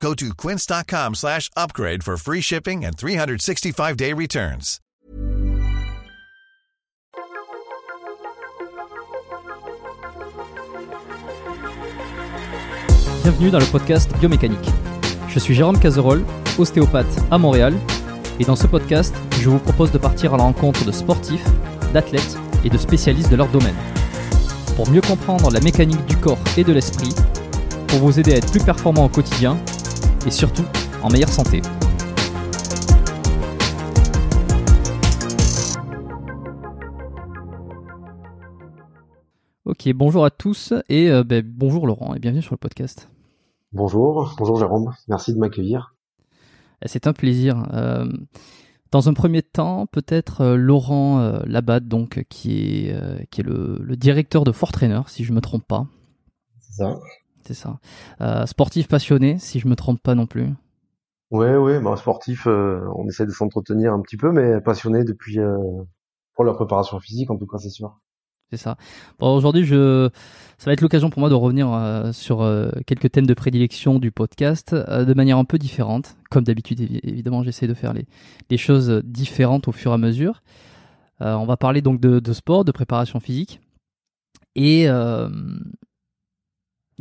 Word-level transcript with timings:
Go 0.00 0.14
to 0.14 0.34
quince.com 0.34 1.14
slash 1.14 1.50
upgrade 1.56 2.02
for 2.04 2.16
free 2.16 2.40
shipping 2.40 2.84
and 2.84 2.96
365-day 2.96 4.12
returns. 4.12 4.78
Bienvenue 13.22 13.50
dans 13.50 13.58
le 13.58 13.66
podcast 13.66 14.10
Biomécanique. 14.20 14.68
Je 15.28 15.38
suis 15.38 15.54
Jérôme 15.54 15.78
Cazerolle, 15.80 16.24
ostéopathe 16.58 17.06
à 17.30 17.38
Montréal, 17.38 17.74
et 18.38 18.44
dans 18.44 18.54
ce 18.54 18.66
podcast, 18.66 19.14
je 19.40 19.48
vous 19.48 19.58
propose 19.58 19.90
de 19.90 19.98
partir 19.98 20.34
à 20.34 20.36
la 20.36 20.44
rencontre 20.44 20.84
de 20.84 20.92
sportifs, 20.92 21.44
d'athlètes 21.92 22.36
et 22.64 22.70
de 22.70 22.78
spécialistes 22.78 23.30
de 23.30 23.36
leur 23.36 23.48
domaine. 23.48 23.74
Pour 24.76 24.88
mieux 24.90 25.00
comprendre 25.00 25.50
la 25.50 25.60
mécanique 25.60 26.04
du 26.04 26.16
corps 26.16 26.38
et 26.56 26.64
de 26.64 26.72
l'esprit, 26.72 27.14
pour 27.88 27.98
vous 28.00 28.20
aider 28.20 28.34
à 28.34 28.36
être 28.36 28.50
plus 28.50 28.62
performant 28.62 29.06
au 29.06 29.08
quotidien 29.08 29.58
et 30.26 30.30
surtout 30.30 30.64
en 31.02 31.08
meilleure 31.08 31.28
santé. 31.28 31.62
Ok, 39.64 39.92
bonjour 39.94 40.24
à 40.24 40.30
tous 40.30 40.72
et 40.88 41.10
euh, 41.10 41.22
ben, 41.22 41.44
bonjour 41.46 41.86
Laurent 41.86 42.14
et 42.14 42.18
bienvenue 42.18 42.42
sur 42.42 42.54
le 42.54 42.58
podcast. 42.58 43.08
Bonjour, 43.72 44.34
bonjour 44.38 44.58
Jérôme, 44.58 44.92
merci 45.08 45.32
de 45.32 45.38
m'accueillir. 45.38 45.94
C'est 46.84 47.06
un 47.06 47.12
plaisir. 47.12 47.64
Euh, 47.72 48.06
dans 48.92 49.08
un 49.08 49.14
premier 49.14 49.42
temps, 49.42 49.86
peut-être 49.86 50.42
euh, 50.42 50.56
Laurent 50.56 51.40
Labatte, 51.46 51.88
donc 51.88 52.24
qui 52.28 52.86
est 52.88 53.28
qui 53.30 53.40
est 53.40 53.44
le, 53.44 53.78
le 53.80 53.96
directeur 53.96 54.44
de 54.44 54.52
Fort 54.52 54.72
Trainer, 54.72 55.00
si 55.06 55.24
je 55.24 55.32
me 55.32 55.40
trompe 55.40 55.66
pas. 55.66 55.86
C'est 56.60 56.82
ça. 56.82 56.98
C'est 57.46 57.54
ça. 57.54 57.78
Euh, 58.20 58.44
sportif 58.46 58.88
passionné, 58.88 59.38
si 59.38 59.60
je 59.60 59.68
me 59.68 59.76
trompe 59.76 60.02
pas 60.02 60.14
non 60.14 60.26
plus. 60.26 60.48
Ouais, 61.30 61.56
ouais, 61.56 61.80
bah, 61.80 61.96
sportif, 61.96 62.46
euh, 62.46 62.80
on 62.96 63.06
essaie 63.06 63.26
de 63.26 63.30
s'entretenir 63.30 63.92
un 63.92 64.00
petit 64.00 64.16
peu, 64.16 64.32
mais 64.32 64.60
passionné 64.60 65.04
depuis 65.04 65.38
euh, 65.38 65.56
pour 66.34 66.44
la 66.44 66.54
préparation 66.54 66.98
physique, 67.00 67.30
en 67.30 67.36
tout 67.36 67.46
cas, 67.46 67.58
c'est 67.58 67.70
sûr. 67.70 67.98
C'est 68.50 68.56
ça. 68.56 68.76
Bon, 69.18 69.34
aujourd'hui, 69.36 69.64
je, 69.64 70.08
ça 70.58 70.66
va 70.66 70.72
être 70.72 70.80
l'occasion 70.80 71.10
pour 71.10 71.18
moi 71.18 71.28
de 71.28 71.34
revenir 71.34 71.72
euh, 71.72 72.12
sur 72.12 72.42
euh, 72.42 72.70
quelques 72.86 73.10
thèmes 73.10 73.26
de 73.26 73.34
prédilection 73.34 73.98
du 73.98 74.12
podcast 74.12 74.72
euh, 74.72 75.04
de 75.04 75.14
manière 75.14 75.38
un 75.38 75.44
peu 75.44 75.58
différente. 75.58 76.16
Comme 76.30 76.44
d'habitude, 76.44 76.80
évi- 76.80 77.00
évidemment, 77.02 77.42
j'essaie 77.42 77.66
de 77.66 77.74
faire 77.74 77.92
les, 77.92 78.06
les 78.50 78.56
choses 78.56 79.02
différentes 79.04 79.66
au 79.66 79.72
fur 79.72 79.90
et 79.90 79.94
à 79.94 79.98
mesure. 79.98 80.42
On 81.18 81.46
va 81.46 81.56
parler 81.56 81.80
donc 81.80 81.98
de, 81.98 82.20
de 82.20 82.32
sport, 82.32 82.64
de 82.64 82.72
préparation 82.72 83.20
physique 83.20 83.60
et 84.54 84.86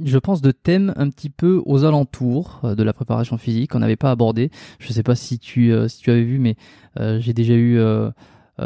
je 0.04 0.18
pense 0.18 0.42
de 0.42 0.52
thèmes 0.52 0.94
un 0.98 1.10
petit 1.10 1.30
peu 1.30 1.62
aux 1.66 1.84
alentours 1.86 2.62
euh, 2.64 2.76
de 2.76 2.84
la 2.84 2.94
préparation 2.94 3.38
physique 3.38 3.72
qu'on 3.72 3.80
n'avait 3.80 3.96
pas 3.96 4.12
abordé. 4.12 4.52
Je 4.80 4.92
sais 4.92 5.04
pas 5.04 5.16
si 5.16 5.40
tu 5.40 5.72
euh, 5.72 5.88
si 5.88 6.02
tu 6.02 6.12
avais 6.12 6.24
vu, 6.24 6.40
mais 6.40 6.56
euh, 7.00 7.20
j'ai 7.20 7.34
déjà 7.34 7.54
eu 7.54 7.78
euh, 7.78 8.10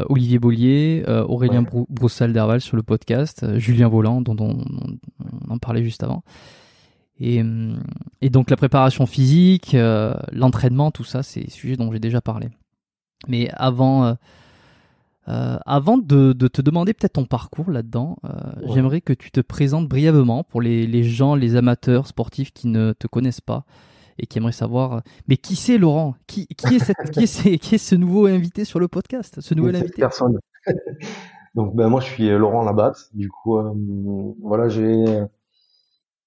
Olivier 0.10 0.38
Bollier, 0.40 1.04
Aurélien 1.08 1.62
Ouais. 1.62 1.66
Brou- 1.66 1.88
Broussal 1.90 2.32
d'Herval 2.34 2.62
sur 2.62 2.78
le 2.78 2.84
podcast, 2.84 3.58
Julien 3.58 3.88
Volant 3.88 4.22
dont 4.22 4.36
on, 4.40 4.64
en 5.52 5.58
parlait 5.58 5.84
juste 5.84 6.04
avant. 6.04 6.24
Et, 7.20 7.42
hum, 7.42 7.82
et 8.22 8.30
donc 8.30 8.50
la 8.52 8.56
préparation 8.56 9.06
physique, 9.08 9.76
l'entraînement, 10.32 10.92
tout 10.92 11.04
ça, 11.04 11.24
c'est 11.24 11.42
des 11.42 11.50
sujets 11.50 11.76
dont 11.76 11.92
j'ai 11.92 12.00
déjà 12.00 12.22
parlé. 12.22 12.50
Mais 13.28 13.50
avant, 13.56 14.16
euh, 15.30 15.58
avant 15.66 15.98
de, 15.98 16.34
de 16.34 16.48
te 16.48 16.62
demander 16.62 16.94
peut-être 16.94 17.14
ton 17.14 17.26
parcours 17.26 17.70
là-dedans, 17.72 18.18
euh, 18.26 18.30
Ouais. 18.64 18.74
j'aimerais 18.74 19.02
que 19.02 19.14
tu 19.14 19.32
te 19.32 19.42
présentes 19.42 19.88
brièvement 19.88 20.44
pour 20.44 20.62
les, 20.62 20.88
les 20.88 21.04
gens, 21.04 21.36
les 21.36 21.56
amateurs 21.56 22.08
sportifs 22.08 22.52
qui 22.54 22.68
ne 22.68 22.94
te 22.94 23.08
connaissent 23.08 23.42
pas 23.42 23.66
et 24.18 24.26
qui 24.28 24.38
aimeraient 24.40 24.52
savoir. 24.52 24.94
euh, 24.94 25.00
Mais 25.28 25.38
qui 25.38 25.56
c'est 25.56 25.78
Laurent? 25.78 26.16
Qui, 26.28 26.48
qui, 26.48 26.76
est 26.76 26.80
cette, 26.80 27.12
qui, 27.12 27.24
est 27.24 27.28
ce, 27.28 27.50
qui 27.58 27.76
est 27.76 27.78
ce 27.78 27.96
nouveau 27.96 28.26
invité 28.28 28.66
sur 28.66 28.80
le 28.80 28.88
podcast 28.88 29.40
Ce 29.42 29.54
nouvel 29.54 29.76
invité? 29.78 30.02
personne. 30.02 30.40
Donc, 31.56 31.76
ben, 31.76 31.90
moi, 31.90 32.00
je 32.02 32.08
suis 32.08 32.30
Laurent 32.30 32.64
Labatte. 32.64 33.10
Du 33.14 33.30
coup, 33.30 33.58
euh, 33.58 33.74
voilà, 34.42 34.70
j'ai 34.70 35.04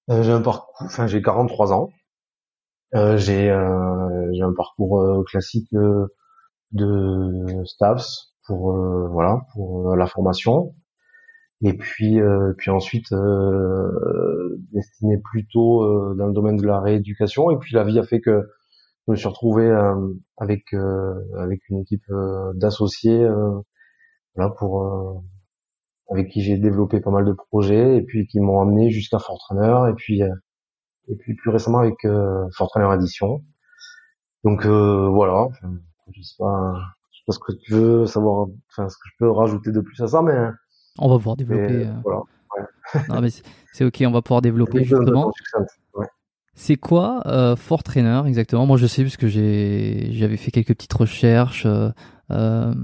j'ai 0.08 0.32
un 0.32 0.42
parcours, 0.42 0.74
enfin, 0.80 1.06
j'ai 1.06 1.22
43 1.22 1.72
ans. 1.72 1.90
J'ai 3.16 3.50
un 3.50 4.52
parcours 4.56 5.24
classique 5.26 5.68
de 6.72 7.64
STAPS 7.64 8.31
pour 8.46 8.72
euh, 8.72 9.08
voilà 9.08 9.40
pour 9.52 9.92
euh, 9.92 9.96
la 9.96 10.06
formation. 10.06 10.74
Et 11.62 11.74
puis 11.74 12.20
euh, 12.20 12.54
puis 12.58 12.70
ensuite 12.70 13.14
destiné 14.72 15.18
plutôt 15.18 16.14
dans 16.14 16.26
le 16.26 16.32
domaine 16.32 16.56
de 16.56 16.66
la 16.66 16.80
rééducation. 16.80 17.50
Et 17.50 17.58
puis 17.58 17.74
la 17.74 17.84
vie 17.84 17.98
a 17.98 18.02
fait 18.04 18.20
que 18.20 18.48
je 19.06 19.12
me 19.12 19.16
suis 19.16 19.28
retrouvé 19.28 19.70
avec 20.38 20.74
avec 21.36 21.68
une 21.68 21.80
équipe 21.80 22.04
d'associés 22.54 23.26
voilà 24.34 24.50
pour 24.50 25.22
avec 26.10 26.30
qui 26.30 26.42
j'ai 26.42 26.58
développé 26.58 27.00
pas 27.00 27.10
mal 27.10 27.24
de 27.24 27.32
projets 27.32 27.96
et 27.98 28.02
puis 28.02 28.26
qui 28.26 28.40
m'ont 28.40 28.60
amené 28.60 28.90
jusqu'à 28.90 29.18
Fortrainer 29.18 29.90
et 29.90 29.94
puis 29.94 30.20
et 30.20 31.16
puis 31.16 31.34
plus 31.34 31.50
récemment 31.50 31.78
avec 31.78 32.06
Fortrainer 32.56 32.92
Edition 32.94 33.42
donc 34.44 34.66
euh, 34.66 35.08
voilà. 35.08 35.48
Je 36.12 36.22
sais 36.22 36.34
pas 36.38 36.74
sais 37.22 37.26
pas 37.26 37.32
ce 37.32 37.38
que 37.38 37.52
tu 37.52 37.72
veux 37.72 38.06
savoir 38.06 38.48
enfin 38.70 38.88
ce 38.88 38.96
que 38.96 39.02
je 39.06 39.12
peux 39.18 39.30
rajouter 39.30 39.70
de 39.72 39.80
plus 39.80 40.00
à 40.02 40.08
ça 40.08 40.22
mais 40.22 40.34
On 40.98 41.08
va 41.08 41.16
pouvoir 41.16 41.36
développer. 41.36 41.86
euh, 41.86 41.92
voilà 42.04 43.30
c'est- 43.72 43.84
ok, 43.84 44.02
on 44.06 44.10
va 44.10 44.22
pouvoir 44.22 44.42
développer 44.42 44.84
justement. 44.84 45.32
Ouais. 45.94 46.06
C'est 46.54 46.76
quoi 46.76 47.22
euh, 47.26 47.56
Fort 47.56 47.82
Trainer 47.82 48.22
exactement? 48.26 48.66
Moi 48.66 48.76
je 48.76 48.86
sais 48.86 49.02
parce 49.02 49.16
que 49.16 49.26
j'ai 49.28 50.08
j'avais 50.12 50.36
fait 50.36 50.50
quelques 50.50 50.74
petites 50.74 50.92
recherches. 50.92 51.64
euh, 51.66 51.90
euh, 52.30 52.74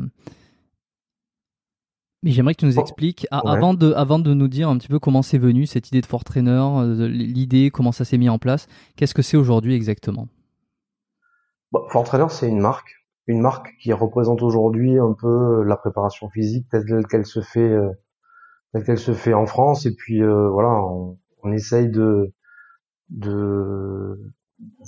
mais 2.25 2.33
j'aimerais 2.33 2.55
que 2.55 2.61
tu 2.61 2.67
nous 2.67 2.79
expliques, 2.81 3.27
ouais. 3.31 3.39
avant, 3.49 3.75
de, 3.75 3.93
avant 3.93 4.19
de 4.19 4.35
nous 4.35 4.49
dire 4.49 4.69
un 4.69 4.77
petit 4.77 4.89
peu 4.89 4.99
comment 4.99 5.23
c'est 5.23 5.39
venu 5.39 5.67
cette 5.67 5.87
idée 5.89 6.01
de 6.01 6.07
Fort 6.07 6.25
Trainer, 6.25 6.69
l'idée, 7.09 7.71
comment 7.71 7.93
ça 7.93 8.05
s'est 8.05 8.19
mis 8.19 8.29
en 8.29 8.39
place, 8.41 8.67
qu'est-ce 8.97 9.15
que 9.15 9.23
c'est 9.23 9.37
aujourd'hui 9.37 9.75
exactement? 9.75 10.27
Bon, 11.71 11.87
Fortrainer, 11.91 12.27
c'est 12.31 12.49
une 12.49 12.59
marque, 12.59 12.98
une 13.29 13.41
marque 13.43 13.71
qui 13.81 13.93
représente 13.95 14.43
aujourd'hui 14.43 14.99
un 14.99 15.15
peu 15.15 15.63
la 15.65 15.77
préparation 15.77 16.31
physique 16.31 16.67
telle 16.71 17.07
qu'elle 17.09 17.27
se 17.27 17.41
fait, 17.43 17.61
euh, 17.69 17.91
telle 18.73 18.85
qu'elle 18.85 18.99
se 18.99 19.15
fait 19.15 19.35
en 19.35 19.47
France. 19.47 19.87
Et 19.87 19.95
puis 19.95 20.23
euh, 20.23 20.49
voilà, 20.51 20.71
on, 20.71 21.19
on 21.45 21.53
essaye 21.53 21.89
de, 21.91 22.33
de 23.11 24.19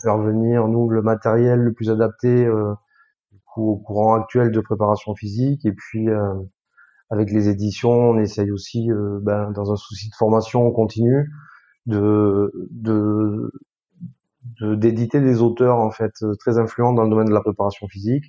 faire 0.02 0.18
venir 0.18 0.68
nous 0.68 0.88
le 0.90 1.02
matériel 1.02 1.60
le 1.60 1.72
plus 1.72 1.90
adapté 1.90 2.46
euh, 2.46 2.74
au 3.56 3.76
courant 3.78 4.14
actuel 4.14 4.50
de 4.52 4.60
préparation 4.60 5.14
physique. 5.14 5.64
Et 5.66 5.72
puis 5.72 6.08
euh, 6.10 6.34
avec 7.10 7.30
les 7.32 7.48
éditions, 7.48 7.90
on 7.92 8.18
essaye 8.18 8.50
aussi, 8.52 8.90
euh, 8.90 9.18
ben, 9.22 9.50
dans 9.52 9.72
un 9.72 9.76
souci 9.76 10.10
de 10.10 10.14
formation 10.16 10.70
continue, 10.72 11.30
de 11.86 12.52
de- 12.72 13.52
d'éditer 14.60 15.20
des 15.20 15.42
auteurs 15.42 15.78
en 15.78 15.90
fait 15.90 16.12
euh, 16.22 16.34
très 16.36 16.58
influents 16.58 16.92
dans 16.92 17.04
le 17.04 17.10
domaine 17.10 17.28
de 17.28 17.34
la 17.34 17.40
préparation 17.42 17.88
physique 17.88 18.24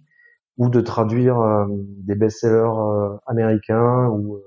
ou 0.57 0.69
de 0.69 0.81
traduire 0.81 1.39
euh, 1.39 1.66
des 1.69 2.16
best-sellers 2.16 2.55
euh, 2.55 3.17
américains 3.28 4.08
ou 4.09 4.35
euh, 4.35 4.43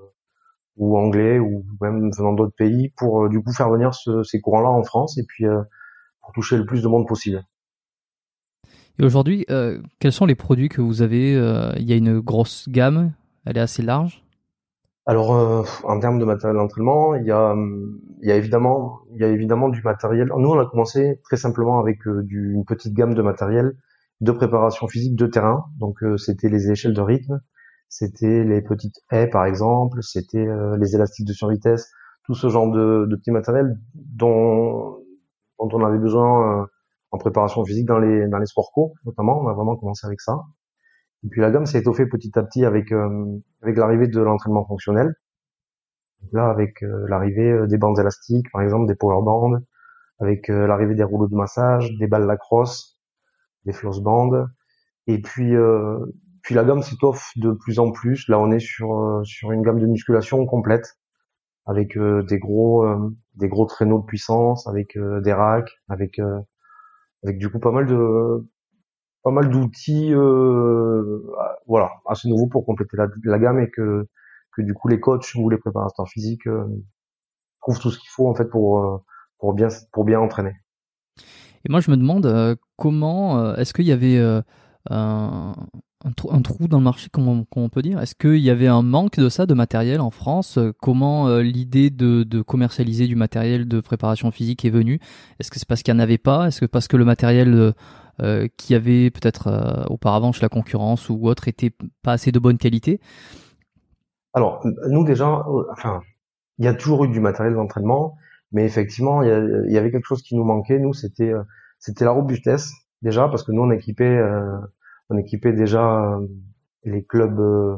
ou 0.77 0.97
anglais 0.97 1.39
ou 1.39 1.65
même 1.81 2.11
venant 2.11 2.33
d'autres 2.33 2.55
pays 2.57 2.89
pour 2.97 3.23
euh, 3.25 3.29
du 3.29 3.41
coup 3.41 3.53
faire 3.53 3.69
venir 3.69 3.93
ce- 3.93 4.23
ces 4.23 4.41
courants-là 4.41 4.69
en 4.69 4.83
France 4.83 5.17
et 5.17 5.23
puis 5.27 5.45
euh, 5.45 5.61
pour 6.21 6.33
toucher 6.33 6.57
le 6.57 6.65
plus 6.65 6.81
de 6.83 6.87
monde 6.87 7.07
possible. 7.07 7.43
Et 8.99 9.03
aujourd'hui, 9.03 9.45
quels 9.99 10.13
sont 10.13 10.25
les 10.25 10.35
produits 10.35 10.69
que 10.69 10.81
vous 10.81 11.01
avez 11.01 11.33
Il 11.77 11.83
y 11.83 11.91
a 11.91 11.97
une 11.97 12.21
grosse 12.21 12.69
gamme, 12.69 13.11
elle 13.45 13.57
est 13.57 13.61
assez 13.61 13.81
large. 13.81 14.24
Alors 15.07 15.35
euh, 15.35 15.63
en 15.83 15.99
termes 15.99 16.19
de 16.19 16.25
matériel 16.25 16.57
d'entraînement, 16.57 17.15
il 17.15 17.25
y 17.25 17.31
a 17.31 17.51
hum, 17.51 17.99
il 18.21 18.29
y 18.29 18.31
a 18.31 18.35
évidemment 18.37 19.69
du 19.69 19.81
matériel. 19.83 20.29
Nous 20.35 20.49
on 20.49 20.59
a 20.59 20.65
commencé 20.65 21.19
très 21.23 21.37
simplement 21.37 21.79
avec 21.79 22.05
euh, 22.07 22.25
une 22.29 22.65
petite 22.65 22.93
gamme 22.93 23.13
de 23.13 23.21
matériel 23.21 23.73
de 24.21 24.31
préparation 24.31 24.87
physique 24.87 25.15
de 25.15 25.27
terrain. 25.27 25.65
Donc 25.79 26.01
euh, 26.03 26.17
c'était 26.17 26.49
les 26.49 26.71
échelles 26.71 26.93
de 26.93 27.01
rythme, 27.01 27.39
c'était 27.89 28.43
les 28.43 28.61
petites 28.61 28.99
haies 29.11 29.27
par 29.29 29.45
exemple, 29.45 30.01
c'était 30.01 30.47
euh, 30.47 30.75
les 30.77 30.95
élastiques 30.95 31.27
de 31.27 31.33
survitesse, 31.33 31.91
tout 32.25 32.33
ce 32.33 32.49
genre 32.49 32.71
de, 32.71 33.05
de 33.07 33.15
petits 33.15 33.31
matériels 33.31 33.77
dont 33.93 34.97
on 35.59 35.85
avait 35.85 35.99
besoin 35.99 36.67
en 37.11 37.17
préparation 37.19 37.63
physique 37.65 37.85
dans 37.85 37.99
les 37.99 38.27
dans 38.27 38.39
les 38.39 38.45
sports 38.47 38.71
co 38.73 38.93
notamment. 39.05 39.39
On 39.41 39.47
a 39.47 39.53
vraiment 39.53 39.75
commencé 39.75 40.07
avec 40.07 40.21
ça. 40.21 40.35
Et 41.25 41.29
puis 41.29 41.41
la 41.41 41.51
gamme 41.51 41.65
s'est 41.65 41.79
étoffée 41.79 42.05
petit 42.05 42.37
à 42.37 42.43
petit 42.43 42.65
avec 42.65 42.91
avec 43.61 43.77
l'arrivée 43.77 44.07
de 44.07 44.21
l'entraînement 44.21 44.65
fonctionnel. 44.65 45.15
là, 46.31 46.49
avec 46.49 46.81
l'arrivée 46.81 47.67
des 47.67 47.77
bandes 47.77 47.99
élastiques, 47.99 48.51
par 48.51 48.61
exemple 48.61 48.87
des 48.87 48.95
power 48.95 49.23
bands, 49.23 49.59
avec 50.19 50.47
l'arrivée 50.47 50.95
des 50.95 51.03
rouleaux 51.03 51.27
de 51.27 51.35
massage, 51.35 51.89
des 51.99 52.07
balles 52.07 52.27
lacrosse, 52.27 52.99
des 53.65 53.73
floss 53.73 54.01
bands, 54.01 54.45
et 55.07 55.21
puis 55.21 55.53
puis 56.43 56.55
la 56.55 56.63
gamme 56.63 56.83
s'étoffe 56.83 57.31
de 57.37 57.51
plus 57.51 57.79
en 57.79 57.91
plus. 57.91 58.27
Là, 58.27 58.39
on 58.39 58.51
est 58.51 58.59
sur 58.59 59.21
sur 59.23 59.51
une 59.51 59.63
gamme 59.63 59.79
de 59.79 59.87
musculation 59.87 60.45
complète 60.45 60.95
avec 61.65 61.97
euh, 61.97 62.23
des 62.23 62.39
gros 62.39 62.85
euh, 62.85 63.15
des 63.35 63.47
gros 63.47 63.65
traîneaux 63.65 63.99
de 63.99 64.05
puissance, 64.05 64.67
avec 64.67 64.95
euh, 64.97 65.21
des 65.21 65.33
racks, 65.33 65.71
avec 65.89 66.19
avec 67.23 67.37
du 67.37 67.49
coup 67.49 67.59
pas 67.59 67.71
mal 67.71 67.85
de 67.87 68.47
pas 69.25 69.31
mal 69.31 69.49
d'outils 69.49 70.13
voilà 71.67 71.89
assez 72.05 72.29
nouveaux 72.29 72.47
pour 72.47 72.65
compléter 72.65 72.95
la, 73.23 73.39
gamme 73.39 73.59
et 73.59 73.69
que 73.71 74.07
que 74.55 74.61
du 74.61 74.73
coup 74.73 74.87
les 74.87 74.99
coachs 74.99 75.33
ou 75.35 75.49
les 75.49 75.57
préparateurs 75.57 76.07
physiques 76.07 76.47
trouvent 77.61 77.79
tout 77.79 77.89
ce 77.89 77.97
qu'il 77.97 78.09
faut 78.09 78.29
en 78.29 78.35
fait 78.35 78.45
pour 78.45 79.03
pour 79.39 79.53
bien 79.53 79.69
pour 79.91 80.05
bien 80.05 80.19
entraîner. 80.19 80.53
Et 81.65 81.71
moi 81.71 81.79
je 81.79 81.89
me 81.89 81.97
demande 81.97 82.57
comment 82.77 83.55
est-ce 83.55 83.73
qu'il 83.73 83.85
y 83.85 83.91
avait 83.91 84.21
un, 84.89 85.53
trou 86.43 86.67
dans 86.67 86.77
le 86.77 86.83
marché, 86.83 87.07
comment, 87.11 87.45
on 87.55 87.69
peut 87.69 87.81
dire? 87.81 87.99
Est-ce 87.99 88.15
qu'il 88.15 88.37
y 88.37 88.49
avait 88.49 88.67
un 88.67 88.81
manque 88.81 89.17
de 89.17 89.29
ça, 89.29 89.45
de 89.45 89.53
matériel 89.53 90.01
en 90.01 90.11
France? 90.11 90.59
Comment 90.81 91.27
euh, 91.27 91.41
l'idée 91.41 91.89
de, 91.89 92.41
commercialiser 92.41 93.07
du 93.07 93.15
matériel 93.15 93.67
de 93.67 93.79
préparation 93.79 94.31
physique 94.31 94.65
est 94.65 94.69
venue? 94.69 94.99
Est-ce 95.39 95.49
que 95.49 95.59
c'est 95.59 95.67
parce 95.67 95.81
qu'il 95.81 95.93
n'y 95.93 95.99
en 95.99 96.03
avait 96.03 96.17
pas? 96.17 96.47
Est-ce 96.47 96.61
que 96.61 96.65
parce 96.65 96.87
que 96.87 96.97
le 96.97 97.05
matériel 97.05 97.73
euh, 98.21 98.25
euh, 98.25 98.47
qui 98.57 98.75
avait 98.75 99.11
peut-être 99.11 99.85
auparavant 99.89 100.31
chez 100.31 100.41
la 100.41 100.49
concurrence 100.49 101.09
ou 101.09 101.27
autre 101.27 101.47
était 101.47 101.71
pas 102.01 102.13
assez 102.13 102.31
de 102.31 102.39
bonne 102.39 102.57
qualité 102.57 102.99
Alors, 104.33 104.65
nous 104.89 105.03
déjà, 105.03 105.45
enfin, 105.71 106.01
il 106.57 106.65
y 106.65 106.67
a 106.67 106.73
toujours 106.73 107.05
eu 107.05 107.09
du 107.09 107.19
matériel 107.19 107.55
d'entraînement, 107.55 108.15
mais 108.51 108.65
effectivement, 108.65 109.21
il 109.21 109.71
y, 109.71 109.77
avait 109.77 109.91
quelque 109.91 110.07
chose 110.07 110.21
qui 110.21 110.35
nous 110.35 110.43
manquait. 110.43 110.79
Nous, 110.79 110.93
c'était 110.93 111.33
c'était 111.79 112.05
la 112.05 112.11
robustesse 112.11 112.71
déjà, 113.01 113.27
parce 113.27 113.43
que 113.43 113.51
nous 113.51 113.61
on 113.61 113.71
équipait 113.71 114.19
on 115.09 115.17
équipait 115.17 115.53
déjà 115.53 116.03
euh, 116.03 116.27
les 116.83 117.03
clubs 117.03 117.39
euh, 117.39 117.77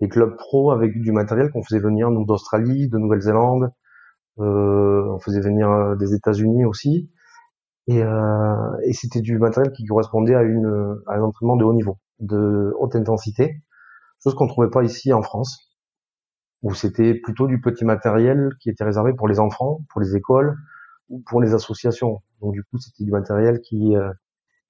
les 0.00 0.08
clubs 0.08 0.36
pro 0.36 0.70
avec 0.70 1.00
du 1.00 1.12
matériel 1.12 1.50
qu'on 1.50 1.62
faisait 1.62 1.80
venir 1.80 2.10
nous 2.10 2.24
d'Australie, 2.24 2.88
de 2.88 2.98
Nouvelle-Zélande, 2.98 3.72
euh, 4.38 5.08
on 5.12 5.18
faisait 5.18 5.40
venir 5.40 5.96
des 5.96 6.14
États-Unis 6.14 6.64
aussi, 6.64 7.10
et, 7.88 8.00
et 8.00 8.92
c'était 8.92 9.20
du 9.20 9.38
matériel 9.38 9.72
qui 9.72 9.84
correspondait 9.84 10.34
à 10.34 10.42
une 10.42 11.00
à 11.06 11.14
un 11.14 11.22
entraînement 11.22 11.56
de 11.56 11.64
haut 11.64 11.72
niveau, 11.72 11.98
de 12.20 12.72
haute 12.78 12.94
intensité, 12.94 13.62
chose 14.22 14.34
qu'on 14.34 14.46
trouvait 14.46 14.70
pas 14.70 14.84
ici 14.84 15.12
en 15.12 15.22
France, 15.22 15.74
où 16.62 16.74
c'était 16.74 17.14
plutôt 17.14 17.46
du 17.46 17.60
petit 17.60 17.84
matériel 17.84 18.50
qui 18.60 18.70
était 18.70 18.84
réservé 18.84 19.14
pour 19.14 19.26
les 19.26 19.40
enfants, 19.40 19.80
pour 19.90 20.00
les 20.00 20.16
écoles 20.16 20.54
ou 21.08 21.22
pour 21.26 21.40
les 21.40 21.54
associations. 21.54 22.22
Donc 22.40 22.52
du 22.52 22.62
coup, 22.62 22.78
c'était 22.78 23.04
du 23.04 23.10
matériel 23.10 23.60
qui 23.60 23.94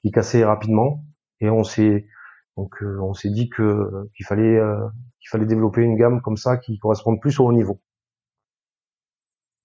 qui 0.03 0.11
cassait 0.11 0.45
rapidement 0.45 1.05
et 1.41 1.51
on 1.51 1.65
s'est 1.65 2.07
donc 2.57 2.83
euh, 2.83 2.99
on 3.01 3.15
s'est 3.15 3.31
dit 3.31 3.49
que 3.49 4.09
qu'il 4.17 4.27
fallait 4.27 4.59
euh, 4.59 4.87
qu'il 5.21 5.29
fallait 5.31 5.47
développer 5.47 5.83
une 5.83 5.97
gamme 5.97 6.21
comme 6.21 6.37
ça 6.37 6.57
qui 6.57 6.79
corresponde 6.79 7.21
plus 7.21 7.39
au 7.41 7.47
haut 7.47 7.53
niveau. 7.53 7.81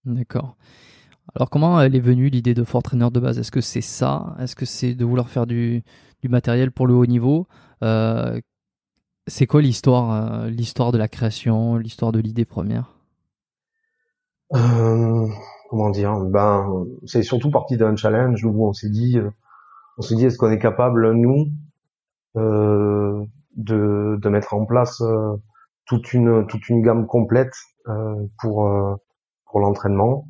D'accord. 0.06 0.58
Alors 1.36 1.50
comment 1.50 1.82
elle 1.82 1.96
est 1.96 2.00
venue 2.00 2.30
l'idée 2.30 2.54
de 2.54 2.64
Fort 2.64 2.84
Trainer 2.84 3.10
de 3.12 3.20
base? 3.20 3.40
Est-ce 3.40 3.52
que 3.52 3.62
c'est 3.62 3.82
ça? 3.82 4.36
Est-ce 4.40 4.56
que 4.56 4.66
c'est 4.66 4.94
de 4.94 5.06
vouloir 5.06 5.30
faire 5.30 5.48
du, 5.48 5.84
matériel 6.24 6.72
pour 6.72 6.88
le 6.88 6.94
haut 6.94 7.06
niveau? 7.06 7.48
Euh, 7.84 8.40
C'est 9.28 9.48
quoi 9.48 9.62
l'histoire 9.62 10.48
l'histoire 10.48 10.92
de 10.92 10.98
la 10.98 11.08
création, 11.08 11.78
l'histoire 11.78 12.12
de 12.12 12.20
l'idée 12.20 12.46
première? 12.46 12.98
Comment 14.50 15.90
dire? 15.90 16.20
Ben 16.20 16.86
c'est 17.06 17.24
surtout 17.24 17.50
parti 17.50 17.78
d'un 17.78 17.96
challenge 17.96 18.44
où 18.46 18.68
on 18.68 18.74
s'est 18.74 18.90
dit 18.90 19.18
est-ce 19.98 20.38
qu'on 20.38 20.52
est 20.52 20.60
capable 20.60 21.14
nous 21.14 21.48
euh, 22.36 23.26
de, 23.56 24.30
mettre 24.30 24.54
en 24.54 24.66
place 24.66 25.02
euh, 25.02 25.36
toute 25.86 26.14
une 26.14 26.82
gamme 26.82 27.06
complète 27.06 27.54
euh, 27.88 28.16
pour 28.40 28.68
l'entraînement? 29.56 30.28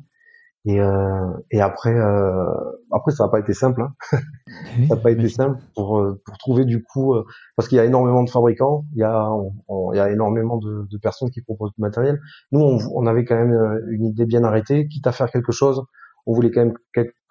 Et 0.66 0.78
et 1.50 1.60
après 1.60 1.94
après 2.90 3.12
ça 3.12 3.24
n'a 3.24 3.30
pas 3.30 3.38
été 3.38 3.52
simple 3.52 3.82
hein. 3.82 3.92
ça 4.88 4.94
n'a 4.94 5.00
pas 5.00 5.10
été 5.10 5.28
simple 5.28 5.58
pour 5.74 6.02
pour 6.24 6.38
trouver 6.38 6.64
du 6.64 6.82
coup 6.82 7.14
parce 7.54 7.68
qu'il 7.68 7.76
y 7.76 7.80
a 7.80 7.84
énormément 7.84 8.22
de 8.22 8.30
fabricants 8.30 8.86
il 8.94 9.00
y 9.00 9.04
a 9.04 9.30
il 9.92 9.96
y 9.96 10.00
a 10.00 10.10
énormément 10.10 10.56
de, 10.56 10.86
de, 10.90 10.98
personnes 10.98 11.30
qui 11.30 11.42
proposent 11.42 11.72
du 11.76 11.82
matériel 11.82 12.18
nous 12.50 12.60
on, 12.60 12.78
on 12.94 13.06
avait 13.06 13.26
quand 13.26 13.36
même 13.36 13.82
une 13.90 14.06
idée 14.06 14.24
bien 14.24 14.42
arrêtée 14.42 14.88
quitte 14.88 15.06
à 15.06 15.12
faire 15.12 15.30
quelque 15.30 15.52
chose 15.52 15.84
on 16.26 16.32
voulait 16.34 16.50
quand 16.50 16.64
même 16.64 16.74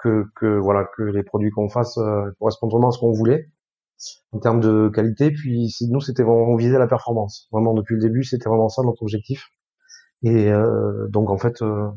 que, 0.04 0.26
que, 0.36 0.58
voilà 0.60 0.86
que 0.96 1.04
les 1.04 1.24
produits 1.24 1.52
qu'on 1.52 1.70
fasse 1.70 1.98
euh, 1.98 2.32
correspondent 2.40 2.72
vraiment 2.72 2.90
à 2.90 2.92
ce 2.92 3.00
qu'on 3.00 3.12
voulait 3.12 3.50
en 4.32 4.40
termes 4.40 4.60
de 4.60 4.90
qualité. 4.94 5.32
Puis 5.32 5.74
nous, 5.90 6.02
c'était 6.02 6.24
vraiment 6.24 6.50
on 6.50 6.56
visait 6.56 6.80
la 6.80 6.88
performance. 6.88 7.48
Vraiment 7.52 7.74
depuis 7.74 7.96
le 7.96 8.02
début, 8.02 8.24
c'était 8.24 8.50
vraiment 8.50 8.70
ça 8.70 8.84
notre 8.84 9.02
objectif. 9.02 9.48
Et 10.24 10.52
euh, 10.52 11.08
donc 11.10 11.30
en 11.30 11.38
fait, 11.38 11.62
euh, 11.62 11.90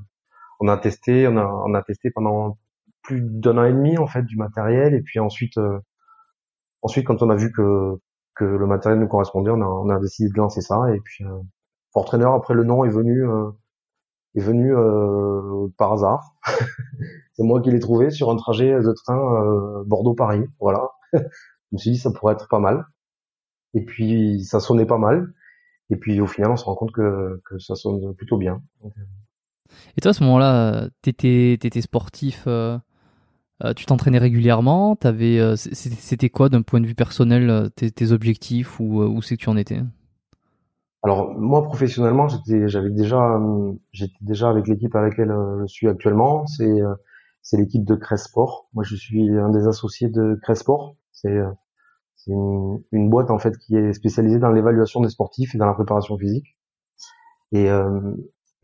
on 0.60 0.68
a 0.68 0.76
testé, 0.78 1.26
on 1.28 1.36
a, 1.36 1.44
on 1.44 1.74
a 1.74 1.82
testé 1.82 2.10
pendant 2.10 2.58
plus 3.02 3.20
d'un 3.22 3.58
an 3.58 3.64
et 3.64 3.72
demi 3.72 3.98
en 3.98 4.06
fait 4.06 4.22
du 4.24 4.36
matériel. 4.36 4.94
Et 4.94 5.02
puis 5.02 5.20
ensuite, 5.20 5.58
euh, 5.58 5.78
ensuite 6.82 7.06
quand 7.06 7.22
on 7.22 7.30
a 7.30 7.36
vu 7.36 7.52
que 7.52 7.96
que 8.36 8.44
le 8.44 8.66
matériel 8.66 9.00
nous 9.00 9.08
correspondait, 9.08 9.50
on 9.50 9.62
a, 9.62 9.66
on 9.66 9.88
a 9.88 9.98
décidé 9.98 10.30
de 10.30 10.36
lancer 10.36 10.60
ça. 10.60 10.94
Et 10.94 11.00
puis 11.00 11.24
euh, 11.24 12.02
Trainer, 12.04 12.26
après 12.26 12.54
le 12.54 12.64
nom 12.64 12.84
est 12.84 12.90
venu 12.90 13.24
est 14.36 14.40
venu 14.40 14.74
euh, 14.76 15.68
par 15.78 15.92
hasard. 15.92 16.36
c'est 17.32 17.42
moi 17.42 17.60
qui 17.62 17.70
l'ai 17.70 17.78
trouvé 17.78 18.10
sur 18.10 18.30
un 18.30 18.36
trajet 18.36 18.70
de 18.70 18.92
train 18.92 19.18
euh, 19.18 19.82
Bordeaux-Paris. 19.86 20.44
Voilà. 20.60 20.90
je 21.12 21.20
me 21.72 21.78
suis 21.78 21.92
dit 21.92 21.98
ça 21.98 22.10
pourrait 22.12 22.34
être 22.34 22.48
pas 22.48 22.60
mal. 22.60 22.84
Et 23.74 23.84
puis 23.84 24.44
ça 24.44 24.60
sonnait 24.60 24.86
pas 24.86 24.98
mal. 24.98 25.32
Et 25.90 25.96
puis 25.96 26.20
au 26.20 26.26
final 26.26 26.50
on 26.50 26.56
se 26.56 26.64
rend 26.64 26.74
compte 26.74 26.92
que, 26.92 27.40
que 27.46 27.58
ça 27.58 27.74
sonne 27.74 28.14
plutôt 28.14 28.36
bien. 28.36 28.62
Euh. 28.84 28.88
Et 29.96 30.00
toi 30.00 30.10
à 30.10 30.12
ce 30.12 30.22
moment-là, 30.24 30.88
t'étais 31.02 31.54
étais 31.54 31.80
sportif. 31.80 32.44
Euh, 32.46 32.78
tu 33.74 33.86
t'entraînais 33.86 34.18
régulièrement. 34.18 34.96
T'avais, 34.96 35.56
c'était 35.56 36.28
quoi 36.28 36.48
d'un 36.48 36.62
point 36.62 36.80
de 36.80 36.86
vue 36.86 36.94
personnel 36.94 37.70
tes, 37.74 38.12
objectifs 38.12 38.80
ou 38.80 39.02
où 39.02 39.22
c'est 39.22 39.36
que 39.36 39.42
tu 39.42 39.48
en 39.48 39.56
étais? 39.56 39.80
Alors 41.06 41.38
moi 41.38 41.62
professionnellement, 41.62 42.26
j'étais, 42.26 42.66
j'avais 42.66 42.90
déjà, 42.90 43.40
j'étais 43.92 44.16
déjà 44.22 44.48
avec 44.50 44.66
l'équipe 44.66 44.92
avec 44.96 45.12
laquelle 45.16 45.30
euh, 45.30 45.60
je 45.60 45.72
suis 45.72 45.86
actuellement. 45.86 46.46
C'est 46.48 46.82
euh, 46.82 46.94
c'est 47.42 47.56
l'équipe 47.56 47.84
de 47.84 47.94
Cresport. 47.94 48.68
Moi, 48.74 48.82
je 48.82 48.96
suis 48.96 49.30
un 49.38 49.50
des 49.50 49.68
associés 49.68 50.08
de 50.08 50.36
Cresport. 50.42 50.96
C'est 51.12 51.28
euh, 51.30 51.48
c'est 52.16 52.32
une, 52.32 52.82
une, 52.90 53.08
boîte 53.08 53.30
en 53.30 53.38
fait 53.38 53.56
qui 53.56 53.76
est 53.76 53.92
spécialisée 53.92 54.40
dans 54.40 54.50
l'évaluation 54.50 55.00
des 55.00 55.08
sportifs 55.08 55.54
et 55.54 55.58
dans 55.58 55.66
la 55.66 55.74
préparation 55.74 56.18
physique. 56.18 56.56
Et 57.52 57.68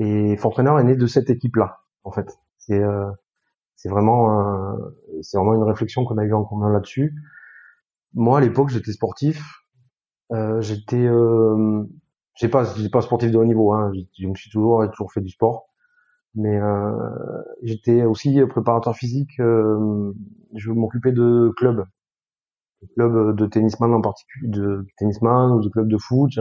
et 0.03 0.37
Fortrainer 0.37 0.73
est 0.81 0.85
né 0.85 0.97
de 0.97 1.07
cette 1.07 1.31
équipe-là. 1.31 1.81
En 2.05 2.11
fait, 2.11 2.39
c'est 2.59 2.83
c'est 3.77 3.89
vraiment 3.89 4.77
c'est 5.23 5.37
vraiment 5.37 5.55
une 5.55 5.63
réflexion 5.63 6.05
qu'on 6.05 6.19
a 6.19 6.25
eu 6.25 6.33
en 6.33 6.45
commun 6.45 6.71
là-dessus. 6.71 7.15
Moi, 8.15 8.39
à 8.39 8.41
l'époque, 8.41 8.71
j'étais 8.71 8.93
sportif. 8.93 9.63
Euh, 10.33 10.61
j'étais 10.63 11.09
j'ai 12.35 12.49
pas 12.49 12.65
j'ai 12.65 12.89
pas 12.89 13.03
sportif 13.03 13.31
de 13.31 13.37
haut 13.37 13.45
niveau 13.45 13.73
hein 13.73 13.93
je 14.19 14.27
me 14.27 14.35
suis 14.35 14.51
toujours 14.51 14.83
toujours 14.91 15.13
fait 15.13 15.21
du 15.21 15.29
sport 15.29 15.69
mais 16.35 16.59
euh, 16.59 17.43
j'étais 17.63 18.05
aussi 18.05 18.41
préparateur 18.49 18.97
physique 18.97 19.39
euh, 19.41 20.13
je 20.55 20.71
m'occupais 20.71 21.13
de 21.13 21.53
clubs 21.59 21.85
de 22.81 22.89
clubs 22.95 23.37
de 23.37 23.47
tennisman 23.47 23.93
en 23.93 24.01
particulier 24.01 24.49
de 24.49 24.87
tennisman 24.97 25.53
ou 25.53 25.61
de 25.61 25.69
clubs 25.69 25.89
de 25.89 25.99
foot 25.99 26.33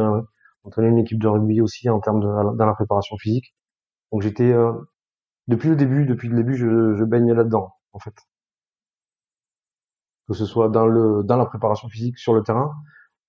entraîné 0.64 0.90
une 0.90 1.00
équipe 1.00 1.20
de 1.20 1.28
rugby 1.28 1.62
aussi 1.62 1.90
en 1.90 2.00
termes 2.00 2.20
de 2.22 2.58
dans 2.58 2.66
la 2.66 2.74
préparation 2.74 3.18
physique. 3.18 3.56
Donc 4.12 4.22
j'étais 4.22 4.52
euh, 4.52 4.74
depuis 5.48 5.70
le 5.70 5.76
début 5.76 6.06
depuis 6.06 6.30
le 6.30 6.36
début 6.36 6.56
je, 6.56 6.96
je 6.96 7.04
baigne 7.04 7.34
là-dedans 7.34 7.74
en 7.94 8.00
fait. 8.00 8.16
Que 10.28 10.34
ce 10.34 10.46
soit 10.46 10.70
dans 10.70 10.88
le 10.88 11.24
dans 11.24 11.38
la 11.38 11.46
préparation 11.46 11.90
physique 11.90 12.18
sur 12.18 12.34
le 12.34 12.44
terrain 12.44 12.72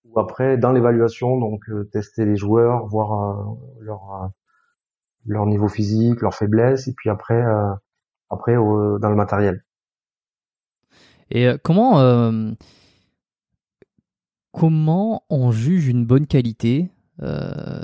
ou 0.05 0.21
après 0.21 0.59
dans 0.59 0.73
l'évaluation, 0.73 1.39
donc 1.39 1.69
euh, 1.69 1.89
tester 1.93 2.25
les 2.25 2.37
joueurs, 2.37 2.87
voir 2.87 3.13
euh, 3.13 3.55
leur 3.81 4.23
euh, 4.23 4.29
leur 5.27 5.47
niveau 5.47 5.69
physique, 5.69 6.21
leur 6.21 6.35
faiblesse, 6.35 6.89
et 6.89 6.95
puis 6.95 7.09
après 7.09 7.41
après 8.29 8.55
dans 8.57 9.09
le 9.09 9.15
matériel. 9.15 9.65
Et 11.31 11.49
comment 11.63 12.01
comment 14.51 15.23
on 15.31 15.53
juge 15.53 15.87
une 15.87 16.05
bonne 16.05 16.27
qualité? 16.27 16.91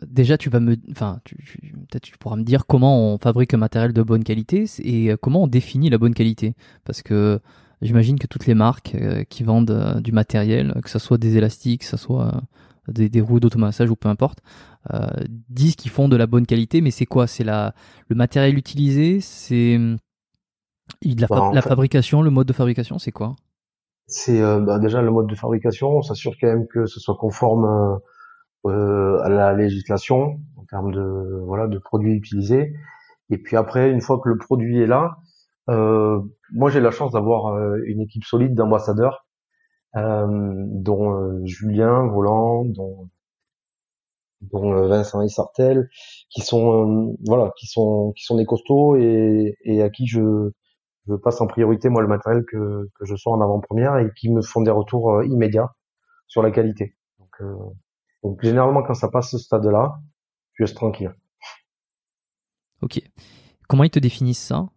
Déjà, 0.07 0.39
tu 0.39 0.51
vas 0.51 0.61
me, 0.61 0.77
enfin, 0.91 1.21
peut-être 1.25 2.03
tu 2.03 2.17
pourras 2.19 2.37
me 2.37 2.43
dire 2.45 2.67
comment 2.67 3.13
on 3.15 3.19
fabrique 3.19 3.55
un 3.55 3.59
matériel 3.59 3.93
de 3.93 4.03
bonne 4.03 4.25
qualité 4.25 4.65
et 4.81 5.13
comment 5.21 5.45
on 5.45 5.47
définit 5.47 5.91
la 5.91 5.99
bonne 5.99 6.15
qualité, 6.15 6.55
parce 6.85 7.03
que 7.03 7.41
J'imagine 7.81 8.19
que 8.19 8.27
toutes 8.27 8.47
les 8.47 8.55
marques 8.55 8.97
euh, 8.97 9.23
qui 9.23 9.45
vendent 9.45 9.71
euh, 9.71 10.01
du 10.01 10.11
matériel, 10.11 10.75
que 10.83 10.91
ce 10.91 10.99
soit 10.99 11.17
des 11.17 11.37
élastiques, 11.37 11.83
que 11.83 11.87
ce 11.87 11.97
soit 11.97 12.41
des, 12.89 13.09
des 13.09 13.21
roues 13.21 13.39
d'automassage 13.39 13.89
ou 13.89 13.95
peu 13.95 14.09
importe, 14.09 14.41
euh, 14.93 15.07
disent 15.49 15.77
qu'ils 15.77 15.91
font 15.93 16.09
de 16.09 16.17
la 16.17 16.27
bonne 16.27 16.47
qualité, 16.47 16.81
mais 16.81 16.91
c'est 16.91 17.07
quoi? 17.07 17.27
C'est 17.27 17.45
la 17.45 17.75
le 18.09 18.17
matériel 18.17 18.59
utilisé, 18.59 19.21
c'est 19.21 19.79
la, 21.03 21.27
Bah, 21.29 21.41
en 21.43 21.53
la 21.53 21.63
fait- 21.63 21.69
fabrication, 21.69 22.23
le 22.23 22.31
mode 22.31 22.47
de 22.49 22.53
fabrication, 22.53 22.99
c'est 22.99 23.13
quoi? 23.13 23.37
C'est 24.07 24.41
euh, 24.41 24.61
bah, 24.61 24.79
déjà 24.79 25.03
le 25.03 25.11
mode 25.11 25.27
de 25.29 25.35
fabrication, 25.35 25.91
on 25.91 26.03
s'assure 26.03 26.35
quand 26.41 26.47
même 26.49 26.67
que 26.67 26.87
ce 26.87 26.99
soit 26.99 27.15
conforme 27.17 27.65
euh, 27.65 27.95
euh, 27.95 27.99
à 28.69 29.29
la 29.29 29.55
législation 29.55 30.41
en 30.57 30.65
termes 30.69 30.93
de 30.93 31.41
voilà 31.45 31.67
de 31.69 31.79
produits 31.79 32.15
utilisés. 32.15 32.75
Et 33.31 33.39
puis 33.39 33.57
après, 33.57 33.91
une 33.91 34.01
fois 34.01 34.21
que 34.21 34.29
le 34.29 34.39
produit 34.39 34.81
est 34.81 34.87
là, 34.87 35.19
euh, 35.71 36.21
moi 36.53 36.71
j'ai 36.71 36.81
la 36.81 36.91
chance 36.91 37.13
d'avoir 37.13 37.55
euh, 37.55 37.79
une 37.87 38.01
équipe 38.01 38.25
solide 38.25 38.55
d'ambassadeurs, 38.55 39.27
euh, 39.97 40.27
dont 40.29 41.13
euh, 41.15 41.41
Julien 41.45 42.07
Volant, 42.07 42.65
dont 42.65 43.09
euh, 44.73 44.89
Vincent 44.89 45.23
Issartel, 45.23 45.89
qui 46.31 46.41
sont 46.43 47.11
euh, 47.11 47.17
voilà, 47.27 47.53
qui 47.59 47.67
sont 47.67 48.13
qui 48.17 48.25
sont 48.25 48.37
des 48.37 48.47
costauds 48.47 48.97
et, 48.97 49.57
à 49.83 49.91
qui 49.91 50.07
je 50.07 50.51
je 51.09 51.15
passe 51.15 51.41
en 51.41 51.47
priorité 51.47 51.89
moi 51.89 52.03
le 52.03 52.09
matériel 52.09 52.45
que 52.45 52.89
que 52.95 53.05
je 53.05 53.17
sors 53.17 53.33
en 53.33 53.41
avant-première 53.41 53.99
et 53.99 54.11
qui 54.17 54.31
me 54.31 54.43
font 54.43 54.63
des 54.63 54.71
retours 54.71 55.17
euh, 55.17 55.27
immédiats 55.27 55.73
sur 56.29 56.43
la 56.43 56.51
qualité. 56.51 56.95
Donc, 57.19 57.31
euh, 57.41 57.55
donc 58.23 58.43
généralement 58.43 58.83
quand 58.83 58.95
ça 58.95 59.09
passe 59.09 59.31
ce 59.31 59.39
stade-là, 59.39 59.99
je 60.55 60.65
reste 60.65 60.77
tranquille. 60.77 61.15
Ok. 62.83 63.01
Comment 63.69 63.85
ils 63.85 63.91
te 63.91 63.99
définissent 63.99 64.45
ça? 64.45 64.69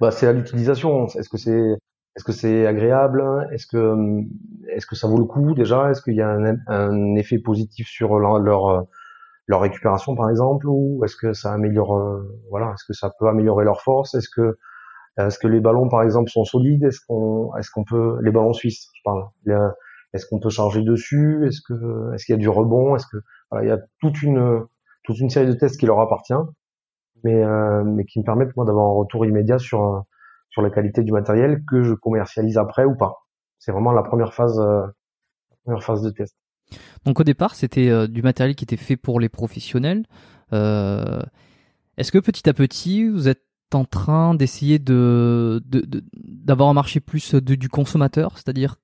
Bah 0.00 0.10
c'est 0.10 0.26
à 0.26 0.32
l'utilisation. 0.32 1.06
Est-ce 1.08 1.28
que 1.28 1.38
c'est 1.38 1.76
est-ce 2.16 2.24
que 2.24 2.32
c'est 2.32 2.66
agréable? 2.66 3.22
Est-ce 3.52 3.66
que 3.66 3.96
est-ce 4.68 4.86
que 4.86 4.96
ça 4.96 5.06
vaut 5.08 5.18
le 5.18 5.24
coup 5.24 5.54
déjà? 5.54 5.90
Est-ce 5.90 6.02
qu'il 6.02 6.14
y 6.14 6.20
a 6.22 6.30
un, 6.30 6.56
un 6.68 7.14
effet 7.16 7.38
positif 7.38 7.88
sur 7.88 8.18
leur 8.18 8.38
leur, 8.38 8.84
leur 9.48 9.60
récupération 9.60 10.16
par 10.16 10.30
exemple? 10.30 10.66
Ou 10.68 11.02
est-ce 11.04 11.16
que 11.16 11.32
ça 11.32 11.52
améliore 11.54 11.96
euh, 11.98 12.22
voilà 12.50 12.72
est-ce 12.74 12.84
que 12.86 12.94
ça 12.94 13.10
peut 13.18 13.28
améliorer 13.28 13.64
leur 13.64 13.82
force? 13.82 14.14
Est-ce 14.14 14.28
que 14.30 14.58
est-ce 15.18 15.38
que 15.38 15.48
les 15.48 15.60
ballons 15.60 15.88
par 15.88 16.02
exemple 16.02 16.30
sont 16.30 16.44
solides? 16.44 16.84
Est-ce 16.84 17.00
qu'on 17.08 17.54
est-ce 17.56 17.70
qu'on 17.70 17.84
peut 17.84 18.18
les 18.22 18.30
ballons 18.32 18.54
suisses 18.54 18.88
je 18.94 19.00
parle. 19.04 19.24
Les- 19.46 19.56
est-ce 20.12 20.26
qu'on 20.26 20.40
peut 20.40 20.50
charger 20.50 20.82
dessus? 20.82 21.46
Est-ce 21.46 21.60
qu'il 21.62 22.32
y 22.32 22.34
a 22.34 22.36
du 22.36 22.48
rebond? 22.48 22.96
Il 23.60 23.68
y 23.68 23.70
a 23.70 23.78
toute 24.00 24.22
une 24.22 25.30
série 25.30 25.46
de 25.46 25.52
tests 25.54 25.78
qui 25.78 25.86
leur 25.86 26.00
appartient 26.00 26.34
mais 27.24 27.42
euh, 27.42 28.02
qui 28.08 28.18
me 28.18 28.24
permettent 28.24 28.56
moi 28.56 28.64
d'avoir 28.64 28.86
un 28.86 28.94
retour 28.94 29.24
immédiat 29.26 29.58
sur 29.58 29.82
euh, 29.82 30.00
sur 30.50 30.60
la 30.62 30.70
qualité 30.70 31.02
du 31.02 31.12
matériel 31.12 31.62
que 31.68 31.82
je 31.82 31.94
commercialise 31.94 32.58
après 32.58 32.84
ou 32.84 32.96
pas. 32.96 33.24
C'est 33.58 33.72
vraiment 33.72 33.92
la 33.92 34.02
première 34.02 34.34
phase 34.34 34.58
euh, 34.58 35.78
phase 35.80 36.02
de 36.02 36.10
test. 36.10 36.36
Donc 37.04 37.20
au 37.20 37.24
départ, 37.24 37.54
c'était 37.54 38.08
du 38.08 38.22
matériel 38.22 38.56
qui 38.56 38.64
était 38.64 38.76
fait 38.76 38.96
pour 38.96 39.20
les 39.20 39.28
professionnels. 39.28 40.04
Est-ce 40.50 42.10
que 42.12 42.18
petit 42.18 42.48
à 42.48 42.54
petit, 42.54 43.08
vous 43.08 43.28
êtes 43.28 43.44
en 43.72 43.84
train 43.84 44.34
d'essayer 44.34 44.78
de 44.78 45.62
de- 45.64 45.80
de- 45.86 46.02
d'avoir 46.12 46.68
un 46.68 46.74
marché 46.74 47.00
plus 47.00 47.34
du 47.34 47.68
consommateur, 47.68 48.36
c'est-à-dire 48.36 48.76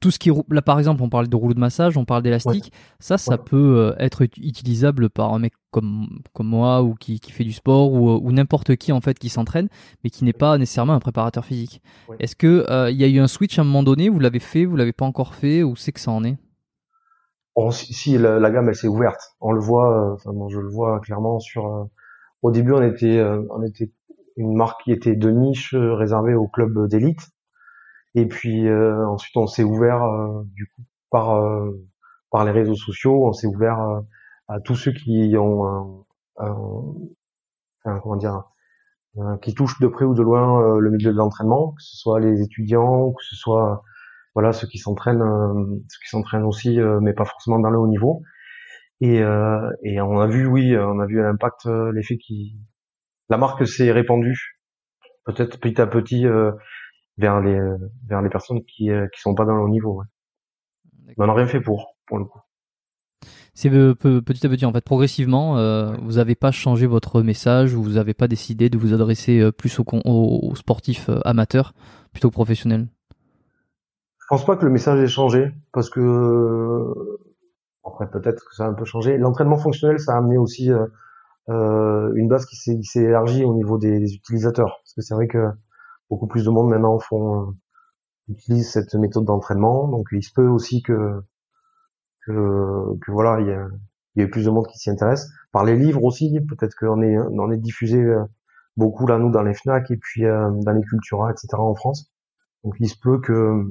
tout 0.00 0.10
ce 0.10 0.18
qui 0.18 0.30
là 0.50 0.60
par 0.62 0.78
exemple, 0.78 1.02
on 1.02 1.08
parle 1.08 1.26
de 1.28 1.36
rouleau 1.36 1.54
de 1.54 1.58
massage, 1.58 1.96
on 1.96 2.04
parle 2.04 2.22
d'élastique, 2.22 2.70
ça, 3.00 3.16
ça 3.16 3.32
Ouais. 3.32 3.38
peut 3.44 3.78
euh, 3.78 3.94
être 3.98 4.22
ut- 4.22 4.30
utilisable 4.42 5.08
par 5.08 5.32
un 5.32 5.38
mec 5.38 5.54
comme 5.70 6.20
comme 6.34 6.48
moi 6.48 6.82
ou 6.82 6.94
qui, 6.94 7.18
qui 7.18 7.32
fait 7.32 7.44
du 7.44 7.52
sport 7.52 7.92
ou, 7.92 8.10
ou 8.10 8.30
n'importe 8.32 8.76
qui 8.76 8.92
en 8.92 9.00
fait 9.00 9.18
qui 9.18 9.30
s'entraîne, 9.30 9.68
mais 10.04 10.10
qui 10.10 10.24
n'est 10.24 10.34
pas 10.34 10.58
nécessairement 10.58 10.92
un 10.92 11.00
préparateur 11.00 11.44
physique. 11.46 11.80
Ouais. 12.08 12.16
Est-ce 12.20 12.36
que 12.36 12.66
euh, 12.70 12.90
il 12.90 12.96
y 13.00 13.04
a 13.04 13.08
eu 13.08 13.18
un 13.20 13.26
switch 13.26 13.58
à 13.58 13.62
un 13.62 13.64
moment 13.64 13.82
donné 13.82 14.08
Vous 14.10 14.20
l'avez 14.20 14.38
fait 14.38 14.66
Vous 14.66 14.76
l'avez 14.76 14.92
pas 14.92 15.06
encore 15.06 15.34
fait 15.34 15.62
Ou 15.62 15.76
c'est 15.76 15.92
que 15.92 16.00
ça 16.00 16.10
en 16.10 16.24
est? 16.24 16.36
Bon, 17.56 17.70
si, 17.70 17.94
si, 17.94 18.18
la, 18.18 18.38
la 18.38 18.50
gamme 18.50 18.68
elle 18.68 18.74
s'est 18.76 18.86
ouverte, 18.88 19.20
on 19.40 19.52
le 19.52 19.60
voit, 19.60 20.12
euh, 20.26 20.32
bon, 20.32 20.50
je 20.50 20.60
le 20.60 20.68
vois 20.68 21.00
clairement 21.00 21.40
sur. 21.40 21.66
euh, 21.66 21.84
au 22.42 22.50
début, 22.50 22.72
on 22.72 22.82
était 22.82 23.16
euh, 23.16 23.42
on 23.50 23.62
était 23.62 23.90
une 24.36 24.54
marque 24.54 24.82
qui 24.84 24.92
était 24.92 25.16
de 25.16 25.30
niche 25.30 25.72
euh, 25.74 25.94
réservée 25.94 26.34
au 26.34 26.48
club 26.48 26.86
d'élite, 26.86 27.30
et 28.16 28.26
puis 28.26 28.66
euh, 28.66 29.06
ensuite 29.06 29.36
on 29.36 29.46
s'est 29.46 29.62
ouvert 29.62 30.02
euh, 30.02 30.42
du 30.54 30.66
coup 30.66 30.82
par 31.10 31.36
euh, 31.36 31.70
par 32.30 32.44
les 32.44 32.50
réseaux 32.50 32.74
sociaux, 32.74 33.26
on 33.26 33.32
s'est 33.32 33.46
ouvert 33.46 33.78
à 34.48 34.60
tous 34.60 34.74
ceux 34.74 34.92
qui 34.92 35.34
ont 35.38 36.04
comment 36.36 38.16
dire 38.16 38.42
qui 39.42 39.54
touchent 39.54 39.80
de 39.80 39.86
près 39.86 40.04
ou 40.04 40.14
de 40.14 40.22
loin 40.22 40.76
le 40.78 40.90
milieu 40.90 41.12
de 41.12 41.16
l'entraînement, 41.16 41.72
que 41.72 41.82
ce 41.82 41.96
soit 41.96 42.18
les 42.18 42.42
étudiants, 42.42 43.12
que 43.12 43.22
ce 43.22 43.36
soit 43.36 43.82
voilà 44.34 44.52
ceux 44.52 44.66
qui 44.66 44.78
s'entraînent, 44.78 45.22
ceux 45.88 45.98
qui 46.02 46.10
s'entraînent 46.10 46.42
aussi, 46.42 46.78
mais 47.00 47.14
pas 47.14 47.24
forcément 47.24 47.60
dans 47.60 47.70
le 47.70 47.78
haut 47.78 47.86
niveau. 47.86 48.22
Et, 49.00 49.22
euh, 49.22 49.70
et 49.84 50.00
on 50.00 50.18
a 50.20 50.26
vu, 50.26 50.46
oui, 50.46 50.76
on 50.76 50.98
a 50.98 51.06
vu 51.06 51.22
l'impact, 51.22 51.66
l'effet 51.94 52.18
qui, 52.18 52.58
la 53.28 53.38
marque 53.38 53.66
s'est 53.66 53.92
répandue, 53.92 54.58
peut-être 55.24 55.60
petit 55.60 55.80
à 55.80 55.86
petit 55.86 56.26
euh, 56.26 56.52
vers 57.18 57.40
les 57.40 57.58
vers 58.08 58.22
les 58.22 58.28
personnes 58.28 58.62
qui 58.64 58.90
euh, 58.90 59.06
qui 59.14 59.20
sont 59.20 59.34
pas 59.34 59.44
dans 59.44 59.56
le 59.56 59.62
haut 59.62 59.68
niveau. 59.68 60.00
ouais. 60.00 60.06
Mais 61.06 61.14
on 61.24 61.26
n'a 61.26 61.34
rien 61.34 61.46
fait 61.46 61.60
pour, 61.60 61.96
pour 62.06 62.18
le 62.18 62.24
coup. 62.24 62.40
C'est 63.54 63.72
euh, 63.72 63.94
petit 63.94 64.44
à 64.46 64.50
petit, 64.50 64.66
en 64.66 64.72
fait, 64.72 64.84
progressivement, 64.84 65.56
euh, 65.56 65.96
vous 66.02 66.14
n'avez 66.14 66.34
pas 66.34 66.50
changé 66.50 66.86
votre 66.86 67.22
message, 67.22 67.74
ou 67.74 67.82
vous 67.82 67.92
n'avez 67.92 68.12
pas 68.12 68.28
décidé 68.28 68.68
de 68.68 68.76
vous 68.76 68.92
adresser 68.92 69.40
euh, 69.40 69.50
plus 69.50 69.78
aux, 69.78 69.84
aux- 70.04 70.54
sportifs 70.54 71.08
euh, 71.08 71.20
amateurs 71.24 71.72
plutôt 72.12 72.28
que 72.28 72.34
professionnels. 72.34 72.86
Je 74.18 74.26
pense 74.28 74.44
pas 74.44 74.56
que 74.56 74.64
le 74.64 74.70
message 74.72 75.00
ait 75.00 75.06
changé 75.08 75.52
parce 75.72 75.88
que 75.88 76.00
euh, 76.00 77.18
après 77.84 78.10
peut-être 78.10 78.44
que 78.46 78.54
ça 78.54 78.66
a 78.66 78.68
un 78.68 78.74
peu 78.74 78.84
changé. 78.84 79.16
L'entraînement 79.16 79.56
fonctionnel, 79.56 80.00
ça 80.00 80.14
a 80.14 80.18
amené 80.18 80.36
aussi 80.36 80.70
euh, 80.70 80.84
euh, 81.48 82.12
une 82.16 82.28
base 82.28 82.44
qui 82.44 82.56
s'est 82.56 82.76
qui 82.76 82.84
s'est 82.84 83.04
élargie 83.04 83.44
au 83.44 83.54
niveau 83.54 83.78
des, 83.78 84.00
des 84.00 84.14
utilisateurs 84.14 84.80
parce 84.82 84.94
que 84.94 85.00
c'est 85.00 85.14
vrai 85.14 85.28
que 85.28 85.46
beaucoup 86.10 86.26
plus 86.26 86.44
de 86.44 86.50
monde 86.50 86.68
maintenant 86.68 86.98
font 86.98 87.42
euh, 87.42 87.52
utilisent 88.28 88.70
cette 88.70 88.94
méthode 88.94 89.24
d'entraînement. 89.24 89.88
Donc 89.88 90.08
il 90.12 90.22
se 90.22 90.32
peut 90.32 90.46
aussi 90.46 90.82
que 90.82 91.22
que, 92.26 92.96
voilà 93.08 93.40
il 93.40 93.46
y 93.48 93.52
a 93.52 93.68
il 94.16 94.22
y 94.22 94.24
a 94.24 94.28
plus 94.28 94.44
de 94.46 94.50
monde 94.50 94.66
qui 94.66 94.78
s'y 94.78 94.90
intéresse. 94.90 95.28
Par 95.52 95.64
les 95.64 95.76
livres 95.76 96.02
aussi, 96.04 96.40
peut-être 96.48 96.74
qu'on 96.74 97.02
est 97.02 97.18
on 97.18 97.50
est 97.50 97.58
diffusé 97.58 98.02
euh, 98.02 98.24
beaucoup 98.76 99.06
là 99.06 99.18
nous 99.18 99.30
dans 99.30 99.42
les 99.42 99.54
Fnac 99.54 99.90
et 99.90 99.96
puis 99.96 100.24
euh, 100.24 100.50
dans 100.62 100.72
les 100.72 100.82
Cultura 100.82 101.30
etc 101.30 101.48
en 101.58 101.74
France. 101.74 102.12
Donc 102.64 102.74
il 102.80 102.88
se 102.88 102.98
peut 103.00 103.20
que 103.20 103.64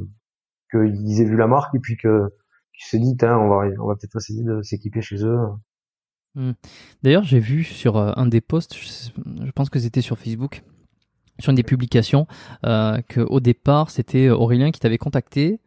qu'ils 0.71 1.21
aient 1.21 1.25
vu 1.25 1.37
la 1.37 1.47
marque 1.47 1.75
et 1.75 1.79
puis 1.79 1.97
que 1.97 2.29
qu'ils 2.73 2.87
se 2.87 2.97
dit 2.97 3.17
tiens 3.17 3.37
on 3.37 3.49
va 3.49 3.67
on 3.79 3.87
va 3.87 3.95
peut-être 3.95 4.17
essayer 4.17 4.43
de 4.43 4.61
s'équiper 4.61 5.01
chez 5.01 5.23
eux. 5.25 5.39
D'ailleurs, 7.03 7.23
j'ai 7.23 7.39
vu 7.39 7.63
sur 7.63 7.97
euh, 7.97 8.11
un 8.15 8.25
des 8.25 8.41
posts, 8.41 8.75
je 8.75 9.51
pense 9.51 9.69
que 9.69 9.79
c'était 9.79 10.01
sur 10.01 10.17
Facebook, 10.17 10.63
sur 11.39 11.49
une 11.51 11.55
des 11.55 11.63
publications, 11.63 12.27
euh, 12.65 12.97
qu'au 13.13 13.39
départ, 13.39 13.89
c'était 13.89 14.29
Aurélien 14.29 14.71
qui 14.71 14.79
t'avait 14.79 14.97
contacté 14.97 15.59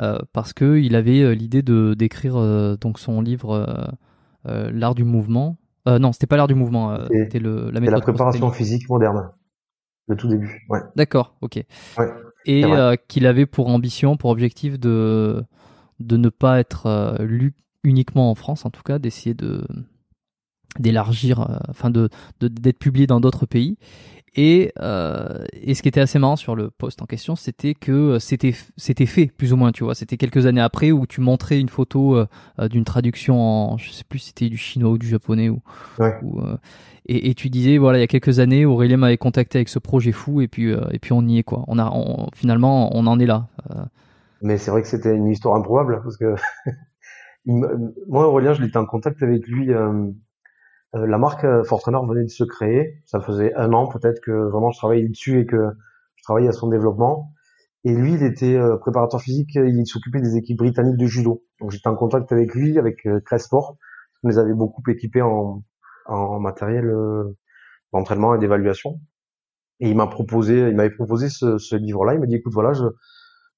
euh, 0.00 0.18
parce 0.32 0.52
qu'il 0.52 0.94
avait 0.94 1.20
euh, 1.22 1.34
l'idée 1.34 1.62
de 1.62 1.94
d'écrire 1.94 2.36
euh, 2.36 2.76
donc 2.76 2.98
son 2.98 3.20
livre 3.20 3.94
L'art 4.44 4.94
du 4.94 5.02
mouvement. 5.04 5.56
Euh, 5.88 5.98
non, 5.98 6.12
c'était 6.12 6.26
pas 6.26 6.36
l'art 6.36 6.46
du 6.48 6.54
mouvement, 6.54 6.92
euh, 6.92 7.06
C'était- 7.10 7.38
le, 7.40 7.70
la 7.70 7.80
la 7.80 8.00
préparation 8.00 8.50
physique 8.50 8.88
moderne, 8.88 9.30
le 10.08 10.16
tout 10.16 10.28
début. 10.28 10.64
Ouais. 10.68 10.80
D'accord, 10.96 11.36
ok. 11.40 11.64
Ouais, 11.98 12.12
Et 12.44 12.64
euh, 12.64 12.94
qu'il 13.08 13.26
avait 13.26 13.46
pour 13.46 13.68
ambition, 13.68 14.16
pour 14.16 14.30
objectif 14.30 14.78
de 14.78 15.42
de 15.98 16.16
ne 16.16 16.28
pas 16.28 16.60
être 16.60 16.86
euh, 16.86 17.24
lu 17.24 17.54
uniquement 17.82 18.30
en 18.30 18.34
France, 18.34 18.66
en 18.66 18.70
tout 18.70 18.82
cas, 18.82 18.98
d'essayer 18.98 19.34
de 19.34 19.64
d'élargir, 20.78 21.40
euh, 21.40 21.56
enfin 21.70 21.90
de 21.90 22.08
de- 22.40 22.48
d'être 22.48 22.78
publié 22.78 23.06
dans 23.06 23.20
d'autres 23.20 23.46
pays. 23.46 23.76
Et, 24.38 24.72
euh, 24.82 25.44
et 25.54 25.74
ce 25.74 25.80
qui 25.82 25.88
était 25.88 26.00
assez 26.00 26.18
marrant 26.18 26.36
sur 26.36 26.54
le 26.56 26.70
post 26.70 27.00
en 27.00 27.06
question, 27.06 27.36
c'était 27.36 27.72
que 27.74 27.92
euh, 27.92 28.18
c'était 28.18 28.54
c'était 28.76 29.06
fait 29.06 29.26
plus 29.28 29.54
ou 29.54 29.56
moins, 29.56 29.72
tu 29.72 29.82
vois. 29.84 29.94
C'était 29.94 30.18
quelques 30.18 30.44
années 30.46 30.60
après 30.60 30.92
où 30.92 31.06
tu 31.06 31.22
montrais 31.22 31.58
une 31.58 31.70
photo 31.70 32.16
euh, 32.16 32.26
euh, 32.60 32.68
d'une 32.68 32.84
traduction 32.84 33.40
en, 33.40 33.78
je 33.78 33.90
sais 33.90 34.04
plus, 34.06 34.18
si 34.18 34.26
c'était 34.28 34.50
du 34.50 34.58
chinois 34.58 34.90
ou 34.90 34.98
du 34.98 35.08
japonais 35.08 35.48
ou, 35.48 35.62
Ouais. 35.98 36.14
ou, 36.22 36.40
euh, 36.40 36.56
et, 37.06 37.30
et 37.30 37.34
tu 37.34 37.48
disais 37.48 37.78
voilà, 37.78 37.96
il 37.98 38.02
y 38.02 38.04
a 38.04 38.08
quelques 38.08 38.38
années, 38.38 38.66
Aurélien 38.66 38.98
m'avait 38.98 39.16
contacté 39.16 39.56
avec 39.58 39.70
ce 39.70 39.78
projet 39.78 40.12
fou 40.12 40.42
et 40.42 40.48
puis 40.48 40.70
euh, 40.70 40.82
et 40.92 40.98
puis 40.98 41.14
on 41.14 41.22
y 41.26 41.38
est 41.38 41.42
quoi. 41.42 41.64
On 41.68 41.78
a 41.78 41.90
on- 41.90 42.28
finalement 42.34 42.94
on 42.94 43.06
en 43.06 43.18
est 43.18 43.26
là. 43.26 43.48
Mais 44.42 44.58
c'est 44.58 44.70
vrai 44.70 44.82
que 44.82 44.88
c'était 44.88 45.14
une 45.14 45.28
histoire 45.28 45.56
improbable 45.56 46.00
parce 46.02 46.18
que 46.18 46.34
moi 47.46 48.28
Aurélien, 48.28 48.52
je 48.54 48.62
l'étais 48.62 48.76
en 48.76 48.86
contact 48.86 49.22
avec 49.22 49.46
lui. 49.46 49.72
Euh, 50.96 51.06
la 51.06 51.18
marque 51.18 51.44
euh, 51.44 51.64
Fortrainer 51.64 51.98
venait 52.08 52.24
de 52.24 52.30
se 52.30 52.44
créer. 52.44 53.00
Ça 53.04 53.20
faisait 53.20 53.54
un 53.54 53.72
an 53.72 53.86
peut-être 53.88 54.20
que 54.20 54.30
vraiment 54.30 54.70
je 54.70 54.78
travaillais 54.78 55.08
dessus 55.08 55.40
et 55.40 55.46
que 55.46 55.70
je 56.16 56.22
travaillais 56.24 56.48
à 56.48 56.52
son 56.52 56.68
développement. 56.68 57.32
Et 57.84 57.94
lui, 57.94 58.14
il 58.14 58.22
était 58.22 58.56
euh, 58.56 58.76
préparateur 58.76 59.20
physique. 59.20 59.54
Il 59.54 59.86
s'occupait 59.86 60.20
des 60.20 60.36
équipes 60.36 60.58
britanniques 60.58 60.96
de 60.96 61.06
judo. 61.06 61.44
Donc 61.60 61.70
j'étais 61.70 61.88
en 61.88 61.96
contact 61.96 62.32
avec 62.32 62.54
lui, 62.54 62.78
avec 62.78 63.06
Cresport. 63.24 63.76
On 64.22 64.28
les 64.28 64.38
avait 64.38 64.54
beaucoup 64.54 64.82
équipés 64.88 65.22
en, 65.22 65.62
en 66.06 66.40
matériel 66.40 66.92
d'entraînement 67.92 68.34
et 68.34 68.38
d'évaluation. 68.38 69.00
Et 69.80 69.90
il 69.90 69.96
m'a 69.96 70.06
proposé, 70.06 70.58
il 70.58 70.74
m'avait 70.74 70.90
proposé 70.90 71.28
ce, 71.28 71.58
ce 71.58 71.76
livre-là. 71.76 72.14
Il 72.14 72.20
m'a 72.20 72.26
dit, 72.26 72.36
écoute, 72.36 72.54
voilà, 72.54 72.72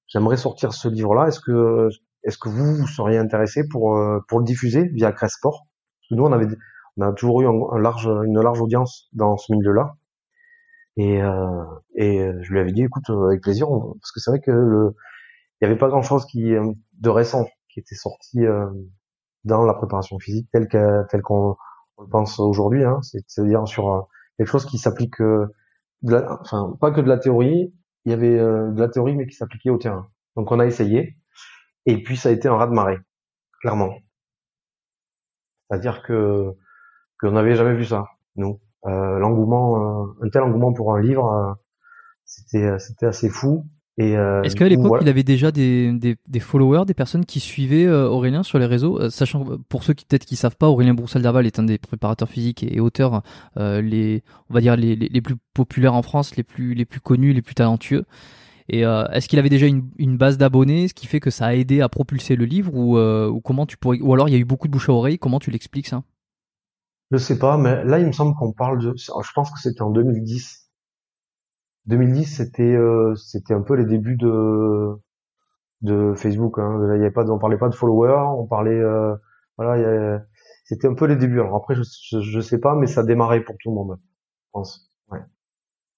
j'aimerais 0.07 0.37
sortir 0.37 0.73
ce 0.73 0.89
livre-là. 0.89 1.27
Est-ce 1.27 1.39
que, 1.39 1.87
est-ce 2.23 2.37
que 2.37 2.49
vous, 2.49 2.75
vous 2.75 2.87
seriez 2.87 3.17
intéressé 3.17 3.67
pour 3.67 3.99
pour 4.27 4.39
le 4.39 4.45
diffuser 4.45 4.83
via 4.93 5.11
Cresport 5.11 5.65
nous, 6.11 6.23
on 6.23 6.31
avait 6.31 6.47
on 6.99 7.09
a 7.09 7.13
toujours 7.13 7.41
eu 7.41 7.47
un, 7.47 7.79
large 7.79 8.07
une 8.07 8.39
large 8.41 8.61
audience 8.61 9.09
dans 9.13 9.37
ce 9.37 9.51
milieu-là. 9.53 9.95
Et 10.97 11.21
euh, 11.21 11.65
et 11.95 12.19
je 12.41 12.51
lui 12.51 12.59
avais 12.59 12.71
dit, 12.71 12.83
écoute, 12.83 13.09
avec 13.09 13.41
plaisir, 13.41 13.67
parce 13.69 14.11
que 14.11 14.19
c'est 14.19 14.31
vrai 14.31 14.41
que 14.41 14.51
le 14.51 14.95
il 15.61 15.65
y 15.65 15.67
avait 15.67 15.77
pas 15.77 15.89
grand-chose 15.89 16.25
qui 16.25 16.51
de 16.51 17.09
récent 17.09 17.47
qui 17.69 17.79
était 17.79 17.95
sorti 17.95 18.39
dans 19.43 19.63
la 19.65 19.73
préparation 19.73 20.19
physique 20.19 20.49
telle 20.51 20.67
telle 20.69 21.21
qu'on 21.21 21.55
le 21.99 22.07
pense 22.09 22.39
aujourd'hui, 22.39 22.83
hein, 22.85 22.99
c'est-à-dire 23.01 23.67
sur 23.67 24.07
quelque 24.37 24.47
chose 24.47 24.65
qui 24.65 24.77
s'applique, 24.77 25.15
enfin 26.05 26.77
pas 26.79 26.91
que 26.91 27.01
de 27.01 27.09
la 27.09 27.17
théorie, 27.17 27.73
il 28.05 28.11
y 28.11 28.13
avait 28.13 28.37
de 28.37 28.79
la 28.79 28.87
théorie 28.89 29.15
mais 29.15 29.27
qui 29.27 29.35
s'appliquait 29.35 29.69
au 29.69 29.77
terrain. 29.77 30.09
Donc 30.37 30.51
on 30.51 30.59
a 30.59 30.65
essayé, 30.65 31.17
et 31.85 32.01
puis 32.03 32.17
ça 32.17 32.29
a 32.29 32.31
été 32.31 32.47
un 32.47 32.55
raz-de-marée, 32.55 32.99
clairement. 33.61 33.93
C'est-à-dire 35.69 36.01
que 36.03 36.55
qu'on 37.19 37.31
n'avait 37.31 37.55
jamais 37.55 37.75
vu 37.75 37.85
ça, 37.85 38.05
nous. 38.35 38.59
Euh, 38.85 39.19
l'engouement, 39.19 40.03
euh, 40.03 40.25
un 40.25 40.29
tel 40.29 40.41
engouement 40.43 40.73
pour 40.73 40.95
un 40.95 41.01
livre, 41.01 41.33
euh, 41.33 41.53
c'était 42.25 42.79
c'était 42.79 43.07
assez 43.07 43.29
fou. 43.29 43.65
Et 44.01 44.13
est-ce 44.13 44.55
qu'à 44.55 44.69
l'époque 44.69 44.99
il 45.01 45.09
avait 45.09 45.23
déjà 45.23 45.51
des, 45.51 45.91
des, 45.91 46.15
des, 46.25 46.39
followers, 46.39 46.85
des 46.85 46.93
personnes 46.93 47.25
qui 47.25 47.41
suivaient 47.41 47.89
Aurélien 47.89 48.43
sur 48.43 48.57
les 48.57 48.65
réseaux, 48.65 49.09
sachant 49.09 49.43
pour 49.67 49.83
ceux 49.83 49.93
qui 49.93 50.05
peut-être 50.05 50.23
qui 50.23 50.37
savent 50.37 50.55
pas, 50.55 50.69
Aurélien 50.69 50.93
Broussal-Derval 50.93 51.45
est 51.45 51.59
un 51.59 51.63
des 51.63 51.77
préparateurs 51.77 52.29
physiques 52.29 52.63
et, 52.63 52.79
auteurs 52.79 53.23
les 53.57 54.23
on 54.49 54.53
va 54.53 54.61
dire 54.61 54.77
les, 54.77 54.95
les, 54.95 55.09
les, 55.09 55.21
plus 55.21 55.35
populaires 55.53 55.95
en 55.95 56.01
France, 56.01 56.37
les 56.37 56.43
plus 56.43 56.75
les 56.75 56.85
plus 56.85 57.01
connus, 57.01 57.33
les 57.33 57.41
plus 57.41 57.55
talentueux. 57.55 58.05
Et 58.69 58.85
euh, 58.85 59.05
est-ce 59.07 59.27
qu'il 59.27 59.39
avait 59.39 59.49
déjà 59.49 59.65
une, 59.65 59.89
une 59.97 60.15
base 60.15 60.37
d'abonnés, 60.37 60.87
ce 60.87 60.93
qui 60.93 61.07
fait 61.07 61.19
que 61.19 61.31
ça 61.31 61.47
a 61.47 61.53
aidé 61.55 61.81
à 61.81 61.89
propulser 61.89 62.35
le 62.35 62.45
livre, 62.45 62.73
ou, 62.75 62.97
euh, 62.97 63.27
ou 63.27 63.41
comment 63.41 63.65
tu 63.65 63.77
pourrais, 63.77 63.99
ou 63.99 64.13
alors 64.13 64.29
il 64.29 64.31
y 64.31 64.35
a 64.35 64.39
eu 64.39 64.45
beaucoup 64.45 64.67
de 64.67 64.71
bouche 64.71 64.89
à 64.89 64.93
oreille. 64.93 65.17
Comment 65.17 65.39
tu 65.39 65.49
l'expliques 65.49 65.87
ça? 65.87 66.03
Je 67.11 67.17
sais 67.17 67.39
pas, 67.39 67.57
mais 67.57 67.83
là 67.85 67.99
il 67.99 68.05
me 68.05 68.11
semble 68.11 68.35
qu'on 68.35 68.51
parle 68.51 68.79
de. 68.79 68.93
Je 68.95 69.33
pense 69.33 69.51
que 69.51 69.59
c'était 69.59 69.81
en 69.81 69.89
2010. 69.89 70.69
2010, 71.85 72.25
c'était 72.25 72.63
euh, 72.63 73.15
c'était 73.15 73.53
un 73.53 73.61
peu 73.61 73.75
les 73.75 73.85
débuts 73.85 74.17
de 74.17 74.95
de 75.81 76.13
Facebook. 76.15 76.59
Hein. 76.59 76.79
Il 76.95 76.99
y 76.99 77.01
avait 77.01 77.11
pas, 77.11 77.29
on 77.29 77.39
parlait 77.39 77.57
pas 77.57 77.69
de 77.69 77.75
followers, 77.75 78.37
on 78.37 78.45
parlait 78.45 78.79
euh, 78.79 79.15
voilà, 79.57 80.21
c'était 80.65 80.87
un 80.87 80.93
peu 80.93 81.05
les 81.05 81.15
débuts. 81.15 81.39
Alors 81.39 81.55
après, 81.55 81.75
je, 81.75 81.83
je, 81.83 82.19
je 82.19 82.39
sais 82.39 82.59
pas, 82.59 82.75
mais 82.75 82.87
ça 82.87 83.03
démarrait 83.03 83.41
pour 83.41 83.55
tout 83.59 83.69
le 83.69 83.75
monde, 83.75 83.97
je 83.99 84.49
pense 84.51 84.89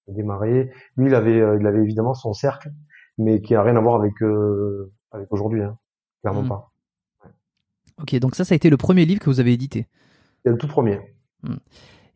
démarré. 0.07 0.71
Lui, 0.97 1.07
il 1.07 1.15
avait, 1.15 1.39
euh, 1.39 1.57
il 1.59 1.65
avait 1.65 1.81
évidemment 1.81 2.13
son 2.13 2.33
cercle, 2.33 2.71
mais 3.17 3.41
qui 3.41 3.55
a 3.55 3.63
rien 3.63 3.75
à 3.75 3.81
voir 3.81 3.95
avec 3.95 4.21
euh, 4.21 4.91
avec 5.11 5.31
aujourd'hui, 5.31 5.61
hein. 5.61 5.77
clairement 6.21 6.43
hmm. 6.43 6.49
pas. 6.49 6.71
Ok, 7.99 8.15
donc 8.15 8.35
ça, 8.35 8.45
ça 8.45 8.53
a 8.53 8.55
été 8.55 8.69
le 8.69 8.77
premier 8.77 9.05
livre 9.05 9.21
que 9.21 9.29
vous 9.29 9.39
avez 9.39 9.53
édité. 9.53 9.87
C'est 10.43 10.51
le 10.51 10.57
tout 10.57 10.67
premier. 10.67 10.99
Hmm. 11.43 11.57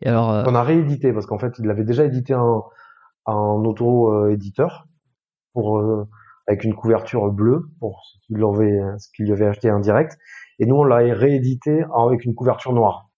Et 0.02 0.08
alors, 0.08 0.32
euh, 0.32 0.44
on 0.48 0.56
a 0.56 0.64
réédité 0.64 1.14
parce 1.14 1.26
qu'en 1.26 1.40
fait, 1.40 1.54
il 1.60 1.66
l'avait 1.66 1.84
déjà 1.84 2.06
édité 2.06 2.36
en, 2.36 2.66
en 3.26 3.64
auto-éditeur 3.66 4.88
pour 5.54 5.82
avec 6.48 6.64
une 6.64 6.76
couverture 6.76 7.32
bleue 7.32 7.70
pour 7.80 8.04
ce 8.06 8.18
qu'il 8.28 8.44
avait, 8.44 9.32
avait 9.32 9.48
acheté 9.48 9.72
en 9.72 9.80
direct. 9.80 10.18
Et 10.60 10.66
nous, 10.66 10.76
on 10.76 10.84
l'a 10.84 10.98
réédité 10.98 11.84
avec 11.96 12.26
une 12.26 12.36
couverture 12.36 12.74
noire 12.74 13.10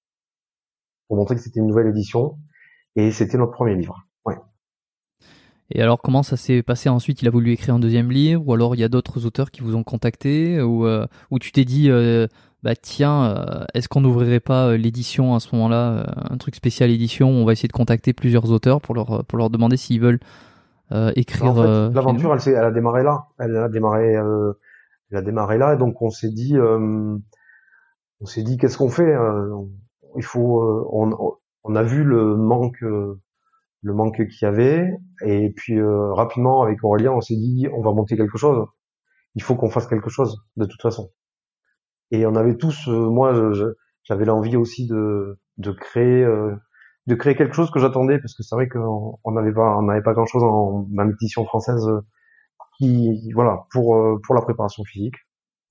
pour 1.07 1.17
montrer 1.17 1.35
que 1.35 1.41
c'était 1.41 1.59
une 1.59 1.67
nouvelle 1.67 1.87
édition. 1.87 2.37
Et 2.95 3.11
c'était 3.11 3.37
notre 3.37 3.51
premier 3.51 3.75
livre. 3.75 4.07
Et 5.69 5.81
alors, 5.81 6.01
comment 6.01 6.23
ça 6.23 6.37
s'est 6.37 6.63
passé 6.63 6.87
ensuite? 6.89 7.21
Il 7.21 7.27
a 7.27 7.31
voulu 7.31 7.51
écrire 7.51 7.75
un 7.75 7.79
deuxième 7.79 8.09
livre, 8.09 8.41
ou 8.47 8.53
alors 8.53 8.75
il 8.75 8.79
y 8.79 8.83
a 8.83 8.89
d'autres 8.89 9.25
auteurs 9.25 9.51
qui 9.51 9.61
vous 9.61 9.75
ont 9.75 9.83
contacté, 9.83 10.61
ou, 10.61 10.85
euh, 10.85 11.05
tu 11.41 11.51
t'es 11.51 11.65
dit, 11.65 11.89
euh, 11.89 12.27
bah 12.67 12.75
tiens, 12.75 13.25
euh, 13.25 13.65
est-ce 13.73 13.87
qu'on 13.89 14.01
n'ouvrirait 14.01 14.39
pas 14.39 14.75
l'édition 14.75 15.35
à 15.35 15.39
ce 15.39 15.55
moment-là, 15.55 16.05
un 16.29 16.37
truc 16.37 16.55
spécial 16.55 16.89
édition 16.89 17.29
On 17.29 17.45
va 17.45 17.53
essayer 17.53 17.67
de 17.67 17.73
contacter 17.73 18.13
plusieurs 18.13 18.51
auteurs 18.51 18.81
pour 18.81 18.95
leur 18.95 19.25
pour 19.25 19.37
leur 19.37 19.49
demander 19.49 19.77
s'ils 19.77 20.01
veulent 20.01 20.19
écrire. 21.15 21.57
En 21.57 21.89
l'aventure, 21.89 22.33
elle, 22.33 22.53
elle, 22.53 22.63
a 22.63 22.71
démarré 22.71 23.03
là. 23.03 23.27
Elle 23.39 23.55
a 23.55 23.69
démarré, 23.69 24.13
elle 24.13 25.17
a 25.17 25.21
démarré 25.21 25.57
là, 25.57 25.73
et 25.73 25.77
donc 25.77 26.01
on 26.01 26.09
s'est 26.09 26.31
dit, 26.31 26.57
on 26.59 28.25
s'est 28.25 28.43
dit, 28.43 28.57
qu'est-ce 28.57 28.77
qu'on 28.77 28.89
fait 28.89 29.15
Il 30.17 30.23
faut, 30.23 30.61
on, 30.91 31.35
on 31.63 31.75
a 31.75 31.83
vu 31.83 32.03
le 32.03 32.35
manque 32.35 32.83
le 33.81 33.93
manque 33.93 34.27
qu'il 34.27 34.41
y 34.41 34.45
avait. 34.45 34.93
Et 35.25 35.51
puis 35.55 35.79
euh, 35.79 36.13
rapidement 36.13 36.61
avec 36.61 36.83
Aurélien, 36.83 37.11
on 37.11 37.21
s'est 37.21 37.35
dit 37.35 37.67
on 37.73 37.81
va 37.81 37.91
monter 37.91 38.17
quelque 38.17 38.37
chose. 38.37 38.65
Il 39.35 39.43
faut 39.43 39.55
qu'on 39.55 39.69
fasse 39.69 39.87
quelque 39.87 40.09
chose 40.09 40.43
de 40.55 40.65
toute 40.65 40.81
façon. 40.81 41.11
Et 42.11 42.25
on 42.25 42.35
avait 42.35 42.57
tous, 42.57 42.87
euh, 42.87 43.09
moi, 43.09 43.33
j'avais 44.03 44.25
l'envie 44.25 44.55
aussi 44.57 44.87
de, 44.87 45.39
de 45.57 45.71
créer, 45.71 46.23
euh, 46.23 46.55
de 47.07 47.15
créer 47.15 47.35
quelque 47.35 47.55
chose 47.55 47.71
que 47.71 47.79
j'attendais 47.79 48.19
parce 48.19 48.35
que 48.35 48.43
c'est 48.43 48.55
vrai 48.55 48.67
qu'on 48.69 49.19
n'avait 49.31 49.53
pas, 49.53 49.77
on 49.77 49.83
n'avait 49.83 50.03
pas 50.03 50.13
grand 50.13 50.25
chose 50.25 50.43
en 50.43 50.87
édition 51.09 51.45
française 51.45 51.87
qui, 52.77 53.31
voilà, 53.33 53.65
pour 53.71 54.19
pour 54.23 54.35
la 54.35 54.41
préparation 54.41 54.83
physique. 54.83 55.15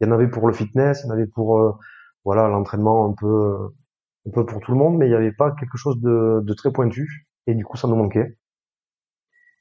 Il 0.00 0.06
y 0.06 0.10
en 0.10 0.12
avait 0.14 0.28
pour 0.28 0.46
le 0.48 0.52
fitness, 0.54 1.02
il 1.04 1.08
y 1.08 1.10
en 1.10 1.14
avait 1.14 1.26
pour 1.26 1.78
voilà 2.24 2.48
l'entraînement 2.48 3.06
un 3.08 3.14
peu 3.14 3.68
un 4.26 4.30
peu 4.30 4.44
pour 4.46 4.60
tout 4.60 4.72
le 4.72 4.78
monde, 4.78 4.96
mais 4.98 5.06
il 5.06 5.10
n'y 5.10 5.14
avait 5.16 5.32
pas 5.32 5.52
quelque 5.52 5.76
chose 5.78 6.00
de, 6.00 6.40
de 6.44 6.54
très 6.54 6.72
pointu 6.72 7.28
et 7.46 7.54
du 7.54 7.64
coup 7.64 7.76
ça 7.76 7.88
nous 7.88 7.96
manquait. 7.96 8.38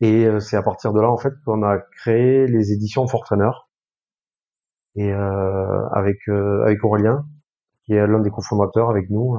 Et 0.01 0.25
euh, 0.25 0.39
c'est 0.39 0.55
à 0.57 0.63
partir 0.63 0.93
de 0.93 1.01
là 1.01 1.09
en 1.09 1.17
fait 1.17 1.33
qu'on 1.45 1.63
a 1.63 1.77
créé 1.79 2.47
les 2.47 2.71
éditions 2.71 3.07
Fortrainer 3.07 3.51
et 4.95 5.11
euh, 5.11 5.87
avec 5.89 6.17
euh, 6.27 6.63
avec 6.63 6.83
Aurélien 6.83 7.25
qui 7.85 7.93
est 7.93 8.07
l'un 8.07 8.19
des 8.19 8.31
cofondateurs 8.31 8.89
avec 8.89 9.09
nous. 9.09 9.37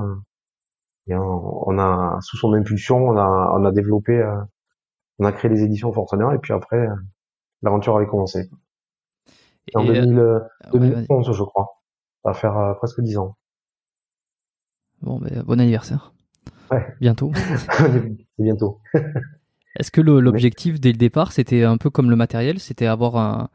et 1.09 1.15
on, 1.17 1.79
a 1.79 2.19
sous 2.21 2.37
son 2.37 2.53
impulsion 2.53 3.09
on 3.09 3.17
a 3.17 3.53
on 3.59 3.65
a 3.65 3.73
développé 3.73 4.23
on 5.19 5.25
a 5.25 5.33
créé 5.33 5.51
les 5.51 5.63
éditions 5.63 5.93
Fortrainer 5.93 6.35
et 6.35 6.39
puis 6.39 6.53
après 6.53 6.87
l'aventure 7.63 7.97
avait 7.97 8.07
commencé. 8.07 8.49
en 9.75 9.85
2011 9.85 11.33
je 11.33 11.43
crois. 11.43 11.81
Ça 12.23 12.31
va 12.31 12.35
faire 12.35 12.75
presque 12.79 13.01
dix 13.01 13.19
ans. 13.19 13.37
Bon, 15.03 15.19
ben, 15.19 15.43
bon 15.45 15.61
anniversaire. 15.61 16.13
Ouais. 16.71 16.85
Bientôt. 17.01 17.33
bientôt. 18.39 18.81
Est-ce 19.79 19.91
que 19.91 20.01
l'objectif 20.01 20.81
dès 20.81 20.91
le 20.91 20.99
départ, 20.99 21.33
c'était 21.33 21.63
un 21.63 21.77
peu 21.77 21.91
comme 21.91 22.11
le 22.11 22.17
matériel, 22.17 22.59
c'était 22.59 22.87
avoir 22.87 23.17
un, 23.17 23.49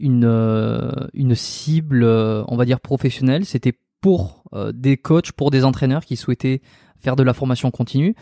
une, 0.00 0.24
euh, 0.24 0.90
une 1.14 1.34
cible, 1.34 2.02
euh, 2.02 2.42
on 2.48 2.56
va 2.56 2.64
dire 2.64 2.80
professionnelle, 2.80 3.44
c'était 3.44 3.74
pour 4.00 4.44
euh, 4.54 4.72
des 4.72 4.96
coachs, 4.96 5.32
pour 5.32 5.50
des 5.50 5.64
entraîneurs 5.64 6.04
qui 6.04 6.16
souhaitaient 6.16 6.62
faire 6.98 7.16
de 7.16 7.22
la 7.22 7.34
formation 7.34 7.70
continue. 7.70 8.14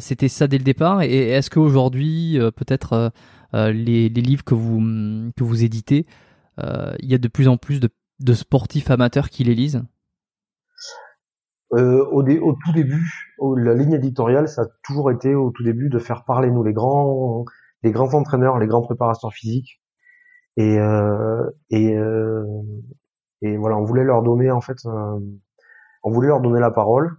c'était 0.00 0.28
ça 0.28 0.46
dès 0.46 0.58
le 0.58 0.64
départ. 0.64 1.02
Et 1.02 1.30
est-ce 1.30 1.50
qu'aujourd'hui, 1.50 2.38
peut-être 2.54 3.12
les, 3.54 4.08
livres 4.10 4.44
que 4.44 4.54
vous, 4.54 4.78
que 5.36 5.42
vous 5.42 5.64
éditez, 5.64 6.06
il 6.58 7.10
y 7.10 7.14
a 7.14 7.18
de 7.18 7.28
plus 7.28 7.48
en 7.48 7.56
plus 7.56 7.80
de, 7.80 7.88
de 8.20 8.34
sportifs 8.34 8.90
amateurs 8.90 9.30
qui 9.30 9.42
les 9.42 9.54
lisent? 9.54 9.82
Euh, 11.72 12.04
au, 12.12 12.22
au, 12.22 12.52
tout 12.52 12.72
début, 12.72 13.34
la 13.56 13.74
ligne 13.74 13.94
éditoriale, 13.94 14.48
ça 14.48 14.62
a 14.62 14.66
toujours 14.84 15.10
été 15.10 15.34
au 15.34 15.50
tout 15.50 15.64
début 15.64 15.88
de 15.88 15.98
faire 15.98 16.24
parler 16.24 16.50
nous 16.50 16.62
les 16.62 16.72
grands, 16.72 17.44
les 17.82 17.90
grands 17.90 18.14
entraîneurs, 18.14 18.58
les 18.58 18.66
grands 18.66 18.82
préparateurs 18.82 19.32
physiques, 19.32 19.80
et 20.56 20.78
euh, 20.78 21.50
et 21.70 21.96
euh, 21.96 22.44
et 23.42 23.56
voilà, 23.56 23.76
on 23.76 23.84
voulait 23.84 24.04
leur 24.04 24.22
donner 24.22 24.50
en 24.50 24.60
fait, 24.60 24.76
on 24.84 26.10
voulait 26.10 26.28
leur 26.28 26.40
donner 26.40 26.60
la 26.60 26.70
parole, 26.70 27.16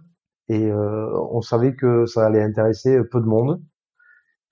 et 0.48 0.72
on 0.72 1.40
savait 1.40 1.74
que 1.74 2.06
ça 2.06 2.26
allait 2.26 2.42
intéresser 2.42 2.98
peu 3.04 3.20
de 3.20 3.26
monde, 3.26 3.62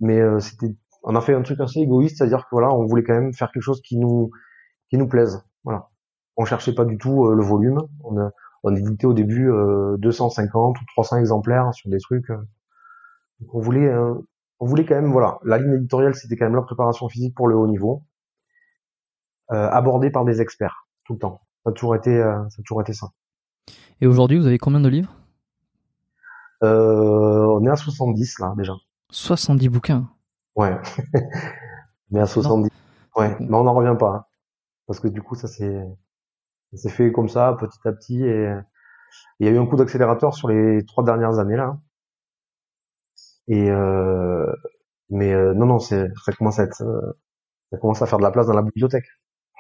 mais 0.01 0.21
c'était, 0.41 0.77
on 1.03 1.17
a 1.17 1.21
fait 1.21 1.35
un 1.35 1.43
truc 1.43 1.61
assez 1.61 1.81
égoïste, 1.81 2.19
c'est-à-dire 2.19 2.45
que 2.45 2.51
voilà, 2.53 2.73
on 2.73 2.87
voulait 2.87 3.03
quand 3.03 3.15
même 3.15 3.33
faire 3.35 3.51
quelque 3.53 3.63
chose 3.63 3.83
qui 3.83 3.99
nous 3.99 4.31
qui 4.89 4.99
nous 4.99 5.09
plaise, 5.09 5.45
voilà. 5.65 5.89
On 6.37 6.45
cherchait 6.45 6.75
pas 6.75 6.85
du 6.85 6.99
tout 6.99 7.29
le 7.31 7.43
volume, 7.43 7.81
on 8.05 8.19
a 8.19 8.31
on 8.65 8.75
éditait 8.75 9.07
au 9.07 9.13
début 9.13 9.51
250 9.99 10.77
euh, 10.77 10.81
ou 10.81 10.85
300 10.95 11.19
exemplaires 11.19 11.73
sur 11.75 11.91
des 11.91 11.99
trucs. 11.99 12.31
Euh. 12.31 12.39
Donc 13.41 13.55
on 13.55 13.61
voulait, 13.61 13.87
euh, 13.87 14.15
on 14.59 14.67
voulait 14.67 14.87
quand 14.87 14.95
même, 14.95 15.13
voilà, 15.13 15.39
la 15.45 15.59
ligne 15.59 15.75
éditoriale, 15.75 16.15
c'était 16.15 16.37
quand 16.37 16.47
même 16.47 16.57
la 16.57 16.63
préparation 16.63 17.09
physique 17.09 17.35
pour 17.35 17.47
le 17.47 17.57
haut 17.57 17.69
niveau, 17.69 18.03
abordée 19.49 20.11
par 20.11 20.25
des 20.25 20.41
experts 20.41 20.89
tout 21.05 21.15
le 21.15 21.19
temps. 21.19 21.41
Ça 21.65 21.71
a 21.71 21.73
toujours 21.73 21.97
été, 21.97 22.19
ça 22.19 22.47
a 22.59 22.63
toujours 22.65 22.81
été 22.81 22.93
ça. 22.93 23.09
Et 24.01 24.07
aujourd'hui, 24.07 24.39
vous 24.39 24.47
avez 24.47 24.59
combien 24.59 24.81
de 24.81 24.89
livres? 24.89 25.15
On 26.63 27.65
est 27.67 27.71
à 27.71 27.77
70 27.77 28.39
là 28.39 28.55
déjà. 28.57 28.73
70 29.11 29.69
bouquins. 29.69 30.09
Ouais. 30.57 30.77
on 32.11 32.17
est 32.17 32.21
à 32.21 32.27
70. 32.27 32.71
Ouais, 33.17 33.37
mais 33.39 33.55
on 33.55 33.65
n'en 33.65 33.75
revient 33.75 33.97
pas. 33.99 34.11
Hein. 34.11 34.25
Parce 34.87 35.01
que 35.01 35.09
du 35.09 35.23
coup, 35.23 35.35
ça 35.35 35.47
c'est 35.49 35.87
s'est 36.75 36.91
fait 36.91 37.13
comme 37.13 37.29
ça, 37.29 37.57
petit 37.59 37.79
à 37.87 37.93
petit, 37.93 38.25
et 38.25 38.53
il 39.41 39.47
y 39.47 39.49
a 39.49 39.53
eu 39.53 39.59
un 39.59 39.67
coup 39.67 39.77
d'accélérateur 39.77 40.35
sur 40.35 40.49
les 40.49 40.85
trois 40.87 41.05
dernières 41.05 41.39
années 41.39 41.57
là. 41.57 41.79
Et 43.49 43.71
euh, 43.71 44.53
mais 45.11 45.33
euh, 45.33 45.55
non 45.55 45.67
non, 45.67 45.79
c'est 45.79 46.09
ça 46.25 46.33
commence 46.33 46.59
à 46.59 46.65
être, 46.65 46.83
euh, 46.83 47.13
ça 47.71 47.79
commence 47.79 48.03
à 48.03 48.07
faire 48.07 48.19
de 48.19 48.25
la 48.25 48.31
place 48.31 48.47
dans 48.47 48.55
la 48.55 48.63
bibliothèque. 48.63 49.07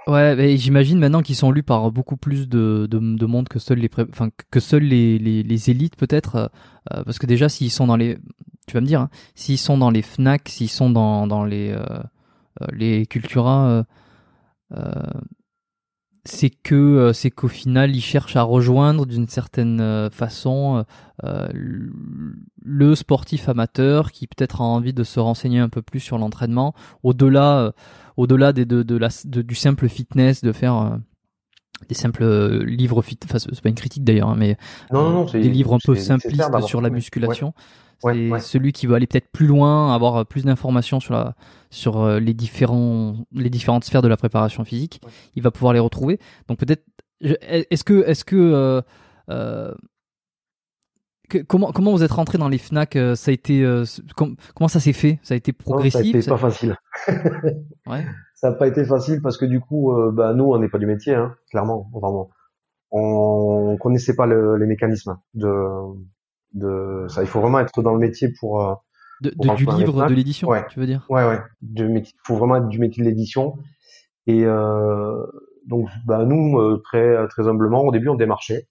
Ouais, 0.06 0.36
mais 0.36 0.58
j'imagine 0.58 0.98
maintenant 0.98 1.22
qu'ils 1.22 1.34
sont 1.34 1.50
lus 1.50 1.62
par 1.62 1.90
beaucoup 1.90 2.18
plus 2.18 2.46
de, 2.46 2.86
de, 2.90 2.98
de 2.98 3.26
monde 3.26 3.48
que 3.48 3.58
seuls 3.58 3.78
les, 3.78 3.88
enfin, 4.10 4.28
que 4.50 4.60
seuls 4.60 4.82
les, 4.82 5.18
les, 5.18 5.70
élites 5.70 5.96
peut-être, 5.96 6.36
euh, 6.36 6.46
euh, 6.92 7.04
parce 7.04 7.18
que 7.18 7.24
déjà 7.24 7.48
s'ils 7.48 7.70
sont 7.70 7.86
dans 7.86 7.96
les, 7.96 8.18
tu 8.66 8.74
vas 8.74 8.82
me 8.82 8.86
dire, 8.86 9.00
hein, 9.00 9.10
s'ils 9.34 9.58
sont 9.58 9.78
dans 9.78 9.90
les 9.90 10.02
Fnac, 10.02 10.48
s'ils 10.50 10.68
sont 10.68 10.90
dans, 10.90 11.26
dans 11.26 11.44
les, 11.44 11.70
euh, 11.70 11.84
euh 12.60 12.66
les 12.72 13.06
Cultura, 13.06 13.84
c'est 16.26 16.50
que 16.50 17.12
c'est 17.14 17.30
qu'au 17.30 17.48
final 17.48 17.94
ils 17.94 18.00
cherchent 18.02 18.36
à 18.36 18.42
rejoindre 18.42 19.06
d'une 19.06 19.28
certaine 19.28 20.10
façon 20.10 20.84
le 21.22 22.94
sportif 22.94 23.48
amateur 23.48 24.10
qui 24.10 24.26
peut-être 24.26 24.60
a 24.60 24.64
envie 24.64 24.92
de 24.92 25.04
se 25.04 25.20
renseigner 25.20 25.60
un 25.60 25.68
peu 25.68 25.82
plus 25.82 26.00
sur 26.00 26.18
l'entraînement. 26.18 26.74
Au-delà 27.02 27.72
au-delà 28.16 28.52
de, 28.52 28.64
de, 28.64 28.96
la, 28.96 29.08
du 29.24 29.54
simple 29.54 29.88
fitness, 29.88 30.42
de 30.42 30.52
faire 30.52 30.76
euh, 30.76 30.96
des 31.88 31.94
simples 31.94 32.22
euh, 32.22 32.64
livres 32.64 33.02
fit, 33.02 33.18
enfin 33.24 33.38
c'est 33.38 33.60
pas 33.60 33.68
une 33.68 33.74
critique 33.74 34.04
d'ailleurs, 34.04 34.30
hein, 34.30 34.36
mais 34.38 34.56
non, 34.92 35.24
des 35.24 35.48
livres 35.48 35.74
un 35.74 35.78
peu 35.84 35.94
simplistes 35.96 36.60
sur 36.66 36.80
la 36.80 36.90
musculation. 36.90 37.54
c'est 38.02 38.38
celui 38.40 38.72
qui 38.72 38.86
veut 38.86 38.94
aller 38.94 39.06
peut-être 39.06 39.30
plus 39.32 39.46
loin, 39.46 39.94
avoir 39.94 40.16
euh, 40.16 40.24
plus 40.24 40.44
d'informations 40.44 41.00
sur 41.00 41.14
la 41.14 41.34
sur 41.70 42.20
les 42.20 42.34
différents 42.34 43.16
les 43.32 43.50
différentes 43.50 43.84
sphères 43.84 44.02
de 44.02 44.08
la 44.08 44.16
préparation 44.16 44.64
physique. 44.64 45.00
Il 45.34 45.42
va 45.42 45.50
pouvoir 45.50 45.72
les 45.72 45.80
retrouver. 45.80 46.20
Donc 46.48 46.58
peut-être 46.58 46.84
est-ce 47.20 47.84
que 47.84 48.04
est-ce 48.06 48.24
que 48.24 48.82
comment, 51.42 51.72
comment 51.72 51.92
vous 51.92 52.02
êtes 52.02 52.12
rentré 52.12 52.38
dans 52.38 52.48
les 52.48 52.58
Fnac 52.58 52.98
Ça 53.14 53.30
a 53.30 53.32
été 53.32 53.64
comment 54.14 54.68
ça 54.68 54.80
s'est 54.80 54.92
fait? 54.92 55.18
Ça 55.22 55.34
a 55.34 55.36
été 55.36 55.52
progressif 55.52 56.20
Ça 56.20 56.30
a 56.30 56.34
pas 56.34 56.40
facile. 56.40 56.76
ouais. 57.86 58.04
Ça 58.44 58.50
n'a 58.50 58.56
pas 58.56 58.66
été 58.66 58.84
facile 58.84 59.22
parce 59.22 59.38
que 59.38 59.46
du 59.46 59.58
coup, 59.58 59.92
euh, 59.92 60.12
bah, 60.12 60.34
nous, 60.34 60.44
on 60.44 60.58
n'est 60.58 60.68
pas 60.68 60.76
du 60.76 60.84
métier, 60.84 61.14
hein, 61.14 61.34
clairement, 61.50 61.88
vraiment. 61.94 62.28
On 62.90 63.78
connaissait 63.80 64.14
pas 64.14 64.26
le, 64.26 64.56
les 64.56 64.66
mécanismes 64.66 65.16
de, 65.32 65.54
de 66.52 67.06
ça. 67.08 67.22
Il 67.22 67.26
faut 67.26 67.40
vraiment 67.40 67.60
être 67.60 67.80
dans 67.82 67.94
le 67.94 67.98
métier 67.98 68.28
pour. 68.38 68.60
Euh, 68.62 68.74
de, 69.22 69.30
du 69.30 69.64
livre, 69.64 70.06
de 70.06 70.12
l'édition, 70.12 70.48
ouais. 70.48 70.66
tu 70.68 70.78
veux 70.78 70.84
dire? 70.84 71.06
Ouais, 71.08 71.26
ouais. 71.26 71.40
Il 71.62 72.04
faut 72.26 72.36
vraiment 72.36 72.56
être 72.56 72.68
du 72.68 72.78
métier 72.78 73.02
de 73.02 73.08
l'édition. 73.08 73.56
Et 74.26 74.44
euh, 74.44 75.24
donc, 75.66 75.88
bah, 76.04 76.26
nous, 76.26 76.58
euh, 76.58 76.82
très 76.84 77.26
très 77.28 77.48
humblement, 77.48 77.80
au 77.80 77.92
début, 77.92 78.10
on 78.10 78.14
démarchait. 78.14 78.68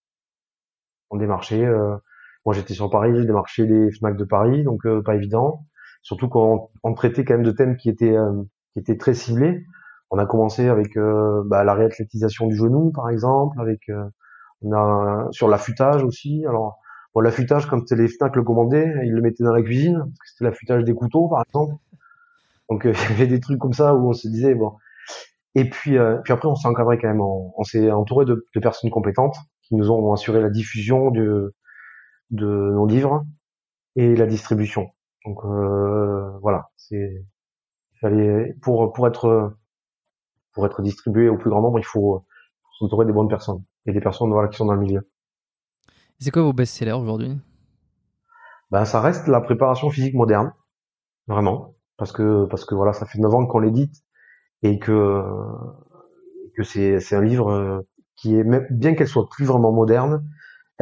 On 1.10 1.18
démarchait. 1.18 1.66
Euh, 1.66 1.96
moi, 2.46 2.54
j'étais 2.54 2.74
sur 2.74 2.90
Paris, 2.90 3.12
j'ai 3.16 3.26
démarché 3.26 3.66
les 3.66 3.92
Fnac 3.92 4.18
de 4.18 4.26
Paris, 4.26 4.64
donc 4.64 4.86
pas 5.04 5.16
évident 5.16 5.66
surtout 6.04 6.28
quand 6.30 6.70
on, 6.84 6.94
traitait 6.94 7.26
quand 7.26 7.34
même 7.34 7.44
de 7.44 7.52
thèmes 7.52 7.78
qui 7.78 7.90
étaient 7.90 8.16
euh, 8.16 8.44
qui 8.74 8.80
étaient 8.80 8.98
très 8.98 9.14
ciblés. 9.14 9.66
On 10.12 10.20
a 10.20 10.28
commencé 10.28 10.68
avec 10.68 10.96
euh, 10.96 11.42
bah, 11.46 11.64
la 11.64 11.74
réathlétisation 11.74 12.48
du 12.48 12.56
genou, 12.56 12.92
par 12.92 13.10
exemple, 13.10 13.60
avec 13.60 13.90
euh, 13.90 14.04
on 14.62 14.74
a 14.74 15.28
sur 15.32 15.48
l'affûtage 15.48 16.04
aussi. 16.04 16.46
Alors 16.48 16.78
bon, 17.16 17.22
l'affûtage, 17.22 17.66
quand 17.66 17.92
les 17.92 18.08
Fnac 18.08 18.36
le 18.36 18.44
commandaient, 18.44 18.94
ils 19.06 19.14
le 19.14 19.22
mettaient 19.22 19.44
dans 19.44 19.54
la 19.54 19.64
cuisine, 19.64 19.98
parce 19.98 20.20
que 20.20 20.30
c'était 20.30 20.46
l'affûtage 20.46 20.84
des 20.84 20.94
couteaux, 20.94 21.30
par 21.30 21.44
exemple. 21.48 21.76
Donc 22.70 22.84
il 22.86 22.92
y 22.92 23.14
avait 23.14 23.28
des 23.28 23.40
trucs 23.40 23.60
comme 23.60 23.74
ça 23.74 23.96
où 23.96 24.10
on 24.10 24.14
se 24.14 24.28
disait 24.28 24.54
bon. 24.54 24.74
Et 25.56 25.70
puis 25.70 25.98
puis 26.24 26.34
après 26.34 26.48
on 26.48 26.56
s'est 26.56 26.68
encadré 26.68 26.98
quand 27.00 27.08
même. 27.08 27.22
On, 27.22 27.64
s'est 27.64 27.92
entouré 27.92 28.26
de, 28.26 28.48
de, 28.56 28.60
personnes 28.60 28.90
compétentes 28.90 29.38
qui 29.62 29.76
nous 29.76 29.92
ont 29.92 30.12
assuré 30.12 30.42
la 30.42 30.50
diffusion 30.50 31.12
de 31.12 31.54
de 32.34 32.48
nos 32.48 32.86
livres 32.86 33.26
et 33.96 34.16
la 34.16 34.26
distribution. 34.26 34.90
Donc 35.26 35.46
euh, 35.46 36.38
voilà, 36.42 36.70
c'est 36.76 37.26
fallait 38.02 38.56
pour 38.62 38.92
pour 38.92 39.08
être 39.08 39.56
pour 40.52 40.66
être 40.66 40.82
distribué 40.82 41.30
au 41.30 41.38
plus 41.38 41.50
grand 41.50 41.62
nombre, 41.62 41.80
il 41.80 41.86
faut 41.86 42.26
s'entourer 42.78 43.06
des 43.06 43.14
bonnes 43.14 43.30
personnes 43.30 43.64
et 43.86 43.94
des 43.94 44.02
personnes 44.02 44.32
voilà 44.32 44.50
qui 44.50 44.58
sont 44.58 44.66
dans 44.66 44.74
le 44.74 44.80
milieu. 44.80 45.10
C'est 46.20 46.32
quoi 46.32 46.42
vos 46.42 46.54
best-sellers 46.54 46.94
aujourd'hui? 46.94 47.38
Ben 48.72 48.86
ça 48.86 49.00
reste 49.00 49.28
la 49.28 49.40
préparation 49.40 49.90
physique 49.90 50.16
moderne, 50.16 50.54
vraiment, 51.28 51.76
parce 51.98 52.12
que 52.12 52.46
parce 52.46 52.66
que 52.66 52.76
voilà, 52.76 52.94
ça 52.94 53.06
fait 53.06 53.20
9 53.20 53.34
ans 53.34 53.46
qu'on 53.46 53.60
l'édite 53.60 54.04
et 54.64 54.80
que 54.80 55.24
que 56.58 56.64
c'est 56.64 57.00
c'est 57.00 57.16
un 57.16 57.22
livre 57.22 57.86
qui 58.16 58.36
est 58.36 58.44
même 58.44 58.66
bien 58.72 58.96
qu'elle 58.96 59.08
soit 59.08 59.30
plus 59.30 59.46
vraiment 59.46 59.72
moderne, 59.72 60.28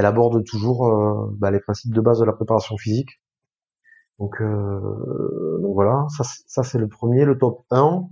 elle 0.01 0.07
aborde 0.07 0.43
toujours 0.43 0.87
euh, 0.87 1.29
bah, 1.37 1.51
les 1.51 1.59
principes 1.59 1.93
de 1.93 2.01
base 2.01 2.19
de 2.19 2.25
la 2.25 2.33
préparation 2.33 2.75
physique 2.75 3.21
donc, 4.21 4.39
euh, 4.39 5.57
voilà, 5.73 6.05
ça, 6.45 6.61
c'est 6.61 6.77
le 6.77 6.87
premier, 6.87 7.25
le 7.25 7.39
top 7.39 7.65
1. 7.71 8.07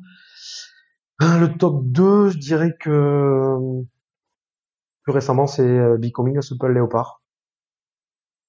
Euh, 1.22 1.38
le 1.40 1.56
top 1.56 1.84
2, 1.86 2.30
je 2.30 2.40
dirais 2.40 2.76
que 2.80 3.84
plus 5.04 5.12
récemment, 5.12 5.46
c'est 5.46 5.62
euh, 5.62 5.98
Becoming 6.00 6.40
a 6.40 6.42
Super 6.42 6.70
Léopard. 6.70 7.22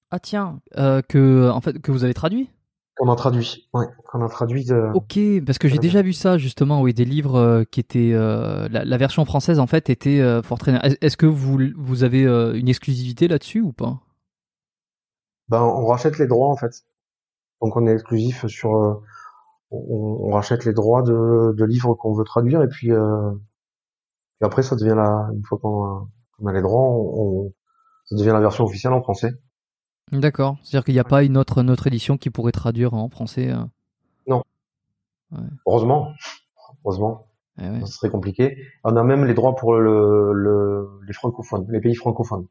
Ah 0.09 0.19
tiens, 0.19 0.59
en 0.75 1.61
fait 1.61 1.79
que 1.79 1.91
vous 1.91 2.03
avez 2.03 2.15
traduit? 2.15 2.49
Qu'on 3.01 3.11
a 3.11 3.15
traduit, 3.15 3.67
ouais, 3.73 3.87
qu'on 4.05 4.23
a 4.23 4.29
traduit. 4.29 4.63
De... 4.63 4.91
Ok, 4.93 5.17
parce 5.43 5.57
que 5.57 5.67
j'ai 5.67 5.79
déjà 5.79 6.03
vu 6.03 6.13
ça 6.13 6.37
justement, 6.37 6.81
oui, 6.81 6.93
des 6.93 7.03
livres 7.03 7.35
euh, 7.35 7.63
qui 7.63 7.79
étaient 7.79 8.11
la, 8.11 8.85
la, 8.85 8.97
version 8.97 9.25
française 9.25 9.57
en 9.57 9.65
fait 9.65 9.89
était 9.89 10.19
euh. 10.19 10.41
Est-ce 11.01 11.17
que 11.17 11.25
vous 11.25 11.57
vous 11.75 12.03
avez 12.03 12.25
une 12.25 12.69
exclusivité 12.69 13.27
là-dessus 13.27 13.61
ou 13.61 13.71
pas? 13.71 13.99
Ben 15.49 15.61
on 15.63 15.87
rachète 15.87 16.19
les 16.19 16.27
droits 16.27 16.49
en 16.49 16.55
fait. 16.55 16.85
Donc 17.61 17.75
on 17.77 17.85
est 17.85 17.93
exclusif 17.93 18.47
sur, 18.47 18.75
euh, 18.75 18.93
on, 19.69 20.27
on, 20.27 20.31
rachète 20.33 20.65
les 20.65 20.73
droits 20.73 21.03
de, 21.03 21.53
de 21.55 21.65
livres 21.65 21.93
qu'on 21.93 22.13
veut 22.13 22.23
traduire 22.23 22.61
et 22.63 22.67
puis, 22.67 22.91
euh, 22.91 23.31
et 24.41 24.45
après 24.45 24.63
ça 24.63 24.75
devient 24.75 24.95
la, 24.95 25.29
une 25.33 25.43
fois 25.43 25.59
qu'on 25.59 26.07
a, 26.47 26.49
a, 26.49 26.53
les 26.53 26.61
droits, 26.61 26.87
on, 26.89 27.53
ça 28.05 28.15
devient 28.15 28.31
la 28.31 28.39
version 28.39 28.63
officielle 28.63 28.93
en 28.93 29.01
français. 29.01 29.33
D'accord. 30.11 30.57
C'est-à-dire 30.61 30.83
qu'il 30.83 30.93
n'y 30.93 30.99
a 30.99 31.05
pas 31.05 31.23
une 31.23 31.37
autre, 31.37 31.63
notre 31.63 31.87
édition 31.87 32.17
qui 32.17 32.29
pourrait 32.29 32.51
traduire 32.51 32.93
en 32.93 33.09
français. 33.09 33.49
Euh... 33.49 33.63
Non. 34.27 34.43
Ouais. 35.31 35.39
Heureusement. 35.65 36.13
Heureusement. 36.83 37.27
Eh 37.61 37.69
ouais. 37.69 37.79
Ça 37.81 37.87
serait 37.87 38.09
compliqué. 38.09 38.57
On 38.83 38.95
a 38.95 39.03
même 39.03 39.25
les 39.25 39.33
droits 39.33 39.55
pour 39.55 39.75
le, 39.75 40.33
le, 40.33 40.99
les 41.07 41.13
francophones, 41.13 41.65
les 41.69 41.79
pays 41.79 41.95
francophones. 41.95 42.47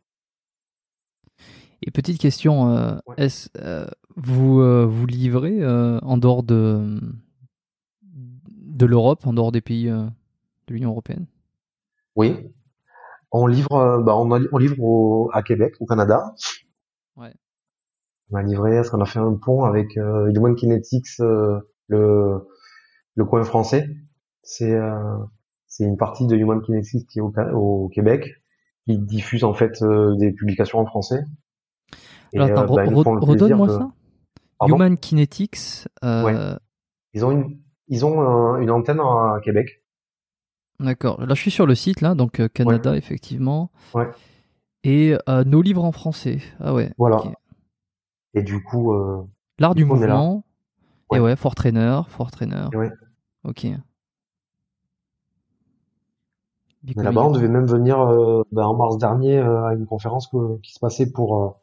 Et 1.82 1.90
petite 1.90 2.18
question, 2.18 2.76
euh, 2.76 2.96
est-ce 3.16 3.48
euh, 3.58 3.86
vous 4.16 4.60
vous 4.88 5.06
livrez 5.06 5.64
en 5.66 6.18
dehors 6.18 6.42
de 6.42 7.00
de 8.02 8.86
l'Europe, 8.86 9.26
en 9.26 9.32
dehors 9.32 9.52
des 9.52 9.62
pays 9.62 9.86
de 9.86 10.10
l'Union 10.68 10.90
européenne? 10.90 11.26
Oui, 12.16 12.36
on 13.32 13.46
livre, 13.46 14.02
bah 14.04 14.14
on, 14.16 14.30
on, 14.30 14.58
livre 14.58 14.80
au, 14.80 15.30
à 15.32 15.42
Québec, 15.42 15.74
au 15.80 15.86
Canada. 15.86 16.34
On 18.30 18.36
a 18.36 18.42
livré, 18.42 18.80
qu'on 18.90 19.00
a 19.00 19.06
fait 19.06 19.18
un 19.18 19.34
pont 19.34 19.64
avec 19.64 19.96
euh, 19.96 20.30
Human 20.34 20.54
Kinetics, 20.54 21.18
le 21.18 22.48
le 23.16 23.24
coin 23.24 23.42
français. 23.44 23.88
C'est 24.42 24.78
c'est 25.66 25.84
une 25.84 25.96
partie 25.96 26.26
de 26.26 26.36
Human 26.36 26.62
Kinetics 26.62 27.08
qui 27.08 27.18
est 27.18 27.22
au, 27.22 27.32
au 27.54 27.88
Québec, 27.88 28.42
qui 28.86 28.98
diffuse 28.98 29.44
en 29.44 29.54
fait 29.54 29.82
des 30.18 30.32
publications 30.32 30.78
en 30.78 30.86
français. 30.86 31.24
Alors, 32.34 32.58
attends, 32.58 32.78
euh, 32.78 32.86
bah, 32.86 33.18
redonne-moi 33.20 33.68
ça. 33.68 33.90
Human 34.66 34.96
Kinetics. 34.96 35.88
Euh... 36.04 36.56
Ils 37.12 37.24
ont 37.24 37.32
une, 37.32 37.58
ils 37.88 38.04
ont 38.04 38.56
une 38.58 38.70
antenne 38.70 39.00
à 39.00 39.40
Québec. 39.42 39.82
D'accord. 40.78 41.20
Là, 41.20 41.34
je 41.34 41.40
suis 41.40 41.50
sur 41.50 41.66
le 41.66 41.74
site, 41.74 42.00
là, 42.00 42.14
donc 42.14 42.40
euh, 42.40 42.48
Canada, 42.48 42.96
effectivement. 42.96 43.70
Ouais. 43.94 44.08
Et 44.84 45.16
euh, 45.28 45.44
nos 45.44 45.60
livres 45.60 45.84
en 45.84 45.92
français. 45.92 46.38
Ah 46.60 46.72
ouais. 46.72 46.92
Voilà. 46.96 47.22
Et 48.34 48.42
du 48.42 48.62
coup. 48.62 48.94
L'art 49.58 49.74
du 49.74 49.84
mouvement. 49.84 50.44
Et 51.12 51.18
ouais, 51.18 51.34
Fort 51.36 51.54
Trainer, 51.54 52.02
Fort 52.08 52.30
Trainer. 52.30 52.66
Ouais. 52.74 52.90
Ok. 53.44 53.66
Là-bas, 56.96 57.24
on 57.24 57.30
devait 57.32 57.48
même 57.48 57.66
venir 57.66 57.98
ben, 58.52 58.64
en 58.64 58.74
mars 58.74 58.96
dernier 58.96 59.38
à 59.38 59.74
une 59.74 59.86
conférence 59.86 60.30
qui 60.62 60.72
se 60.72 60.78
passait 60.78 61.10
pour 61.10 61.58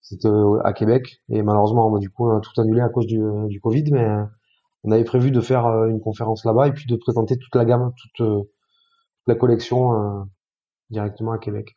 c'était 0.00 0.28
à 0.64 0.72
Québec 0.72 1.20
et 1.28 1.42
malheureusement 1.42 1.98
du 1.98 2.08
coup 2.08 2.26
on 2.26 2.38
a 2.38 2.40
tout 2.40 2.58
annulé 2.58 2.80
à 2.80 2.88
cause 2.88 3.06
du, 3.06 3.20
du 3.48 3.60
Covid 3.60 3.84
mais 3.92 4.08
on 4.84 4.90
avait 4.92 5.04
prévu 5.04 5.30
de 5.30 5.40
faire 5.40 5.66
euh, 5.66 5.88
une 5.88 6.00
conférence 6.00 6.44
là-bas 6.44 6.68
et 6.68 6.72
puis 6.72 6.86
de 6.86 6.96
présenter 6.96 7.36
toute 7.36 7.54
la 7.54 7.64
gamme 7.64 7.92
toute, 7.96 8.26
euh, 8.26 8.42
la 9.26 9.34
collection 9.34 9.92
euh, 9.94 10.24
directement 10.90 11.32
à 11.32 11.38
Québec. 11.38 11.76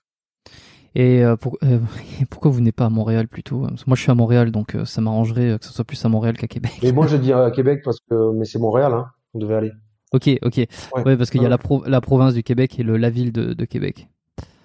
Et 0.96 1.24
pour, 1.40 1.58
pourquoi 2.30 2.52
vous 2.52 2.62
n'êtes 2.62 2.76
pas 2.76 2.86
à 2.86 2.90
Montréal 2.90 3.28
plutôt? 3.28 3.60
Moi, 3.60 3.96
je 3.96 4.02
suis 4.02 4.12
à 4.12 4.16
Montréal, 4.16 4.52
donc 4.52 4.78
ça 4.86 5.02
m'arrangerait 5.02 5.58
que 5.60 5.66
ce 5.66 5.74
soit 5.74 5.86
plus 5.86 6.04
à 6.06 6.10
Montréal 6.10 6.38
qu'à 6.38 6.48
Québec. 6.48 6.74
Mais 6.84 6.92
moi, 6.92 7.08
je 7.08 7.18
dis 7.18 7.34
à 7.34 7.50
Québec 7.52 7.82
parce 7.84 8.00
que, 8.00 8.32
mais 8.34 8.46
c'est 8.46 8.60
Montréal, 8.60 8.94
hein. 8.94 9.08
On 9.34 9.40
devait 9.40 9.56
aller. 9.56 9.72
Ok, 10.14 10.30
ok. 10.44 10.58
Ouais, 11.06 11.18
parce 11.18 11.32
qu'il 11.32 11.42
y 11.42 11.46
a 11.46 11.50
la, 11.50 11.58
la 11.88 12.02
province 12.02 12.36
du 12.36 12.44
Québec 12.44 12.80
et 12.80 12.84
le, 12.84 12.98
la 12.98 13.10
ville 13.10 13.32
de, 13.32 13.54
de 13.54 13.66
Québec. 13.66 14.08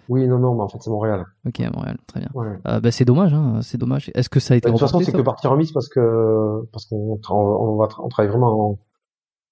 Oui, 0.09 0.27
non, 0.27 0.39
non, 0.39 0.55
mais 0.55 0.63
en 0.63 0.69
fait, 0.69 0.79
c'est 0.81 0.91
Montréal. 0.91 1.25
Ok, 1.47 1.61
Montréal, 1.75 1.99
très 2.07 2.21
bien. 2.21 2.31
Euh, 2.67 2.81
bah, 2.81 2.91
c'est 2.91 3.05
dommage, 3.05 3.35
hein, 3.35 3.61
c'est 3.63 3.79
dommage. 3.79 4.11
Est-ce 4.15 4.31
que 4.31 4.41
ça 4.41 4.55
a 4.55 4.57
été 4.57 4.69
bah, 4.69 4.73
De 4.73 4.79
toute 4.79 4.89
façon, 4.89 5.01
c'est 5.01 5.13
que 5.13 5.21
partie 5.21 5.47
remise 5.47 5.73
parce 5.73 5.89
que 5.89 6.67
parce 6.73 6.87
qu'on 6.87 7.21
on, 7.31 7.77
va 7.77 7.89
on 7.99 8.09
travaille 8.09 8.31
vraiment 8.31 8.79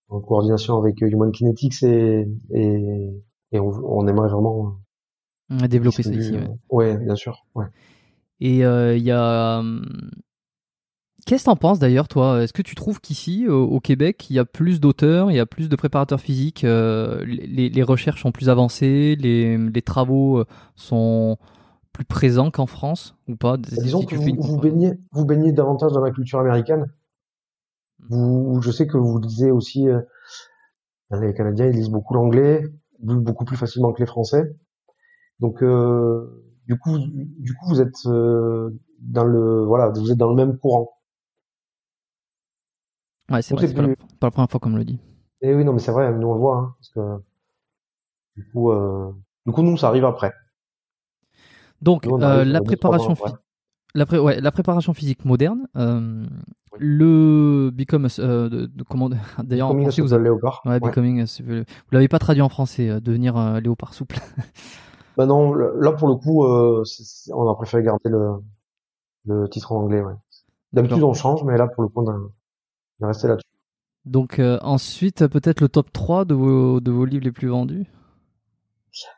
en 0.08 0.20
coordination 0.20 0.78
avec 0.78 1.00
Human 1.00 1.30
Kinetics 1.30 1.82
et, 1.82 2.26
et, 2.50 3.22
et 3.52 3.60
on, 3.60 3.68
on, 3.84 4.06
aimerait 4.06 4.28
vraiment 4.28 4.78
développer 5.50 6.02
ça 6.02 6.10
ici. 6.10 6.32
Ouais. 6.32 6.48
ouais. 6.70 6.96
bien 6.98 7.16
sûr. 7.16 7.44
Ouais. 7.54 7.66
Et 8.40 8.58
il 8.58 8.64
euh, 8.64 8.96
y 8.96 9.10
a. 9.10 9.62
Qu'est-ce 11.24 11.42
que 11.42 11.50
t'en 11.50 11.56
penses 11.56 11.80
d'ailleurs, 11.80 12.06
toi? 12.06 12.42
Est-ce 12.42 12.52
que 12.52 12.62
tu 12.62 12.76
trouves 12.76 13.00
qu'ici, 13.00 13.48
au, 13.48 13.80
Québec, 13.80 14.30
il 14.30 14.36
y 14.36 14.38
a 14.38 14.44
plus 14.44 14.78
d'auteurs, 14.78 15.32
il 15.32 15.36
y 15.36 15.40
a 15.40 15.46
plus 15.46 15.68
de 15.68 15.74
préparateurs 15.74 16.20
physiques, 16.20 16.62
euh, 16.62 17.24
les, 17.26 17.68
les, 17.68 17.82
recherches 17.82 18.22
sont 18.22 18.30
plus 18.30 18.48
avancées, 18.48 19.16
les, 19.18 19.58
les 19.58 19.82
travaux 19.82 20.44
sont 20.76 21.36
plus 21.96 22.04
présents 22.04 22.50
qu'en 22.50 22.66
France 22.66 23.16
ou 23.26 23.36
pas? 23.36 23.56
Bah, 23.56 23.68
Disons 23.82 24.04
que 24.04 24.14
vous, 24.14 24.36
vous, 24.38 24.58
baignez, 24.58 24.92
vous 25.12 25.24
baignez 25.24 25.52
davantage 25.52 25.92
dans 25.92 26.00
la 26.00 26.10
culture 26.10 26.38
américaine. 26.38 26.86
Vous, 28.10 28.60
je 28.62 28.70
sais 28.70 28.86
que 28.86 28.98
vous 28.98 29.18
lisez 29.18 29.50
aussi, 29.50 29.88
euh, 29.88 30.00
les 31.10 31.32
Canadiens, 31.32 31.66
ils 31.66 31.74
lisent 31.74 31.88
beaucoup 31.88 32.14
l'anglais, 32.14 32.62
beaucoup 33.00 33.44
plus 33.44 33.56
facilement 33.56 33.92
que 33.92 34.00
les 34.00 34.06
Français. 34.06 34.54
Donc, 35.40 35.62
euh, 35.62 36.42
du 36.66 36.78
coup, 36.78 36.98
du 36.98 37.54
coup, 37.54 37.66
vous 37.68 37.80
êtes 37.80 38.06
euh, 38.06 38.70
dans 39.00 39.24
le, 39.24 39.64
voilà, 39.64 39.90
vous 39.90 40.10
êtes 40.10 40.18
dans 40.18 40.30
le 40.30 40.34
même 40.34 40.58
courant. 40.58 40.90
Ouais, 43.30 43.42
c'est 43.42 43.54
vrai, 43.54 43.72
pas, 43.72 43.82
la 44.22 44.30
première 44.30 44.50
fois 44.50 44.60
qu'on 44.60 44.70
me 44.70 44.78
le 44.78 44.84
dit. 44.84 45.00
Eh 45.42 45.54
oui, 45.54 45.64
non, 45.64 45.72
mais 45.72 45.80
c'est 45.80 45.92
vrai, 45.92 46.12
nous 46.12 46.28
on 46.28 46.34
le 46.34 46.40
voit, 46.40 46.56
hein, 46.56 46.74
parce 46.78 46.90
que 46.90 47.22
du 48.36 48.44
coup, 48.44 48.70
euh, 48.70 49.10
du 49.46 49.52
coup, 49.52 49.62
nous, 49.62 49.76
ça 49.76 49.88
arrive 49.88 50.04
après. 50.04 50.32
Donc, 51.82 52.06
euh, 52.06 52.44
la 52.44 52.60
préparation, 52.60 53.16
la, 53.94 54.04
ouais, 54.04 54.40
la 54.40 54.52
préparation 54.52 54.94
physique 54.94 55.24
moderne, 55.24 55.66
euh, 55.76 56.24
le 56.78 57.70
become, 57.72 58.08
de, 58.18 58.66
de, 58.66 58.82
comment, 58.82 59.10
d'ailleurs 59.42 59.70
en 59.70 59.80
français 59.80 60.02
vous 60.02 60.12
avez 60.12 60.24
léopard. 60.24 60.62
Ouais, 60.64 60.80
becoming, 60.80 61.24
vous 61.24 61.64
l'avez 61.92 62.08
pas 62.08 62.18
traduit 62.18 62.42
en 62.42 62.48
français, 62.48 63.00
devenir 63.00 63.60
léopard 63.60 63.94
souple. 63.94 64.18
Bah 65.16 65.26
non, 65.26 65.54
là 65.54 65.92
pour 65.92 66.08
le 66.08 66.16
coup, 66.16 66.44
on 66.44 67.50
a 67.50 67.54
préféré 67.54 67.82
garder 67.82 68.10
le, 68.10 68.32
le 69.24 69.48
titre 69.48 69.72
en 69.72 69.82
anglais. 69.82 70.02
Ouais. 70.02 70.14
D'habitude 70.72 71.02
on 71.02 71.14
change, 71.14 71.42
mais 71.44 71.56
là 71.56 71.68
pour 71.68 71.82
le 71.82 71.88
coup 71.88 72.04
on 72.04 72.30
est 73.02 73.06
resté 73.06 73.28
là-dessus. 73.28 73.46
Donc 74.04 74.40
ensuite 74.60 75.26
peut-être 75.26 75.60
le 75.60 75.68
top 75.68 75.92
3 75.92 76.24
de 76.24 76.34
vos, 76.34 76.80
de 76.80 76.90
vos 76.90 77.04
livres 77.04 77.24
les 77.24 77.32
plus 77.32 77.48
vendus? 77.48 77.86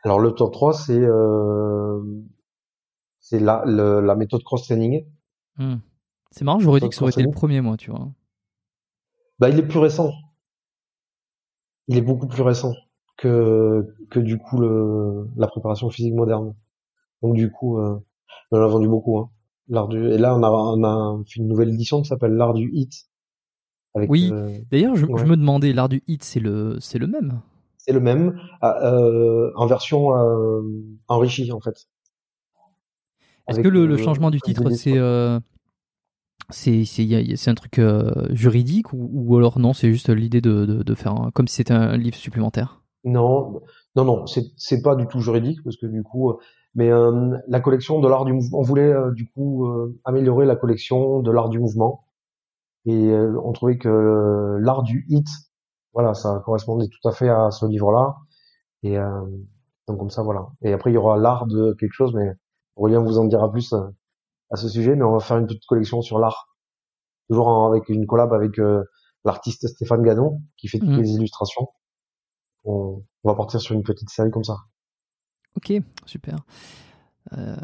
Alors 0.03 0.19
le 0.19 0.31
top 0.31 0.53
3 0.53 0.73
c'est 0.73 0.99
la, 3.39 3.63
la 3.65 4.15
méthode 4.15 4.43
cross-training. 4.43 5.05
Hmm. 5.57 5.77
C'est 6.31 6.45
marrant, 6.45 6.59
j'aurais 6.59 6.79
dit 6.79 6.89
que 6.89 6.95
ça 6.95 7.01
aurait 7.01 7.11
été 7.11 7.23
le 7.23 7.31
premier, 7.31 7.61
moi, 7.61 7.75
tu 7.75 7.91
vois. 7.91 8.07
Bah, 9.39 9.49
il 9.49 9.57
est 9.57 9.67
plus 9.67 9.79
récent. 9.79 10.11
Il 11.87 11.97
est 11.97 12.01
beaucoup 12.01 12.27
plus 12.27 12.43
récent 12.43 12.73
que, 13.19 13.95
que 14.09 14.19
du 14.19 14.37
coup 14.37 14.59
le, 14.59 15.27
la 15.35 15.47
préparation 15.47 15.89
physique 15.89 16.13
moderne. 16.13 16.55
Donc 17.21 17.35
du 17.35 17.51
coup, 17.51 17.77
euh, 17.77 17.99
on 18.51 18.61
a 18.61 18.67
vendu 18.67 18.87
beaucoup. 18.87 19.17
Hein. 19.17 19.29
L'art 19.67 19.87
du... 19.87 20.07
Et 20.07 20.17
là, 20.17 20.35
on 20.35 20.41
a, 20.41 20.49
on 20.49 20.83
a 20.83 21.23
fait 21.25 21.39
une 21.39 21.47
nouvelle 21.47 21.69
édition 21.69 22.01
qui 22.01 22.07
s'appelle 22.07 22.33
l'art 22.33 22.53
du 22.53 22.71
hit. 22.73 23.09
Avec, 23.93 24.09
oui. 24.09 24.29
Euh, 24.31 24.57
D'ailleurs, 24.71 24.95
je, 24.95 25.05
je, 25.05 25.25
me 25.25 25.35
demandais, 25.35 25.73
l'art 25.73 25.89
du 25.89 26.01
hit, 26.07 26.23
c'est 26.23 26.39
le, 26.39 26.77
c'est 26.79 26.97
le 26.97 27.07
même? 27.07 27.41
C'est 27.77 27.91
le 27.91 27.99
même, 27.99 28.39
euh, 28.63 29.51
en 29.55 29.65
version 29.65 30.09
enrichie 31.07 31.51
en 31.51 31.59
fait. 31.59 31.87
Est-ce 33.47 33.61
que 33.61 33.67
le, 33.67 33.97
changement 33.97 34.29
du 34.29 34.39
titre, 34.41 34.69
c'est 34.69 34.95
c'est 36.51 37.49
un 37.49 37.55
truc 37.55 37.81
juridique 38.31 38.93
ou, 38.93 39.09
ou, 39.11 39.37
alors 39.37 39.59
non, 39.59 39.73
c'est 39.73 39.91
juste 39.91 40.09
l'idée 40.09 40.41
de, 40.41 40.65
de, 40.65 40.83
de, 40.83 40.93
faire 40.93 41.29
comme 41.33 41.47
si 41.47 41.55
c'était 41.55 41.73
un 41.73 41.97
livre 41.97 42.17
supplémentaire? 42.17 42.79
Non, 43.03 43.61
non, 43.95 44.03
non, 44.03 44.25
c'est 44.25 44.81
pas 44.81 44.95
du 44.95 45.07
tout 45.07 45.21
juridique 45.21 45.63
parce 45.63 45.77
que 45.77 45.85
du 45.85 46.03
coup, 46.03 46.31
euh, 46.31 46.37
mais 46.75 46.91
euh, 46.91 47.37
la 47.47 47.61
collection 47.61 47.99
de 47.99 48.07
l'art 48.07 48.25
du 48.25 48.33
mouvement, 48.33 48.59
on 48.59 48.63
voulait 48.63 48.93
du 49.13 49.29
coup 49.29 49.67
améliorer 50.05 50.45
la 50.45 50.55
collection 50.55 51.21
de 51.21 51.31
l'art 51.31 51.49
du 51.49 51.59
mouvement 51.59 52.05
et 52.85 53.13
on 53.13 53.51
trouvait 53.51 53.77
que 53.77 54.57
l'art 54.59 54.83
du 54.83 55.05
hit, 55.09 55.27
voilà, 55.93 56.13
ça 56.13 56.41
correspondait 56.45 56.87
tout 56.87 57.07
à 57.07 57.11
fait 57.11 57.29
à 57.29 57.51
ce 57.51 57.65
livre-là 57.65 58.17
et 58.83 58.97
donc 59.89 59.97
comme 59.97 60.11
ça, 60.11 60.21
voilà. 60.21 60.47
Et 60.61 60.71
après, 60.71 60.91
il 60.91 60.93
y 60.93 60.97
aura 60.97 61.17
l'art 61.17 61.47
de 61.47 61.75
quelque 61.79 61.93
chose, 61.93 62.13
mais 62.13 62.31
Aurélien 62.75 63.01
vous 63.01 63.17
en 63.17 63.25
dira 63.25 63.51
plus 63.51 63.73
euh, 63.73 63.81
à 64.51 64.55
ce 64.55 64.69
sujet, 64.69 64.95
mais 64.95 65.03
on 65.03 65.11
va 65.11 65.19
faire 65.19 65.37
une 65.37 65.47
petite 65.47 65.65
collection 65.65 66.01
sur 66.01 66.19
l'art, 66.19 66.47
toujours 67.27 67.65
avec 67.65 67.89
une 67.89 68.05
collab 68.05 68.31
avec 68.31 68.59
euh, 68.59 68.83
l'artiste 69.25 69.67
Stéphane 69.67 70.03
Ganon 70.03 70.41
qui 70.57 70.67
fait 70.67 70.77
toutes 70.77 70.89
mm. 70.89 71.01
les 71.01 71.11
illustrations. 71.13 71.69
On, 72.65 73.03
va 73.23 73.35
partir 73.35 73.59
sur 73.59 73.75
une 73.75 73.83
petite 73.83 74.09
série 74.09 74.31
comme 74.31 74.43
ça. 74.43 74.57
Ok, 75.55 75.73
super. 76.05 76.37
Euh, 77.37 77.55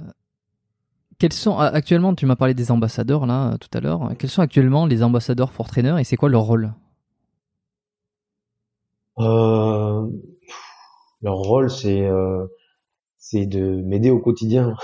quels 1.20 1.34
sont 1.34 1.58
actuellement, 1.58 2.14
tu 2.14 2.26
m'as 2.26 2.36
parlé 2.36 2.54
des 2.54 2.72
ambassadeurs 2.72 3.26
là 3.26 3.58
tout 3.60 3.70
à 3.74 3.80
l'heure. 3.80 4.12
Quels 4.20 4.30
sont 4.30 4.42
actuellement 4.42 4.86
les 4.86 5.04
ambassadeurs 5.04 5.54
for 5.54 5.68
trainer 5.68 6.00
et 6.00 6.04
c'est 6.04 6.18
quoi 6.18 6.30
leur 6.30 6.44
rôle? 6.44 6.74
Leur 9.18 10.10
rôle, 11.36 11.70
c'est 11.70 12.10
c'est 13.18 13.48
de 13.48 13.82
m'aider 13.82 14.12
au 14.12 14.20
quotidien. 14.20 14.76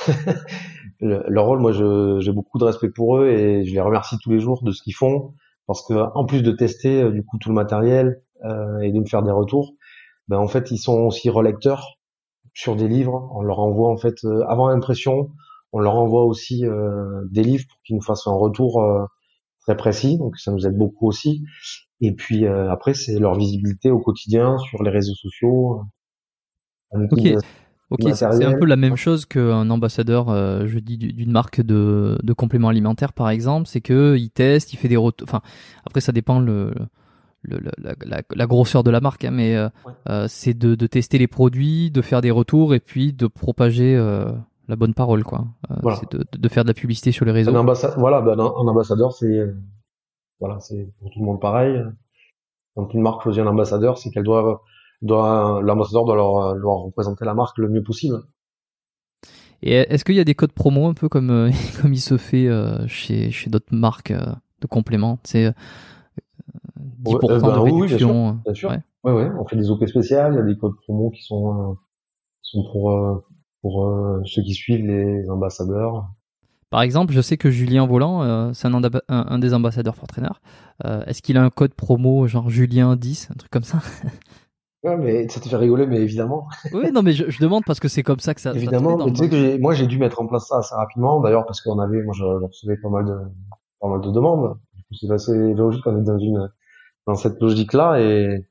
leur 1.00 1.46
rôle, 1.46 1.60
moi, 1.60 1.72
j'ai 1.72 2.32
beaucoup 2.32 2.58
de 2.58 2.64
respect 2.64 2.90
pour 2.90 3.18
eux 3.18 3.28
et 3.28 3.66
je 3.66 3.74
les 3.74 3.82
remercie 3.82 4.18
tous 4.18 4.32
les 4.32 4.40
jours 4.40 4.64
de 4.64 4.72
ce 4.72 4.82
qu'ils 4.82 4.96
font 4.96 5.34
parce 5.68 5.86
que 5.86 5.94
en 5.94 6.26
plus 6.26 6.42
de 6.42 6.52
tester 6.52 7.04
euh, 7.04 7.12
du 7.12 7.24
coup 7.24 7.38
tout 7.38 7.50
le 7.50 7.56
matériel 7.56 8.22
euh, 8.44 8.80
et 8.80 8.92
de 8.92 9.00
me 9.00 9.06
faire 9.06 9.22
des 9.22 9.32
retours, 9.32 9.76
ben 10.28 10.38
en 10.38 10.48
fait 10.48 10.72
ils 10.72 10.78
sont 10.78 11.00
aussi 11.02 11.30
relecteurs 11.30 11.98
sur 12.54 12.76
des 12.76 12.88
livres. 12.88 13.30
On 13.36 13.42
leur 13.42 13.60
envoie 13.60 13.90
en 13.90 13.98
fait 13.98 14.24
euh, 14.24 14.44
avant 14.48 14.70
l'impression, 14.70 15.32
on 15.72 15.80
leur 15.80 15.96
envoie 15.96 16.26
aussi 16.26 16.66
euh, 16.66 17.24
des 17.32 17.44
livres 17.44 17.66
pour 17.70 17.80
qu'ils 17.84 17.96
nous 17.96 18.02
fassent 18.02 18.28
un 18.28 18.36
retour 18.36 18.82
euh, 18.82 19.06
très 19.62 19.78
précis. 19.78 20.18
Donc 20.18 20.38
ça 20.38 20.52
nous 20.52 20.66
aide 20.66 20.78
beaucoup 20.78 21.08
aussi. 21.08 21.44
Et 22.02 22.14
puis 22.14 22.48
après 22.48 22.94
c'est 22.94 23.20
leur 23.20 23.36
visibilité 23.36 23.92
au 23.92 24.00
quotidien 24.00 24.58
sur 24.58 24.82
les 24.84 24.90
réseaux 24.90 25.16
sociaux. 25.16 25.84
Ok. 26.94 27.28
Ok, 27.94 28.10
c'est 28.14 28.24
un 28.26 28.58
peu 28.58 28.66
la 28.66 28.78
même 28.78 28.96
chose 28.96 29.26
qu'un 29.26 29.70
ambassadeur, 29.70 30.28
je 30.66 30.80
dis, 30.80 30.98
d'une 30.98 31.32
marque 31.32 31.60
de, 31.60 32.18
de 32.24 32.32
compléments 32.32 32.70
alimentaires, 32.70 33.12
par 33.12 33.30
exemple. 33.30 33.68
C'est 33.68 33.82
que 33.82 34.16
il 34.18 34.30
teste, 34.30 34.72
il 34.72 34.78
fait 34.78 34.88
des 34.88 34.96
retours. 34.96 35.28
Enfin, 35.28 35.42
après, 35.86 36.00
ça 36.00 36.14
dépend 36.14 36.40
le, 36.40 36.74
le 37.44 37.60
la, 37.78 37.96
la, 38.06 38.22
la, 38.34 38.48
grosseur 38.48 38.84
de 38.84 38.92
la 38.92 39.00
marque, 39.00 39.26
hein, 39.26 39.32
mais 39.32 39.56
euh, 39.56 39.70
euh, 40.10 40.26
c'est 40.28 40.54
de, 40.54 40.76
de, 40.76 40.88
tester 40.88 41.18
les 41.18 41.28
produits, 41.28 41.92
de 41.92 42.02
faire 42.02 42.22
des 42.22 42.32
retours 42.32 42.76
et 42.76 42.80
puis 42.80 43.14
de 43.14 43.28
propager 43.28 43.96
la 44.68 44.76
bonne 44.76 44.94
parole, 44.94 45.24
quoi. 45.24 45.46
C'est 46.00 46.12
de, 46.12 46.26
de, 46.32 46.50
faire 46.50 46.64
de 46.64 46.70
la 46.70 46.74
publicité 46.74 47.12
sur 47.12 47.26
les 47.26 47.32
réseaux. 47.32 47.56
Un 47.56 47.64
voilà, 47.98 48.22
ben, 48.22 48.40
un, 48.40 48.44
ambassadeur, 48.44 49.12
c'est 49.12 49.54
voilà, 50.40 50.60
c'est 50.60 50.88
pour 51.00 51.10
tout 51.12 51.20
le 51.20 51.26
monde 51.26 51.42
pareil. 51.42 51.82
Quand 52.76 52.94
une 52.94 53.02
marque 53.02 53.24
choisit 53.24 53.44
un 53.44 53.48
ambassadeur, 53.48 53.98
c'est 53.98 54.12
qu'elle 54.12 54.24
doit 54.24 54.64
doit 55.02 55.62
l'ambassadeur 55.64 56.06
doit 56.06 56.16
leur, 56.16 56.56
leur, 56.56 56.76
représenter 56.84 57.26
la 57.26 57.34
marque 57.34 57.58
le 57.58 57.70
mieux 57.70 57.84
possible. 57.84 58.22
Et 59.64 59.74
est-ce 59.74 60.04
qu'il 60.04 60.16
y 60.16 60.20
a 60.20 60.24
des 60.24 60.36
codes 60.36 60.54
promo 60.54 60.88
un 60.88 60.94
peu 60.94 61.10
comme 61.10 61.30
euh, 61.30 61.52
comme 61.82 61.94
il 61.94 62.02
se 62.02 62.18
fait 62.18 62.48
euh, 62.48 62.86
chez 62.88 63.32
chez 63.32 63.50
d'autres 63.50 63.74
marques 63.74 64.12
euh, 64.12 64.34
de 64.62 64.68
compléments, 64.68 65.20
c'est 65.24 65.54
10% 67.04 67.42
de 67.42 67.60
réduction. 67.60 68.40
bien 68.44 68.54
sûr. 68.54 68.70
Ouais. 68.70 68.82
Ouais, 69.04 69.30
on 69.40 69.46
fait 69.46 69.56
des 69.56 69.70
OP 69.72 69.86
spéciales, 69.88 70.34
il 70.34 70.38
y 70.38 70.40
a 70.40 70.44
des 70.44 70.58
codes 70.58 70.76
promo 70.84 71.10
qui 71.10 71.24
sont 71.24 71.78
sont 72.42 72.64
pour 72.72 73.24
pour 73.62 74.22
ceux 74.26 74.42
qui 74.44 74.54
suivent 74.54 74.86
les 74.86 75.30
ambassadeurs. 75.30 76.08
Par 76.70 76.84
exemple, 76.84 77.14
je 77.14 77.22
sais 77.22 77.36
que 77.38 77.50
Julien 77.50 77.86
Volant, 77.86 78.54
c'est 78.54 78.68
un, 78.68 78.82
un, 79.10 79.40
des 79.40 79.54
ambassadeurs 79.54 79.96
for 79.96 80.08
Trainer. 80.08 80.30
Est-ce 80.84 81.22
qu'il 81.22 81.38
a 81.38 81.44
un 81.44 81.50
code 81.50 81.74
promo 81.74 82.28
genre 82.28 82.50
Julien 82.50 82.96
10, 82.96 83.30
un 83.32 83.36
truc 83.36 83.52
comme 83.52 83.64
ça? 83.64 83.80
Ouais, 84.84 84.98
mais 84.98 85.28
ça 85.30 85.40
te 85.40 85.48
fait 85.48 85.58
rigoler, 85.58 85.86
mais 85.86 85.98
évidemment. 85.98 86.48
oui, 86.74 86.92
non, 86.92 87.04
mais 87.04 87.14
je, 87.14 87.30
je 87.30 87.40
demande 87.40 87.64
parce 87.66 87.80
que 87.80 87.88
c'est 87.88 88.02
comme 88.02 88.20
ça 88.20 88.34
que 88.34 88.42
ça. 88.42 88.52
Évidemment, 88.54 88.98
mais 88.98 89.12
tu 89.12 89.18
sais 89.18 89.30
que 89.30 89.60
moi 89.60 89.74
j'ai 89.76 89.86
dû 89.86 90.00
mettre 90.00 90.20
en 90.22 90.26
place 90.26 90.48
ça 90.48 90.58
assez 90.58 90.74
rapidement, 90.74 91.20
d'ailleurs 91.20 91.46
parce 91.46 91.62
qu'on 91.62 91.78
avait, 91.78 92.02
moi 92.02 92.16
je, 92.18 92.24
recevais 92.24 92.78
pas 92.78 92.90
mal 92.90 93.06
de, 93.06 93.16
pas 93.80 93.90
mal 93.90 94.02
de 94.02 94.10
demandes. 94.10 94.58
Du 94.76 94.82
coup, 94.84 94.96
c'est 95.00 95.12
assez 95.12 95.54
logique, 95.54 95.86
on 95.86 96.00
est 96.00 96.04
dans 96.04 96.18
une, 96.18 96.50
dans 97.08 97.16
cette 97.16 97.40
logique-là 97.42 98.00
et, 98.00 98.46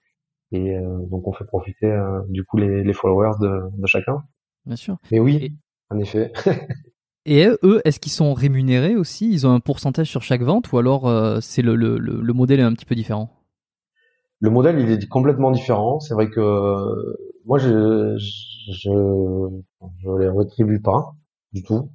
et 0.52 0.76
euh, 0.76 0.98
donc 1.10 1.26
on 1.26 1.32
fait 1.32 1.44
profiter 1.44 1.86
euh, 1.86 2.20
du 2.28 2.44
coup 2.44 2.56
les, 2.56 2.82
les 2.82 2.92
followers 2.92 3.38
de, 3.40 3.60
de, 3.76 3.86
chacun. 3.86 4.22
Bien 4.66 4.76
sûr. 4.76 4.96
Mais 5.10 5.18
oui, 5.18 5.56
en 5.90 5.98
effet. 5.98 6.32
et 7.24 7.48
eux, 7.62 7.80
est-ce 7.84 8.00
qu'ils 8.00 8.12
sont 8.12 8.34
rémunérés 8.34 8.96
aussi? 8.96 9.30
Ils 9.30 9.46
ont 9.46 9.52
un 9.52 9.60
pourcentage 9.60 10.08
sur 10.08 10.22
chaque 10.22 10.42
vente 10.42 10.72
ou 10.72 10.78
alors 10.78 11.08
euh, 11.08 11.40
c'est 11.40 11.62
le, 11.62 11.76
le, 11.76 11.98
le 11.98 12.32
modèle 12.32 12.60
est 12.60 12.64
un 12.64 12.74
petit 12.74 12.86
peu 12.86 12.94
différent? 12.94 13.30
Le 14.42 14.50
modèle, 14.50 14.78
il 14.78 14.90
est 14.90 15.06
complètement 15.06 15.50
différent. 15.50 16.00
C'est 16.00 16.14
vrai 16.14 16.30
que 16.30 16.40
moi, 17.44 17.58
je, 17.58 18.16
je, 18.16 19.50
je 20.02 20.18
les 20.18 20.28
retribue 20.28 20.80
pas 20.80 21.14
du 21.52 21.62
tout. 21.62 21.90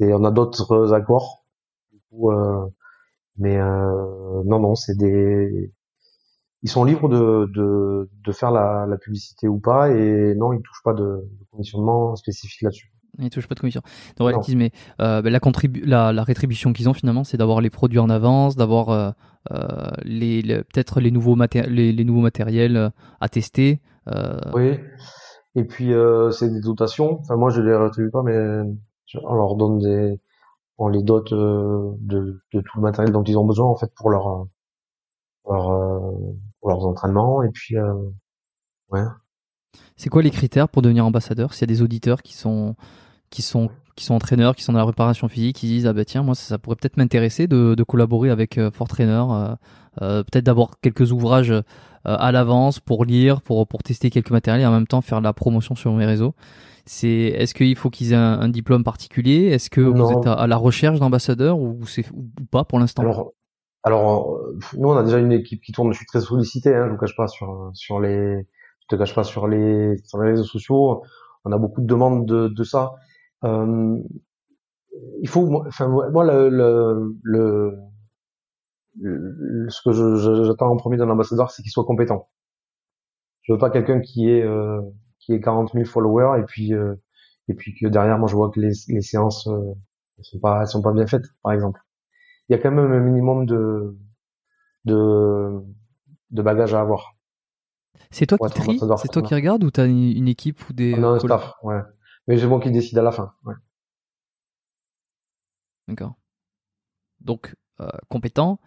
Et 0.00 0.12
on 0.14 0.24
a 0.24 0.30
d'autres 0.30 0.94
accords. 0.94 1.44
Du 1.92 2.00
coup, 2.08 2.30
mais 3.36 3.56
euh, 3.56 4.42
non, 4.44 4.60
non, 4.60 4.74
c'est 4.74 4.96
des. 4.96 5.72
ils 6.62 6.70
sont 6.70 6.84
libres 6.84 7.08
de, 7.08 7.50
de, 7.54 8.08
de 8.24 8.32
faire 8.32 8.50
la, 8.50 8.86
la, 8.88 8.96
publicité 8.96 9.48
ou 9.48 9.58
pas, 9.58 9.90
et 9.90 10.34
non, 10.36 10.52
ils 10.52 10.62
touchent 10.62 10.82
pas 10.84 10.94
de, 10.94 11.02
de 11.04 11.44
commissionnement 11.50 12.14
spécifique 12.16 12.62
là-dessus. 12.62 12.94
Ils 13.18 13.30
touchent 13.30 13.46
pas 13.46 13.54
de 13.54 13.60
commission. 13.60 13.82
Donc, 14.16 14.48
mais 14.48 14.72
euh, 15.00 15.22
ben, 15.22 15.32
la, 15.32 15.40
la, 15.84 16.12
la, 16.12 16.22
rétribution 16.24 16.72
qu'ils 16.72 16.88
ont 16.88 16.94
finalement, 16.94 17.24
c'est 17.24 17.36
d'avoir 17.36 17.60
les 17.60 17.70
produits 17.70 17.98
en 17.98 18.10
avance, 18.10 18.56
d'avoir 18.56 18.90
euh, 18.90 19.10
euh, 19.52 19.90
les, 20.02 20.42
peut-être 20.42 21.00
les 21.00 21.10
nouveaux 21.10 21.36
les, 21.68 21.92
les, 21.92 22.04
nouveaux 22.04 22.22
matériels 22.22 22.90
à 23.20 23.28
tester. 23.28 23.80
Oui. 24.52 24.78
Et 25.54 25.64
puis 25.64 25.92
c'est 26.32 26.52
des 26.52 26.60
dotations. 26.60 27.20
Enfin 27.20 27.36
moi 27.36 27.50
je 27.50 27.60
les 27.60 27.76
rétribue 27.76 28.10
pas, 28.10 28.22
mais 28.22 28.36
on 29.22 29.34
leur 29.34 29.54
donne 29.54 29.78
des, 29.78 30.18
on 30.78 30.88
les 30.88 31.02
dote 31.02 31.32
de, 31.32 31.96
de 32.52 32.60
tout 32.60 32.76
le 32.76 32.82
matériel 32.82 33.12
dont 33.12 33.22
ils 33.22 33.38
ont 33.38 33.44
besoin 33.44 33.66
en 33.66 33.76
fait 33.76 33.92
pour 33.94 34.10
leur 34.10 34.46
pour 35.44 36.68
leurs 36.68 36.86
entraînements 36.86 37.42
et 37.42 37.50
puis 37.50 37.76
ouais. 38.90 39.02
C'est 39.96 40.08
quoi 40.08 40.22
les 40.22 40.30
critères 40.30 40.68
pour 40.68 40.82
devenir 40.82 41.06
ambassadeur? 41.06 41.54
S'il 41.54 41.62
y 41.62 41.70
a 41.70 41.74
des 41.74 41.82
auditeurs 41.82 42.22
qui 42.22 42.32
sont 42.32 42.76
entraîneurs, 44.10 44.56
qui 44.56 44.64
sont 44.64 44.72
dans 44.72 44.78
la 44.78 44.84
réparation 44.84 45.28
physique, 45.28 45.56
qui 45.56 45.66
disent 45.66 45.86
ah 45.86 45.92
ben 45.92 46.04
tiens 46.04 46.22
moi 46.22 46.34
ça, 46.34 46.58
pourrait 46.58 46.76
peut-être 46.76 46.96
m'intéresser 46.96 47.46
de, 47.46 47.74
de, 47.74 47.82
collaborer 47.82 48.30
avec 48.30 48.58
euh, 48.58 48.70
Fort 48.70 48.88
Trainer, 48.88 49.24
euh, 49.30 49.54
euh, 50.02 50.22
peut-être 50.24 50.44
d'avoir 50.44 50.80
quelques 50.80 51.12
ouvrages 51.12 51.50
euh, 51.50 51.62
à 52.04 52.32
l'avance 52.32 52.80
pour 52.80 53.04
lire, 53.04 53.40
pour 53.40 53.66
pour 53.66 53.82
tester 53.82 54.10
quelques 54.10 54.30
matériels 54.30 54.62
et 54.62 54.66
en 54.66 54.72
même 54.72 54.86
temps 54.86 55.00
faire 55.00 55.20
la 55.20 55.32
promotion 55.32 55.74
sur 55.74 55.92
mes 55.92 56.06
réseaux. 56.06 56.34
C'est 56.86 57.08
est-ce 57.08 57.54
qu'il 57.54 57.76
faut 57.76 57.90
qu'ils 57.90 58.12
aient 58.12 58.16
un, 58.16 58.48
diplôme 58.48 58.84
particulier? 58.84 59.46
Est-ce 59.46 59.70
que 59.70 59.80
vous 59.80 60.12
êtes 60.12 60.26
à, 60.26 60.46
la 60.46 60.56
recherche 60.56 60.98
d'ambassadeurs 60.98 61.58
ou 61.58 61.86
c'est 61.86 62.08
ou 62.10 62.26
pas 62.50 62.64
pour 62.64 62.78
l'instant? 62.78 63.02
Alors 63.02 63.32
alors 63.82 64.38
nous 64.78 64.88
on 64.88 64.96
a 64.96 65.02
déjà 65.02 65.18
une 65.18 65.32
équipe 65.32 65.62
qui 65.62 65.72
tourne, 65.72 65.92
je 65.92 65.98
suis 65.98 66.06
très 66.06 66.20
sollicité, 66.20 66.74
hein, 66.74 66.86
je 66.86 66.92
vous 66.92 66.98
cache 66.98 67.16
pas 67.16 67.28
sur 67.28 67.70
sur 67.74 68.00
les 68.00 68.46
je 68.80 68.86
te 68.88 68.96
cache 68.96 69.14
pas 69.14 69.24
sur 69.24 69.48
les 69.48 69.96
sur 70.04 70.22
les 70.22 70.30
réseaux 70.30 70.44
sociaux, 70.44 71.02
on 71.44 71.52
a 71.52 71.58
beaucoup 71.58 71.80
de 71.80 71.86
demandes 71.86 72.26
de, 72.26 72.48
de 72.48 72.64
ça. 72.64 72.94
Euh, 73.44 73.98
il 75.22 75.28
faut, 75.28 75.64
enfin 75.66 75.88
moi 75.88 76.24
le, 76.24 76.48
le, 76.48 77.16
le, 77.22 77.78
ce 79.68 79.82
que 79.82 80.44
j'attends 80.44 80.70
en 80.70 80.76
premier 80.76 80.96
d'un 80.96 81.10
ambassadeur, 81.10 81.50
c'est 81.50 81.62
qu'il 81.62 81.72
soit 81.72 81.84
compétent. 81.84 82.28
Je 83.42 83.52
veux 83.52 83.58
pas 83.58 83.70
quelqu'un 83.70 84.00
qui 84.00 84.30
est 84.30 84.42
euh, 84.42 84.80
qui 85.24 85.32
est 85.32 85.40
40 85.40 85.72
000 85.72 85.84
followers 85.84 86.40
et 86.40 86.44
puis 86.44 86.74
euh, 86.74 86.94
et 87.48 87.54
puis 87.54 87.74
que 87.74 87.86
derrière 87.88 88.18
moi 88.18 88.28
je 88.28 88.34
vois 88.36 88.50
que 88.50 88.60
les, 88.60 88.72
les 88.88 89.00
séances 89.00 89.46
euh, 89.48 89.72
sont 90.22 90.38
pas 90.38 90.66
sont 90.66 90.82
pas 90.82 90.92
bien 90.92 91.06
faites 91.06 91.24
par 91.42 91.52
exemple. 91.52 91.80
Il 92.48 92.52
y 92.52 92.56
a 92.56 92.58
quand 92.58 92.70
même 92.70 92.92
un 92.92 93.00
minimum 93.00 93.46
de 93.46 93.96
de 94.84 95.62
de 96.30 96.42
bagages 96.42 96.74
à 96.74 96.80
avoir. 96.80 97.14
C'est 98.10 98.26
toi 98.26 98.38
qui 98.38 98.54
trie, 98.54 98.78
c'est 98.98 99.08
toi 99.08 99.22
qui 99.22 99.34
regarde 99.34 99.64
ou 99.64 99.70
t'as 99.70 99.86
une, 99.86 100.16
une 100.16 100.28
équipe 100.28 100.68
ou 100.68 100.72
des 100.72 100.96
Non, 100.96 101.14
un 101.14 101.18
staff, 101.18 101.54
ouais. 101.62 101.80
Mais 102.26 102.38
c'est 102.38 102.46
moi 102.46 102.60
qui 102.60 102.70
décide 102.70 102.98
à 102.98 103.02
la 103.02 103.12
fin. 103.12 103.32
Ouais. 103.44 103.54
D'accord. 105.88 106.14
Donc 107.20 107.54
euh, 107.80 107.88
compétent. 108.08 108.58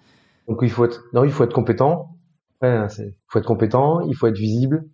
Donc 0.47 0.59
il 0.61 0.71
faut 0.71 0.85
être 0.85 1.03
non, 1.13 1.23
il 1.23 1.31
faut 1.31 1.43
être 1.43 1.53
compétent. 1.53 2.17
Ouais, 2.61 2.87
il 2.97 3.13
faut 3.27 3.39
être 3.39 3.45
compétent, 3.45 4.01
il 4.01 4.15
faut 4.15 4.27
être 4.27 4.37
visible 4.37 4.89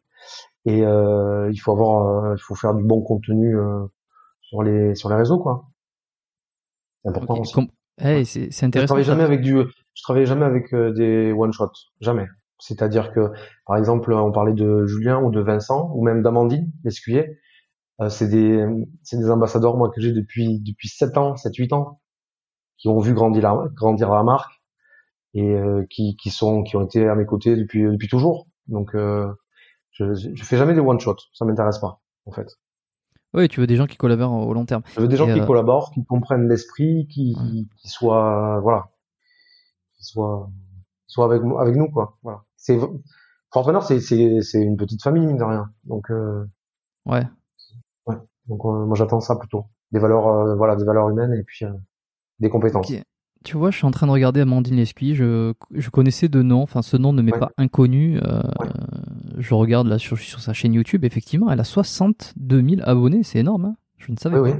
et 0.65 0.85
euh, 0.85 1.49
il 1.51 1.57
faut 1.57 1.71
avoir, 1.71 2.25
euh, 2.25 2.35
il 2.37 2.41
faut 2.41 2.55
faire 2.55 2.73
du 2.73 2.83
bon 2.83 3.01
contenu 3.01 3.57
euh, 3.57 3.85
sur 4.41 4.63
les 4.63 4.95
sur 4.95 5.09
les 5.09 5.15
réseaux 5.15 5.39
quoi. 5.39 5.65
C'est 7.03 7.09
important 7.09 7.39
aussi. 7.39 7.53
c'est 8.49 8.65
intéressant. 8.65 8.81
Je 8.81 8.85
travaille 8.85 9.03
jamais 9.03 9.23
avec 9.23 9.41
du, 9.41 9.57
je 9.93 10.03
travaille 10.03 10.25
jamais 10.25 10.45
avec 10.45 10.73
des 10.73 11.33
one 11.33 11.51
shot, 11.51 11.71
jamais. 11.99 12.27
C'est-à-dire 12.59 13.11
que, 13.11 13.31
par 13.65 13.75
exemple, 13.75 14.13
on 14.13 14.31
parlait 14.31 14.53
de 14.53 14.85
Julien 14.85 15.21
ou 15.21 15.31
de 15.31 15.41
Vincent 15.41 15.91
ou 15.95 16.01
même 16.01 16.21
d'Amandine, 16.21 16.71
l'escuyer. 16.85 17.37
Euh, 18.01 18.09
c'est 18.09 18.27
des, 18.27 18.65
c'est 19.03 19.17
des 19.17 19.29
ambassadeurs 19.29 19.77
moi 19.77 19.89
que 19.89 20.01
j'ai 20.01 20.11
depuis 20.11 20.59
depuis 20.61 20.87
7 20.87 21.17
ans, 21.17 21.35
7 21.35 21.55
8 21.55 21.73
ans 21.73 21.99
qui 22.77 22.87
ont 22.87 22.99
vu 22.99 23.13
grandir 23.13 23.43
la, 23.43 23.67
grandir 23.75 24.09
la 24.09 24.23
marque 24.23 24.51
et 25.33 25.53
euh, 25.53 25.85
qui 25.89 26.15
qui 26.17 26.29
sont 26.31 26.63
qui 26.63 26.75
ont 26.75 26.83
été 26.83 27.07
à 27.07 27.15
mes 27.15 27.25
côtés 27.25 27.55
depuis 27.55 27.83
depuis 27.83 28.07
toujours. 28.07 28.47
Donc 28.67 28.95
euh, 28.95 29.31
je 29.93 30.13
je 30.13 30.43
fais 30.43 30.57
jamais 30.57 30.73
des 30.73 30.79
one 30.79 30.99
shot, 30.99 31.15
ça 31.33 31.45
m'intéresse 31.45 31.79
pas 31.79 32.01
en 32.25 32.31
fait. 32.31 32.47
Oui, 33.33 33.47
tu 33.47 33.59
veux 33.59 33.67
des 33.67 33.77
gens 33.77 33.87
qui 33.87 33.97
collaborent 33.97 34.47
au 34.47 34.53
long 34.53 34.65
terme. 34.65 34.83
Je 34.93 35.01
veux 35.01 35.07
des 35.07 35.15
gens 35.15 35.25
qui 35.25 35.43
collaborent, 35.45 35.91
qui 35.91 36.05
comprennent 36.05 36.47
l'esprit, 36.47 37.07
qui, 37.07 37.35
qui 37.77 37.87
soient 37.87 38.59
voilà, 38.61 38.91
qui 39.97 40.03
soient 40.03 40.49
soient 41.07 41.25
avec 41.25 41.41
avec 41.59 41.75
nous 41.75 41.89
quoi. 41.89 42.17
Voilà. 42.21 42.43
C'est 42.57 42.79
Fortreneur, 43.51 43.83
c'est 43.83 43.99
c'est 43.99 44.41
c'est 44.41 44.61
une 44.61 44.77
petite 44.77 45.01
famille 45.01 45.25
mine 45.25 45.37
de 45.37 45.43
rien. 45.43 45.71
Donc 45.85 46.11
ouais. 47.05 47.23
Donc 48.47 48.65
euh, 48.65 48.85
moi 48.85 48.95
j'attends 48.95 49.19
ça 49.19 49.35
plutôt. 49.35 49.65
Des 49.91 49.99
valeurs, 49.99 50.27
euh, 50.27 50.55
voilà, 50.55 50.75
des 50.75 50.83
valeurs 50.83 51.09
humaines 51.09 51.33
et 51.33 51.43
puis 51.43 51.65
euh, 51.65 51.71
des 52.39 52.49
compétences. 52.49 52.91
Tu 53.43 53.57
vois, 53.57 53.71
je 53.71 53.77
suis 53.77 53.85
en 53.85 53.91
train 53.91 54.07
de 54.07 54.11
regarder 54.11 54.39
Amandine 54.41 54.77
Lescuy. 54.77 55.15
Je, 55.15 55.53
je 55.71 55.89
connaissais 55.89 56.29
de 56.29 56.41
nom. 56.41 56.61
Enfin, 56.61 56.81
ce 56.81 56.95
nom 56.95 57.11
ne 57.11 57.21
m'est 57.21 57.37
pas 57.37 57.51
inconnu. 57.57 58.19
Je 59.43 59.53
regarde 59.53 59.87
là 59.87 59.97
sur, 59.99 60.17
sur 60.17 60.39
sa 60.39 60.53
chaîne 60.53 60.73
YouTube. 60.73 61.03
Effectivement, 61.05 61.51
elle 61.51 61.59
a 61.59 61.63
62 61.63 62.61
000 62.61 62.81
abonnés. 62.83 63.23
C'est 63.23 63.39
énorme. 63.39 63.65
Hein 63.65 63.75
je 63.97 64.11
ne 64.11 64.17
savais 64.17 64.39
pas. 64.39 64.59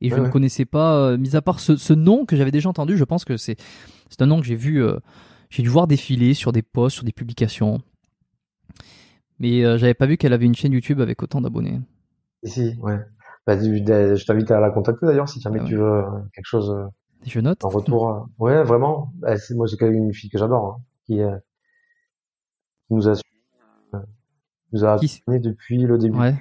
Et 0.00 0.10
je 0.10 0.16
ne 0.16 0.28
connaissais 0.28 0.64
pas, 0.64 1.16
mis 1.16 1.34
à 1.34 1.42
part 1.42 1.58
ce, 1.58 1.76
ce 1.76 1.92
nom 1.92 2.24
que 2.24 2.36
j'avais 2.36 2.52
déjà 2.52 2.68
entendu, 2.68 2.96
je 2.96 3.02
pense 3.02 3.24
que 3.24 3.36
c'est 3.36 3.56
un 4.20 4.26
nom 4.26 4.40
que 4.40 4.46
j'ai 4.46 4.54
vu, 4.54 4.80
j'ai 5.50 5.62
dû 5.64 5.68
voir 5.68 5.88
défiler 5.88 6.34
sur 6.34 6.52
des 6.52 6.62
posts, 6.62 6.94
sur 6.94 7.04
des 7.04 7.12
publications. 7.12 7.80
Mais 9.40 9.62
j'avais 9.76 9.94
pas 9.94 10.06
vu 10.06 10.16
qu'elle 10.16 10.32
avait 10.32 10.46
une 10.46 10.54
chaîne 10.54 10.72
YouTube 10.72 11.00
avec 11.00 11.20
autant 11.20 11.40
d'abonnés. 11.40 11.80
Si, 12.44 12.76
ouais. 12.80 12.98
Bah, 13.48 13.58
je 13.58 14.24
t'invite 14.26 14.50
à 14.50 14.60
la 14.60 14.70
contacter 14.70 15.06
d'ailleurs 15.06 15.26
si 15.26 15.40
jamais 15.40 15.60
ah 15.62 15.64
tu 15.64 15.76
veux 15.76 15.90
euh, 15.90 16.02
quelque 16.34 16.44
chose. 16.44 16.70
Euh, 16.70 16.84
je 17.24 17.40
note. 17.40 17.64
En 17.64 17.70
retour. 17.70 18.10
Euh, 18.10 18.20
ouais, 18.38 18.62
vraiment. 18.62 19.10
Bah, 19.14 19.36
moi, 19.54 19.66
c'est 19.66 19.80
une 19.86 20.12
fille 20.12 20.28
que 20.28 20.36
j'adore, 20.36 20.66
hein, 20.66 20.82
qui, 21.06 21.20
nous 22.90 23.08
a 23.08 23.14
nous 24.72 24.84
a 24.84 24.94
accompagnés 24.94 25.40
depuis 25.40 25.78
le 25.78 25.98
début. 25.98 26.18
Ouais. 26.18 26.34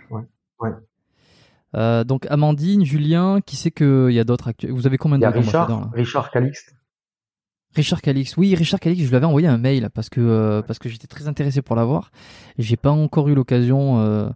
ouais. 0.60 2.04
donc 2.06 2.26
Amandine, 2.30 2.84
Julien, 2.86 3.40
qui 3.46 3.56
sait 3.56 3.72
qu'il 3.72 4.12
y 4.12 4.20
a 4.20 4.24
d'autres 4.24 4.48
actuels 4.50 4.72
Vous 4.72 4.88
avez 4.88 4.98
combien 4.98 5.20
de 5.20 5.26
Richard, 5.26 5.92
Richard 5.94 6.32
Calixte. 6.32 6.74
Richard 7.76 8.02
Calix, 8.02 8.38
oui, 8.38 8.56
Richard 8.56 8.80
Calix, 8.80 9.04
je 9.04 9.10
lui 9.10 9.16
avais 9.16 9.26
envoyé 9.26 9.48
un 9.48 9.58
mail 9.58 9.90
parce 9.94 10.10
que 10.10 10.64
parce 10.66 10.80
que 10.80 10.90
j'étais 10.90 11.08
très 11.08 11.28
intéressé 11.28 11.62
pour 11.62 11.76
l'avoir. 11.76 12.12
J'ai 12.58 12.78
pas 12.78 12.92
encore 12.92 13.30
eu 13.30 13.36
l'occasion 13.36 14.34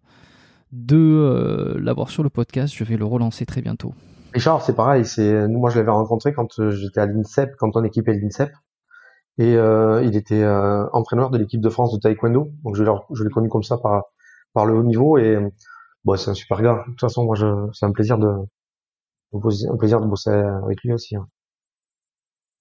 de 0.72 0.96
euh, 0.98 1.80
l'avoir 1.80 2.10
sur 2.10 2.24
le 2.24 2.30
podcast. 2.30 2.74
Je 2.76 2.84
vais 2.84 2.98
le 2.98 3.06
relancer 3.06 3.46
très 3.46 3.62
bientôt. 3.62 3.94
Richard, 4.34 4.62
c'est 4.62 4.76
pareil. 4.76 5.06
C'est 5.06 5.48
moi, 5.48 5.70
je 5.70 5.78
l'avais 5.78 5.92
rencontré 5.92 6.34
quand 6.34 6.60
euh, 6.60 6.72
j'étais 6.72 7.02
à 7.02 7.06
l'INSEP, 7.06 7.56
quand 7.58 7.76
on 7.76 7.84
équipait 7.84 8.14
l'INSEP, 8.14 8.52
et 9.38 9.56
euh, 9.56 10.04
il 10.04 10.16
était 10.16 10.44
euh, 10.44 10.88
entraîneur 10.92 11.30
de 11.30 11.38
l'équipe 11.38 11.62
de 11.62 11.70
France 11.70 11.94
de 11.94 12.00
taekwondo. 12.00 12.52
Donc 12.64 12.76
je 12.76 12.84
l'ai 12.84 12.92
je 13.14 13.24
l'ai 13.24 13.30
connu 13.30 13.50
comme 13.50 13.64
ça 13.64 13.78
par 13.78 14.04
par 14.54 14.66
le 14.66 14.76
haut 14.76 14.84
niveau 14.84 15.18
et 15.18 15.38
bon, 16.04 16.18
c'est 16.18 16.32
un 16.32 16.34
super 16.34 16.62
gars. 16.62 16.84
De 16.86 16.92
toute 16.92 17.02
façon, 17.02 17.24
moi, 17.24 17.36
je, 17.36 17.46
c'est 17.74 17.86
un 17.86 17.92
plaisir 17.92 18.18
de 18.18 18.28
un 19.34 19.78
plaisir 19.78 20.02
de 20.02 20.08
bosser 20.08 20.32
avec 20.32 20.84
lui 20.84 20.94
aussi. 20.94 21.16
Hein. 21.16 21.28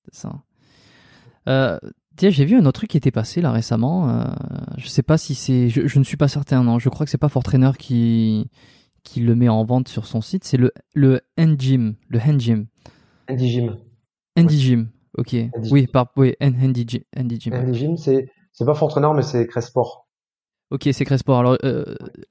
C'est 0.04 0.20
ça. 0.20 0.42
Euh, 1.48 1.78
Tiens, 2.16 2.30
j'ai 2.30 2.44
vu 2.44 2.56
un 2.56 2.60
autre 2.60 2.80
truc 2.80 2.90
qui 2.90 2.96
était 2.96 3.10
passé 3.10 3.40
là 3.40 3.50
récemment. 3.50 4.24
Je 4.76 4.88
sais 4.88 5.02
pas 5.02 5.16
si 5.16 5.34
c'est, 5.34 5.68
je, 5.68 5.98
ne 5.98 6.04
suis 6.04 6.16
pas 6.16 6.28
certain. 6.28 6.62
Non, 6.62 6.78
je 6.78 6.88
crois 6.88 7.06
que 7.06 7.10
c'est 7.10 7.18
pas 7.18 7.28
Fortrainer 7.28 7.70
qui 7.78 8.50
qui 9.02 9.20
le 9.20 9.34
met 9.34 9.48
en 9.48 9.64
vente 9.64 9.88
sur 9.88 10.06
son 10.06 10.20
site. 10.20 10.44
C'est 10.44 10.58
le 10.58 10.72
le 10.92 11.22
Gym, 11.38 11.94
le 12.08 12.20
Handgym. 12.20 12.66
Gym. 13.36 13.76
Gym. 14.36 14.90
Ok. 15.20 15.36
Oui, 15.70 15.86
par 15.86 16.06
oui, 16.16 16.34
Handy 16.40 16.86
Gym. 16.88 17.74
Gym, 17.74 17.96
c'est 17.98 18.26
c'est 18.52 18.64
pas 18.64 18.74
Fortrainer 18.74 19.10
mais 19.14 19.22
c'est 19.22 19.46
Cresport. 19.46 20.06
Ok, 20.70 20.88
c'est 20.92 21.04
Cresport. 21.04 21.38
Alors, 21.38 21.58
euh, 21.64 21.84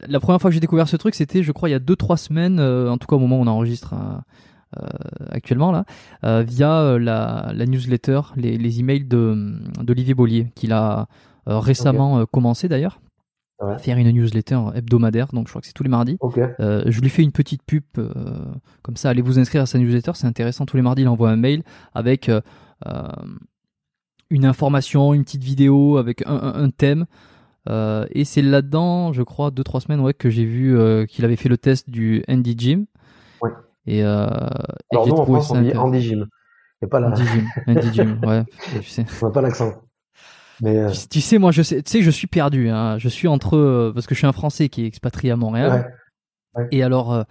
la 0.07 0.19
première 0.19 0.41
fois 0.41 0.49
que 0.49 0.53
j'ai 0.55 0.59
découvert 0.59 0.87
ce 0.87 0.95
truc, 0.95 1.13
c'était, 1.13 1.43
je 1.43 1.51
crois, 1.51 1.69
il 1.69 1.73
y 1.73 1.75
a 1.75 1.79
2-3 1.79 2.17
semaines, 2.17 2.59
euh, 2.59 2.89
en 2.89 2.97
tout 2.97 3.05
cas 3.05 3.15
au 3.15 3.19
moment 3.19 3.37
où 3.37 3.41
on 3.41 3.47
enregistre 3.47 3.93
euh, 4.77 4.87
actuellement 5.29 5.71
là, 5.71 5.85
via 6.43 6.97
la, 6.97 7.51
la, 7.53 7.65
newsletter, 7.65 8.21
les, 8.37 8.57
les 8.57 8.79
emails 8.79 9.03
de 9.03 9.59
d'Olivier 9.83 10.13
Bollier, 10.15 10.47
qu'il 10.55 10.73
a 10.73 11.07
récemment 11.45 12.25
commencé 12.25 12.69
d'ailleurs. 12.69 13.01
à 13.59 13.77
faire 13.77 13.97
une 13.97 14.09
newsletter 14.09 14.59
hebdomadaire, 14.73 15.27
donc 15.33 15.47
je 15.47 15.51
crois 15.51 15.61
que 15.61 15.67
c'est 15.67 15.73
tous 15.73 15.83
les 15.83 15.89
mardis. 15.89 16.17
je 16.59 17.01
lui 17.01 17.09
fais 17.09 17.23
une 17.23 17.33
petite 17.33 17.61
pub, 17.63 17.83
comme 18.81 18.95
ça, 18.95 19.09
allez 19.09 19.21
vous 19.21 19.37
inscrire 19.37 19.63
à 19.63 19.65
sa 19.65 19.77
newsletter, 19.79 20.11
c'est 20.15 20.27
intéressant. 20.27 20.65
Tous 20.65 20.77
les 20.77 20.83
mardis, 20.83 21.01
il 21.01 21.07
envoie 21.07 21.29
un 21.29 21.35
mail 21.35 21.63
avec 21.93 22.31
une 24.29 24.45
information, 24.45 25.13
une 25.13 25.23
petite 25.23 25.43
vidéo, 25.43 25.97
avec 25.97 26.23
un, 26.25 26.35
un, 26.35 26.69
thème. 26.69 27.05
et 27.67 28.25
c'est 28.25 28.41
là-dedans, 28.41 29.13
je 29.13 29.23
crois, 29.23 29.51
deux 29.51 29.63
trois 29.63 29.81
semaines 29.81 29.99
ouais, 29.99 30.13
que 30.13 30.29
j'ai 30.29 30.45
vu 30.45 30.77
qu'il 31.07 31.25
avait 31.25 31.35
fait 31.35 31.49
le 31.49 31.57
test 31.57 31.89
du 31.89 32.23
Andy 32.27 32.55
Gym. 32.57 32.85
Et, 33.89 34.03
euh, 34.03 34.27
Alors 34.91 35.07
nous, 35.07 35.15
en 35.15 35.25
France, 35.25 35.51
on 35.51 35.61
dit 35.61 35.75
Andy 35.75 36.01
Gym. 36.01 36.27
Et 36.83 36.87
pas 36.87 36.99
la... 36.99 37.07
Andy 37.07 37.23
Gym, 37.25 37.47
Andy 37.67 37.93
Gym, 37.93 38.21
ouais, 38.25 38.43
On 39.21 39.25
n'a 39.25 39.31
pas 39.31 39.41
l'accent. 39.41 39.73
Mais 40.61 40.77
euh, 40.77 40.91
Tu, 40.91 41.07
tu 41.07 41.21
sais, 41.21 41.39
moi, 41.39 41.51
je 41.51 41.63
sais, 41.63 41.81
tu 41.81 41.91
sais, 41.91 42.01
je 42.03 42.11
suis 42.11 42.27
perdu. 42.27 42.69
Hein. 42.69 42.99
Je 42.99 43.09
suis 43.09 43.27
entre 43.27 43.57
euh, 43.57 43.91
parce 43.93 44.05
que 44.05 44.13
je 44.13 44.19
suis 44.19 44.27
un 44.27 44.31
Français 44.31 44.69
qui 44.69 44.83
est 44.83 44.87
expatrié 44.87 45.31
à 45.31 45.35
Montréal. 45.35 45.91
ouais. 46.55 46.67
Et 46.71 46.83
alors, 46.83 47.25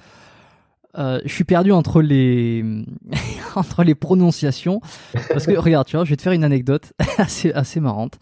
euh, 0.96 1.20
je 1.24 1.32
suis 1.32 1.44
perdu 1.44 1.70
entre 1.72 2.00
les 2.02 2.64
entre 3.56 3.84
les 3.84 3.94
prononciations 3.94 4.80
parce 5.28 5.46
que 5.46 5.56
regarde, 5.56 5.86
tu 5.86 5.96
vois, 5.96 6.04
je 6.04 6.10
vais 6.10 6.16
te 6.16 6.22
faire 6.22 6.32
une 6.32 6.44
anecdote 6.44 6.92
assez 7.18 7.52
assez 7.52 7.80
marrante. 7.80 8.18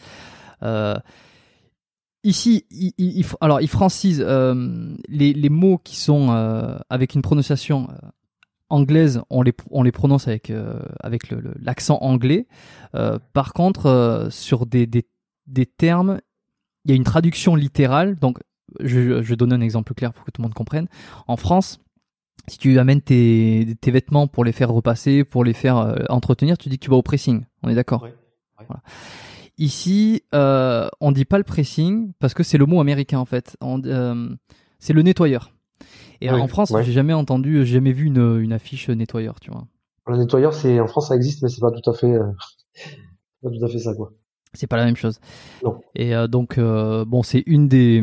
Euh, 0.63 0.97
ici, 2.25 2.65
il, 2.71 2.93
il- 2.99 3.27
alors 3.41 3.61
il 3.61 3.69
francise 3.69 4.23
euh, 4.27 4.95
les, 5.09 5.33
les 5.33 5.49
mots 5.49 5.79
qui 5.79 5.97
sont 5.97 6.31
avec 6.91 7.15
une 7.15 7.23
prononciation 7.23 7.89
anglaise, 8.69 9.21
on 9.31 9.43
les 9.43 9.53
on 9.71 9.83
les 9.83 9.93
prononce 9.93 10.27
avec 10.29 10.53
avec 11.01 11.33
l'accent 11.61 11.99
anglais. 12.01 12.47
Par 13.33 13.53
contre, 13.53 14.27
sur 14.31 14.67
des, 14.67 14.87
des 14.87 15.07
des 15.47 15.67
termes, 15.67 16.21
il 16.85 16.91
y 16.91 16.95
a 16.95 16.97
une 16.97 17.05
traduction 17.05 17.55
littérale. 17.55 18.17
Donc, 18.17 18.39
je, 18.81 19.23
je 19.23 19.35
donne 19.37 19.53
un 19.53 19.61
exemple 19.61 19.95
clair 19.95 20.13
pour 20.13 20.25
que 20.25 20.31
tout 20.33 20.43
le 20.43 20.47
monde 20.47 20.55
comprenne. 20.55 20.89
En 21.29 21.37
France, 21.37 21.79
si 22.49 22.59
tu 22.59 22.79
amènes 22.79 23.01
tes, 23.01 23.77
tes 23.81 23.91
vêtements 23.91 24.27
pour 24.29 24.45
les 24.45 24.53
faire 24.53 24.71
repasser, 24.71 25.25
pour 25.25 25.45
les 25.45 25.53
faire 25.53 25.79
euh, 25.79 25.97
entretenir, 26.09 26.59
tu 26.59 26.69
dis 26.69 26.79
que 26.79 26.85
tu 26.85 26.91
vas 26.91 26.97
au 26.97 27.03
pressing. 27.03 27.45
On 27.63 27.69
est 27.69 27.75
d'accord? 27.75 28.03
Ouais, 28.03 28.15
ouais. 28.59 28.67
Voilà. 28.69 28.83
Ici, 29.59 30.23
euh, 30.35 30.89
on 31.01 31.13
dit 31.13 31.25
pas 31.25 31.39
le 31.39 31.45
pressing 31.45 32.13
parce 32.19 32.35
que 32.35 32.43
c'est 32.43 32.59
le 32.59 32.67
mot 32.67 32.81
américain 32.81 33.19
en 33.19 33.25
fait. 33.25 33.57
Euh, 33.63 34.29
c'est 34.79 34.93
le 34.93 35.03
nettoyeur. 35.03 35.53
Et 36.21 36.31
en 36.31 36.49
France, 36.49 36.73
j'ai 36.83 36.93
jamais 36.93 37.13
entendu, 37.13 37.65
j'ai 37.67 37.75
jamais 37.75 37.93
vu 37.93 38.07
une, 38.07 38.41
une 38.41 38.53
affiche 38.53 38.89
nettoyeur, 38.89 39.41
tu 39.41 39.51
vois. 39.51 39.67
Le 40.07 40.17
nettoyeur, 40.17 40.55
c'est 40.55 40.79
en 40.79 40.87
France, 40.87 41.09
ça 41.09 41.17
existe, 41.17 41.43
mais 41.43 41.49
c'est 41.49 41.61
pas 41.61 41.73
tout 41.73 41.91
à 41.91 41.93
fait, 41.93 42.13
euh, 42.13 42.31
pas 43.43 43.51
tout 43.51 43.65
à 43.65 43.69
fait 43.69 43.79
ça, 43.79 43.95
quoi. 43.95 44.13
C'est 44.53 44.67
pas 44.67 44.77
la 44.77 44.85
même 44.85 44.97
chose. 44.97 45.21
Non. 45.65 45.81
Et 45.95 46.15
euh, 46.15 46.29
donc, 46.29 46.59
euh, 46.59 47.05
bon, 47.05 47.23
c'est 47.23 47.43
une 47.47 47.69
des, 47.69 48.03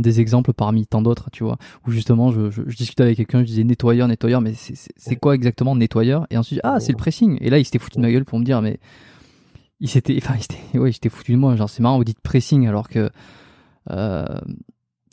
des 0.00 0.20
exemples 0.20 0.52
parmi 0.52 0.86
tant 0.86 1.02
d'autres, 1.02 1.30
tu 1.30 1.44
vois, 1.44 1.58
où 1.86 1.90
justement, 1.90 2.30
je, 2.30 2.50
je, 2.50 2.62
je 2.66 2.76
discutais 2.76 3.02
avec 3.02 3.16
quelqu'un, 3.16 3.40
je 3.40 3.46
disais 3.46 3.64
nettoyeur, 3.64 4.08
nettoyeur, 4.08 4.40
mais 4.40 4.54
c'est- 4.54 5.16
quoi 5.16 5.34
exactement 5.34 5.76
nettoyeur? 5.76 6.26
Et 6.30 6.36
ensuite, 6.38 6.60
ah, 6.64 6.80
c'est 6.80 6.92
le 6.92 6.96
pressing. 6.96 7.38
Et 7.40 7.50
là, 7.50 7.58
il 7.58 7.64
s'était 7.64 7.78
foutu 7.78 7.98
de 7.98 8.02
ma 8.02 8.10
gueule 8.10 8.24
pour 8.24 8.38
me 8.38 8.44
dire, 8.44 8.62
mais 8.62 8.78
il 9.80 9.88
s'était, 9.88 10.16
enfin, 10.16 10.34
il 10.36 10.42
s'était, 10.42 10.78
ouais, 10.78 10.90
il 10.90 10.92
s'était 10.94 11.08
foutu 11.08 11.32
de 11.32 11.36
moi. 11.36 11.56
Genre, 11.56 11.68
c'est 11.68 11.82
marrant, 11.82 11.98
vous 11.98 12.04
dites 12.04 12.20
pressing 12.20 12.66
alors 12.66 12.88
que 12.88 13.10
euh, 13.90 14.24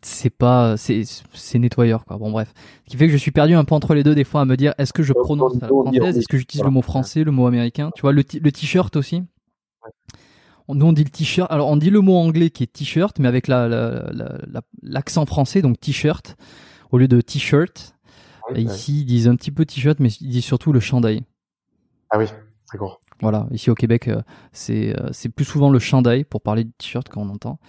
c'est 0.02 0.30
pas, 0.30 0.78
c'est, 0.78 1.04
nettoyeur, 1.56 2.06
quoi. 2.06 2.18
Bon, 2.18 2.32
bref. 2.32 2.54
Ce 2.86 2.92
qui 2.92 2.98
fait 2.98 3.08
que 3.08 3.12
je 3.14 3.18
suis 3.18 3.32
perdu 3.32 3.56
un 3.56 3.66
peu 3.66 3.76
entre 3.76 3.94
les 3.94 4.04
deux 4.04 4.16
des 4.16 4.24
fois 4.24 4.42
à 4.42 4.46
me 4.46 4.56
dire, 4.56 4.74
est-ce 4.78 4.94
que 4.94 5.04
je 5.04 5.14
prononce 5.14 5.56
à 5.62 5.68
la 5.68 5.68
française? 5.68 6.18
Est-ce 6.18 6.28
que 6.28 6.38
j'utilise 6.38 6.64
le 6.64 6.72
mot 6.72 6.82
français, 6.82 7.24
le 7.24 7.32
mot 7.32 7.48
américain? 7.48 7.92
Tu 7.96 8.02
vois, 8.02 8.14
le 8.14 8.24
t-shirt 8.24 8.96
aussi? 8.96 9.24
On- 10.70 10.76
Nous, 10.76 10.86
on 10.86 10.94
dit 10.94 11.04
le 11.04 11.10
t-shirt. 11.10 11.52
Alors, 11.52 11.68
on 11.68 11.76
dit 11.78 11.90
le 11.90 12.00
mot 12.02 12.16
anglais 12.16 12.50
qui 12.52 12.64
est 12.64 12.72
t-shirt, 12.72 13.18
mais 13.20 13.28
avec 13.28 13.48
la, 13.48 13.68
la- 13.68 14.12
la- 14.14 14.38
la- 14.48 14.62
l'accent 14.84 15.26
français, 15.26 15.62
donc 15.62 15.80
t-shirt, 15.80 16.38
au 16.92 16.98
lieu 16.98 17.08
de 17.08 17.20
t-shirt. 17.22 17.96
Ici, 18.56 19.02
ils 19.02 19.06
disent 19.06 19.28
un 19.28 19.36
petit 19.36 19.52
peu 19.52 19.66
t-shirt, 19.66 20.00
mais 20.00 20.10
ils 20.22 20.30
disent 20.30 20.46
surtout 20.46 20.72
le 20.72 20.80
chandail. 20.80 21.24
Ah 22.12 22.18
oui, 22.18 22.26
d'accord. 22.72 23.02
Voilà, 23.22 23.48
ici 23.52 23.70
au 23.70 23.76
Québec, 23.76 24.08
euh, 24.08 24.22
c'est 24.54 24.98
euh, 25.00 25.10
c'est 25.12 25.28
plus 25.30 25.44
souvent 25.46 25.70
le 25.70 25.78
chandail 25.80 26.24
pour 26.24 26.42
parler 26.42 26.64
de 26.64 26.72
t-shirt 26.78 27.10
quand 27.10 27.22
on 27.22 27.30
entend. 27.30 27.60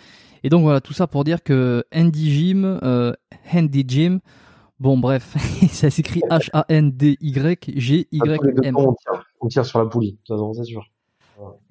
Et 0.44 0.48
donc 0.48 0.62
voilà, 0.62 0.80
tout 0.80 0.92
ça 0.92 1.06
pour 1.08 1.24
dire 1.24 1.42
que 1.42 1.84
Handy 1.94 2.30
Gym, 2.32 2.78
euh, 2.82 3.12
Handy 3.52 3.84
Gym, 3.86 4.20
bon 4.78 4.96
bref, 4.98 5.34
ça 5.72 5.90
s'écrit 5.90 6.22
H-A-N-D-Y-G-Y-M. 6.30 8.76
on 8.76 8.94
tire, 8.94 9.24
on 9.40 9.48
tire 9.48 9.66
sur 9.66 9.78
la 9.80 9.86
poulie, 9.86 10.18
c'est 10.26 10.64
sûr. 10.64 10.84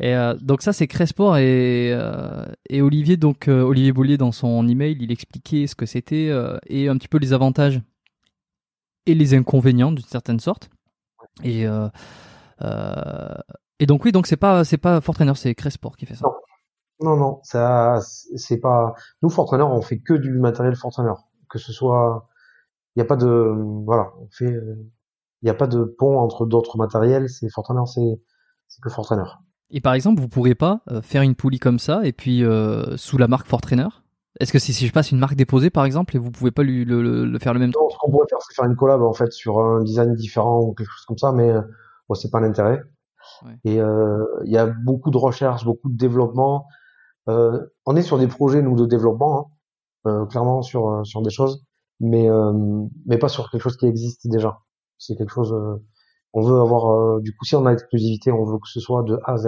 Euh, 0.01 0.36
donc 0.41 0.61
ça 0.61 0.74
c'est 0.74 0.88
Cresport 0.88 1.38
et, 1.38 1.91
euh, 1.93 2.45
et 2.70 2.82
Olivier 2.82 3.17
donc 3.17 3.47
euh, 3.47 3.61
Olivier 3.61 3.91
Bollier 3.91 4.17
dans 4.17 4.32
son 4.32 4.67
email 4.67 4.97
il 4.99 5.11
expliquait 5.11 5.67
ce 5.67 5.76
que 5.76 5.86
c'était 5.86 6.32
et 6.67 6.88
un 6.88 6.97
petit 6.97 7.07
peu 7.07 7.17
les 7.17 7.34
avantages 7.34 7.82
et 9.05 9.13
les 9.13 9.34
inconvénients 9.34 9.91
d'une 9.91 10.05
certaine 10.05 10.39
sorte 10.39 10.70
et 11.43 11.65
donc 13.86 14.05
oui 14.05 14.11
donc 14.11 14.28
c'est 14.28 14.38
pas 14.38 14.63
c'est 14.63 14.78
pas 14.78 15.01
Fortrainer 15.01 15.36
c'est 15.36 15.53
Cresport 15.55 15.97
qui 15.97 16.05
fait 16.05 16.15
ça 16.15 16.26
Non. 16.26 16.34
Non, 17.01 17.15
non, 17.15 17.39
ça, 17.43 18.01
c'est 18.01 18.57
pas. 18.59 18.93
Nous, 19.22 19.30
Fortrainer, 19.30 19.63
on 19.63 19.82
fait 19.82 19.99
que 19.99 20.13
du 20.13 20.32
matériel 20.38 20.76
Fortrainer. 20.76 21.13
Que 21.49 21.57
ce 21.57 21.72
soit, 21.72 22.28
il 22.95 22.99
n'y 22.99 23.03
a 23.03 23.05
pas 23.05 23.15
de, 23.15 23.55
voilà, 23.86 24.11
on 24.20 24.28
fait, 24.30 24.51
il 24.51 25.45
n'y 25.45 25.49
a 25.49 25.53
pas 25.53 25.67
de 25.67 25.86
pont 25.86 26.20
entre 26.20 26.45
d'autres 26.45 26.78
matériels. 26.78 27.30
C'est 27.30 27.49
Fortrainer, 27.49 27.86
c'est, 27.86 28.22
c'est 28.67 28.82
que 28.82 28.89
Fortrainer. 28.89 29.24
Et 29.72 29.82
par 29.82 29.93
exemple 29.93 30.22
vous 30.22 30.28
pourrez 30.30 30.55
pas 30.55 30.82
euh, 30.91 31.01
faire 31.01 31.22
une 31.22 31.36
poulie 31.36 31.59
comme 31.59 31.80
ça 31.80 32.01
et 32.05 32.11
puis 32.13 32.43
euh, 32.43 32.97
sous 32.97 33.17
la 33.17 33.28
marque 33.28 33.47
Fortrainer 33.47 33.88
est-ce 34.39 34.53
que 34.53 34.59
si, 34.59 34.72
si 34.74 34.88
je 34.88 34.93
passe 34.93 35.11
une 35.11 35.20
marque 35.20 35.36
déposée 35.36 35.70
par 35.70 35.86
exemple 35.86 36.15
et 36.15 36.20
vous 36.20 36.32
pouvez 36.32 36.51
pas 36.51 36.63
lui 36.63 36.86
le, 36.86 37.01
le- 37.01 37.26
le 37.26 37.39
faire 37.39 37.53
le 37.53 37.59
même 37.59 37.72
truc 37.72 37.82
Non, 37.84 37.89
ce 37.89 37.97
qu'on 37.99 38.11
pourrait 38.11 38.28
faire, 38.30 38.39
c'est 38.47 38.53
faire 38.55 38.65
une 38.65 38.76
collab 38.76 39.01
en 39.01 39.11
fait 39.13 39.32
sur 39.34 39.59
un 39.59 39.84
design 39.84 40.13
différent 40.13 40.61
ou 40.61 40.74
quelque 40.74 40.89
chose 40.89 41.05
comme 41.07 41.17
ça, 41.17 41.32
mais 41.34 41.49
euh, 41.49 41.61
bon, 42.07 42.15
c'est 42.15 42.30
pas 42.30 42.39
l'intérêt. 42.39 42.82
Ouais. 43.43 43.51
Et 43.65 43.82
euh, 43.82 44.24
il 44.45 44.51
y 44.51 44.57
a 44.57 44.65
beaucoup 44.67 45.09
de 45.11 45.17
recherche, 45.17 45.65
beaucoup 45.65 45.89
de 45.89 45.97
développement. 45.97 46.67
Euh, 47.28 47.59
on 47.86 47.95
est 47.97 48.01
sur 48.01 48.17
des 48.17 48.28
projets 48.28 48.61
nous 48.61 48.76
de 48.76 48.86
développement, 48.86 49.51
hein, 50.05 50.26
clairement 50.30 50.61
sur 50.61 51.01
sur 51.05 51.22
des 51.22 51.32
choses, 51.32 51.65
mais 51.99 52.28
mais 53.07 53.17
pas 53.17 53.30
sur 53.30 53.49
quelque 53.51 53.61
chose 53.63 53.78
qui 53.78 53.88
existe 53.88 54.26
déjà. 54.28 54.59
C'est 54.99 55.15
quelque 55.17 55.34
chose. 55.34 55.53
On 56.34 56.41
veut 56.41 56.59
avoir 56.59 56.91
euh, 56.91 57.21
du 57.21 57.36
coup 57.36 57.45
si 57.45 57.55
on 57.55 57.65
a 57.65 57.71
l'exclusivité, 57.71 58.32
on 58.32 58.45
veut 58.45 58.57
que 58.59 58.67
ce 58.69 58.80
soit 58.80 59.03
de 59.03 59.19
A 59.25 59.34
à 59.34 59.38
Z. 59.38 59.47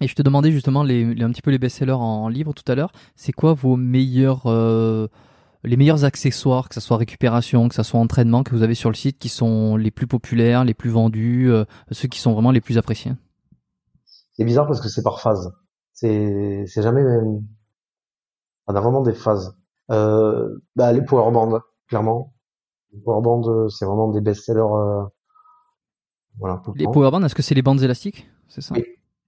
Et 0.00 0.06
je 0.06 0.14
te 0.14 0.22
demandais 0.22 0.52
justement 0.52 0.82
les, 0.84 1.14
les- 1.14 1.24
un 1.24 1.30
petit 1.30 1.42
peu 1.42 1.50
les 1.50 1.58
best-sellers 1.58 1.92
en 1.92 2.28
livre 2.28 2.52
tout 2.52 2.70
à 2.70 2.74
l'heure. 2.74 2.92
C'est 3.16 3.32
quoi 3.32 3.52
vos 3.54 3.76
meilleurs, 3.76 4.42
euh, 4.46 5.08
les 5.64 5.76
meilleurs 5.76 6.04
accessoires, 6.04 6.68
que 6.68 6.74
ça 6.74 6.80
soit 6.80 6.96
récupération, 6.98 7.68
que 7.68 7.74
ça 7.74 7.82
soit 7.82 7.98
entraînement, 7.98 8.44
que 8.44 8.54
vous 8.54 8.62
avez 8.62 8.76
sur 8.76 8.90
le 8.90 8.94
site, 8.94 9.18
qui 9.18 9.28
sont 9.28 9.76
les 9.76 9.90
plus 9.90 10.06
populaires, 10.06 10.64
les 10.64 10.74
plus 10.74 10.90
vendus, 10.90 11.50
euh, 11.50 11.64
ceux 11.90 12.06
qui 12.08 12.20
sont 12.20 12.32
vraiment 12.32 12.52
les 12.52 12.60
plus 12.60 12.78
appréciés? 12.78 13.12
C'est 14.32 14.44
bizarre 14.44 14.66
parce 14.66 14.80
que 14.80 14.88
c'est 14.88 15.02
par 15.02 15.20
phase. 15.20 15.52
C'est 15.92 16.64
c'est 16.66 16.82
jamais. 16.82 17.02
On 18.68 18.74
a 18.76 18.80
vraiment 18.80 19.02
des 19.02 19.14
phases. 19.14 19.56
Euh, 19.90 20.58
bah, 20.76 20.92
les 20.92 21.02
powerbands, 21.02 21.60
clairement. 21.88 22.34
Les 22.92 23.00
powerbands, 23.00 23.48
euh, 23.48 23.68
c'est 23.68 23.84
vraiment 23.84 24.08
des 24.10 24.20
best-sellers. 24.20 24.60
euh, 24.60 25.02
voilà, 26.38 26.60
tout 26.64 26.72
le 26.72 26.78
Les 26.78 26.84
temps. 26.84 26.92
powerbands, 26.92 27.24
est-ce 27.24 27.34
que 27.34 27.42
c'est 27.42 27.54
les 27.54 27.62
bandes 27.62 27.82
élastiques 27.82 28.30
C'est 28.48 28.60
ça 28.60 28.74
Oui. 28.76 28.84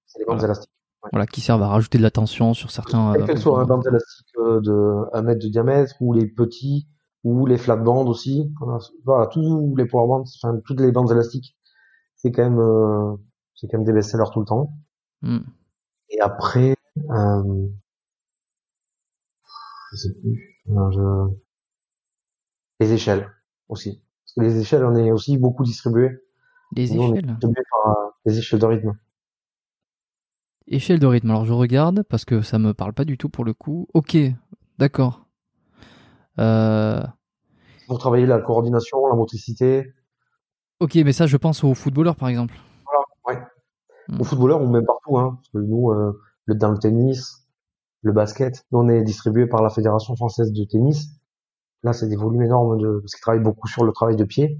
C'est 0.07 0.19
les 0.21 0.25
bandes 0.25 0.37
Voilà. 0.39 0.53
élastiques. 0.55 0.71
Voilà, 1.13 1.27
qui 1.27 1.41
servent 1.41 1.63
à 1.63 1.69
rajouter 1.69 1.97
de 1.99 2.03
la 2.03 2.11
tension 2.11 2.53
sur 2.55 2.71
certains. 2.71 3.13
Quelles 3.13 3.23
euh, 3.23 3.27
qu'elles 3.27 3.39
soient, 3.41 3.61
un 3.63 3.65
bande 3.65 3.87
élastique 3.87 4.29
euh, 4.39 4.61
de 4.61 5.07
1 5.15 5.23
mètre 5.23 5.43
de 5.43 5.49
diamètre, 5.49 5.95
ou 6.01 6.13
les 6.13 6.27
petits, 6.27 6.89
ou 7.25 7.47
les 7.47 7.57
flat 7.59 7.77
bands 7.77 8.07
aussi. 8.07 8.53
Voilà, 8.61 8.79
Voilà, 9.05 9.27
tous 9.29 9.75
les 9.77 9.87
powerbands, 9.87 10.25
enfin, 10.43 10.59
toutes 10.67 10.81
les 10.81 10.93
bandes 10.93 11.11
élastiques, 11.11 11.57
c'est 12.17 12.31
quand 12.33 12.43
même, 12.43 12.59
euh, 12.61 13.17
c'est 13.55 13.67
quand 13.69 13.79
même 13.79 13.87
des 13.87 13.93
best-sellers 13.95 14.31
tout 14.33 14.41
le 14.41 14.47
temps. 14.47 14.73
hmm. 15.23 15.39
Et 16.11 16.21
après, 16.21 16.75
euh, 17.11 17.67
je 19.93 19.97
sais 19.97 20.13
plus, 20.21 20.61
non, 20.67 20.91
je- 20.91 21.35
les 22.81 22.93
échelles 22.93 23.31
aussi. 23.71 24.03
Parce 24.25 24.35
que 24.37 24.41
les 24.43 24.61
échelles, 24.61 24.85
on 24.85 24.95
est 24.97 25.11
aussi 25.11 25.39
beaucoup 25.39 25.65
distribués. 25.65 26.19
Les 26.77 26.89
Nous, 26.91 27.15
échelles. 27.15 27.37
par 27.41 27.89
euh, 27.99 28.11
les 28.27 28.39
échelles 28.39 28.61
de 28.61 28.67
rythme. 28.67 28.93
Échelle 30.69 31.01
de 31.01 31.07
rythme. 31.07 31.31
Alors 31.31 31.47
je 31.47 31.53
regarde 31.53 32.03
parce 32.05 32.25
que 32.25 32.43
ça 32.43 32.59
me 32.59 32.75
parle 32.75 32.93
pas 32.93 33.05
du 33.05 33.19
tout 33.19 33.29
pour 33.29 33.45
le 33.45 33.55
coup. 33.55 33.89
Ok, 33.95 34.17
d'accord. 34.79 35.27
Euh, 36.39 37.03
Pour 37.89 37.99
travailler 37.99 38.27
la 38.27 38.39
coordination, 38.39 39.07
la 39.09 39.15
motricité, 39.17 39.93
ok, 40.79 40.95
mais 40.97 41.13
ça, 41.13 41.27
je 41.27 41.37
pense 41.37 41.65
aux 41.65 41.75
footballeurs 41.75 42.17
par 42.17 42.29
exemple. 42.29 42.55
ouais. 43.27 43.39
Hmm. 44.09 44.21
Aux 44.21 44.25
footballeurs 44.25 44.63
ou 44.63 44.69
même 44.69 44.85
partout, 44.87 45.19
hein. 45.19 45.35
Parce 45.37 45.49
que 45.49 45.59
nous, 45.59 45.91
euh, 45.91 46.19
le, 46.47 46.55
dans 46.55 46.71
le 46.71 46.79
tennis, 46.79 47.47
le 48.03 48.13
basket, 48.13 48.65
nous, 48.71 48.79
on 48.79 48.89
est 48.89 49.03
distribué 49.03 49.47
par 49.47 49.63
la 49.63 49.71
Fédération 49.71 50.15
française 50.17 50.53
de 50.53 50.65
tennis. 50.65 51.09
Là, 51.83 51.93
c'est 51.93 52.09
des 52.09 52.17
volumes 52.17 52.43
énormes 52.43 52.79
de, 52.79 52.99
parce 53.01 53.15
qu'ils 53.15 53.23
travaillent 53.23 53.43
beaucoup 53.43 53.69
sur 53.69 53.85
le 53.85 53.93
travail 53.93 54.17
de 54.17 54.25
pied. 54.25 54.59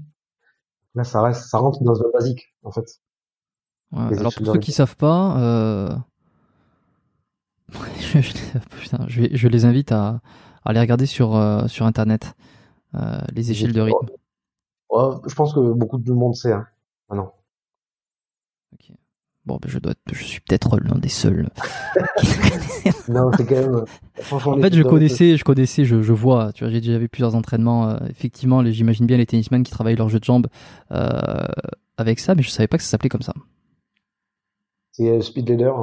Là, 0.95 1.03
ça 1.03 1.21
reste, 1.21 1.49
ça 1.49 1.57
rentre 1.59 1.83
dans 1.83 2.01
un 2.01 2.09
basique, 2.13 2.55
en 2.63 2.71
fait. 2.71 2.85
Ouais, 3.91 4.17
alors 4.17 4.33
pour 4.33 4.47
ceux 4.47 4.59
qui 4.59 4.71
savent 4.71 4.95
pas, 4.97 5.37
euh... 5.39 5.89
je, 7.99 8.21
je- 8.21 8.33
putain, 8.81 9.05
je 9.07 9.21
vais- 9.21 9.29
je 9.35 9.47
les 9.47 9.65
invite 9.65 9.91
à, 9.91 10.07
à 10.63 10.69
aller 10.69 10.79
regarder 10.79 11.05
sur, 11.05 11.35
euh, 11.35 11.67
sur 11.67 11.85
internet 11.85 12.33
euh, 12.95 13.19
les 13.33 13.51
échelles 13.51 13.73
de 13.73 13.81
rythme. 13.81 14.07
Ouais, 14.89 15.15
je 15.27 15.35
pense 15.35 15.53
que 15.53 15.73
beaucoup 15.73 15.97
de 15.99 16.13
monde 16.13 16.35
sait, 16.35 16.53
hein. 16.53 16.67
Ah 17.09 17.15
non. 17.15 17.31
Ok. 18.73 18.91
Bon, 19.45 19.57
ben, 19.59 19.69
je 19.69 19.79
dois, 19.79 19.93
je 20.11 20.23
suis 20.23 20.39
peut-être 20.41 20.77
l'un 20.79 20.99
des 20.99 21.09
seuls. 21.09 21.49
qui 22.19 22.27
Non, 23.09 23.31
c'est 23.35 23.45
quand 23.45 23.55
même, 23.55 23.83
franchement, 24.19 24.51
En 24.53 24.61
fait, 24.61 24.73
je 24.73 24.83
connaissais, 24.83 25.35
je 25.35 25.43
connaissais, 25.43 25.83
je, 25.83 26.01
je 26.01 26.13
vois. 26.13 26.51
Tu 26.53 26.63
vois, 26.63 26.71
j'ai 26.71 26.79
déjà 26.79 26.97
vu 26.99 27.09
plusieurs 27.09 27.35
entraînements. 27.35 27.89
euh, 27.89 27.97
effectivement, 28.09 28.63
j'imagine 28.65 29.07
bien 29.07 29.17
les 29.17 29.25
tennisman 29.25 29.63
qui 29.63 29.71
travaillent 29.71 29.95
leur 29.95 30.09
jeu 30.09 30.19
de 30.19 30.23
jambes 30.23 30.47
euh, 30.91 31.09
avec 31.97 32.19
ça, 32.19 32.35
mais 32.35 32.43
je 32.43 32.49
savais 32.49 32.67
pas 32.67 32.77
que 32.77 32.83
ça 32.83 32.89
s'appelait 32.89 33.09
comme 33.09 33.23
ça. 33.23 33.33
C'est 34.91 35.09
euh, 35.09 35.21
Speed 35.21 35.49
Leader 35.49 35.75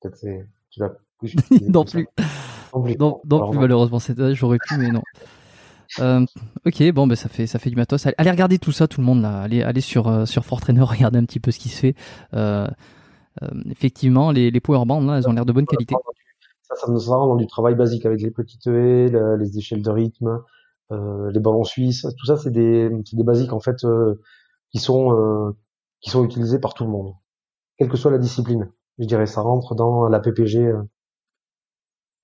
Peut-être 0.00 0.16
c'est, 0.16 0.46
tu 0.70 0.80
l'as 0.80 0.92
plus. 1.18 1.34
non, 1.68 1.84
plus. 1.84 2.06
non, 2.98 3.20
non, 3.24 3.50
plus. 3.50 3.58
malheureusement, 3.58 3.98
j'aurais 4.32 4.58
pu, 4.58 4.76
mais 4.78 4.90
non. 4.90 5.02
Euh, 6.00 6.24
ok, 6.64 6.92
bon, 6.92 7.06
ben 7.06 7.16
ça 7.16 7.28
fait 7.28 7.46
ça 7.46 7.58
fait 7.58 7.70
du 7.70 7.76
matos. 7.76 8.06
Allez, 8.06 8.30
regarder 8.30 8.58
tout 8.58 8.72
ça, 8.72 8.88
tout 8.88 9.00
le 9.00 9.06
monde 9.06 9.22
là. 9.22 9.42
Allez, 9.42 9.62
allez 9.62 9.80
sur 9.80 10.08
euh, 10.08 10.26
sur 10.26 10.44
Fortrainer, 10.44 10.80
regarder 10.82 11.18
un 11.18 11.24
petit 11.24 11.40
peu 11.40 11.50
ce 11.50 11.58
qui 11.58 11.68
se 11.68 11.78
fait. 11.78 11.94
Euh, 12.34 12.66
euh 13.42 13.48
effectivement, 13.70 14.30
les 14.30 14.50
les 14.50 14.60
powerbands 14.60 15.00
là, 15.00 15.18
elles 15.18 15.28
ont 15.28 15.32
l'air 15.32 15.46
de 15.46 15.52
bonne 15.52 15.66
qualité. 15.66 15.94
Ça, 16.62 16.74
ça 16.74 16.90
nous 16.90 16.98
rend 16.98 17.28
dans 17.28 17.36
du 17.36 17.46
travail 17.46 17.76
basique 17.76 18.06
avec 18.06 18.20
les 18.20 18.30
petites 18.30 18.66
haies, 18.66 19.08
les 19.38 19.58
échelles 19.58 19.82
de 19.82 19.90
rythme, 19.90 20.40
les 20.90 21.40
ballons 21.40 21.64
suisses. 21.64 22.02
Tout 22.02 22.26
ça, 22.26 22.36
c'est 22.36 22.50
des 22.50 22.90
des 22.90 23.24
basiques 23.24 23.52
en 23.52 23.60
fait 23.60 23.86
qui 24.70 24.78
sont 24.78 25.54
qui 26.00 26.10
sont 26.10 26.24
utilisés 26.24 26.58
par 26.58 26.74
tout 26.74 26.84
le 26.84 26.90
monde, 26.90 27.14
quelle 27.78 27.88
que 27.88 27.96
soit 27.96 28.10
la 28.10 28.18
discipline. 28.18 28.68
Je 28.98 29.04
dirais, 29.04 29.26
ça 29.26 29.42
rentre 29.42 29.74
dans 29.74 30.08
la 30.08 30.18
PPG, 30.18 30.72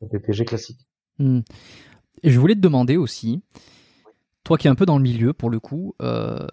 la 0.01 0.09
PPG 0.09 0.45
classique. 0.45 0.81
Hmm. 1.19 1.41
Et 2.23 2.31
je 2.31 2.39
voulais 2.39 2.55
te 2.55 2.61
demander 2.61 2.97
aussi, 2.97 3.43
toi 4.45 4.59
qui 4.59 4.67
es 4.67 4.71
un 4.71 4.75
peu 4.75 4.87
dans 4.87 4.97
le 4.97 5.03
milieu 5.03 5.33
pour 5.33 5.51
le 5.51 5.59
coup, 5.59 5.95
euh, 6.03 6.47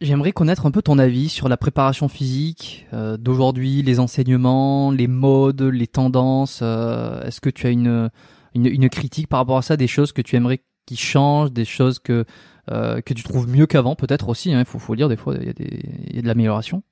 j'aimerais 0.00 0.32
connaître 0.32 0.66
un 0.66 0.70
peu 0.70 0.82
ton 0.82 0.98
avis 0.98 1.28
sur 1.28 1.48
la 1.48 1.56
préparation 1.56 2.08
physique 2.08 2.86
euh, 2.92 3.16
d'aujourd'hui, 3.16 3.82
les 3.82 4.00
enseignements, 4.00 4.90
les 4.90 5.06
modes, 5.06 5.62
les 5.62 5.86
tendances. 5.86 6.60
Euh, 6.62 7.22
est-ce 7.22 7.40
que 7.40 7.50
tu 7.50 7.66
as 7.66 7.70
une, 7.70 8.10
une, 8.54 8.88
critique 8.88 9.28
par 9.28 9.38
rapport 9.38 9.58
à 9.58 9.62
ça, 9.62 9.76
des 9.76 9.86
choses 9.86 10.12
que 10.12 10.22
tu 10.22 10.36
aimerais 10.36 10.62
qui 10.84 10.96
changent, 10.96 11.52
des 11.52 11.64
choses 11.64 11.98
que, 11.98 12.24
que 12.68 13.14
tu 13.14 13.22
trouves 13.24 13.48
mieux 13.48 13.66
qu'avant 13.66 13.96
peut-être 13.96 14.28
aussi, 14.28 14.52
hein, 14.52 14.60
il 14.60 14.64
faut, 14.64 14.78
faut 14.78 14.94
le 14.94 14.98
dire, 14.98 15.08
des 15.08 15.16
fois 15.16 15.34
il 15.36 15.46
y 15.46 15.50
a, 15.50 15.52
des, 15.52 15.80
y 16.12 16.18
a 16.18 16.22
de 16.22 16.26
l'amélioration? 16.26 16.82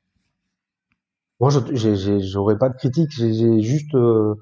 Moi, 1.40 1.50
j'aurais 1.50 2.58
pas 2.58 2.68
de 2.68 2.76
critique. 2.76 3.10
J'ai 3.10 3.60
juste, 3.60 3.94
euh, 3.94 4.36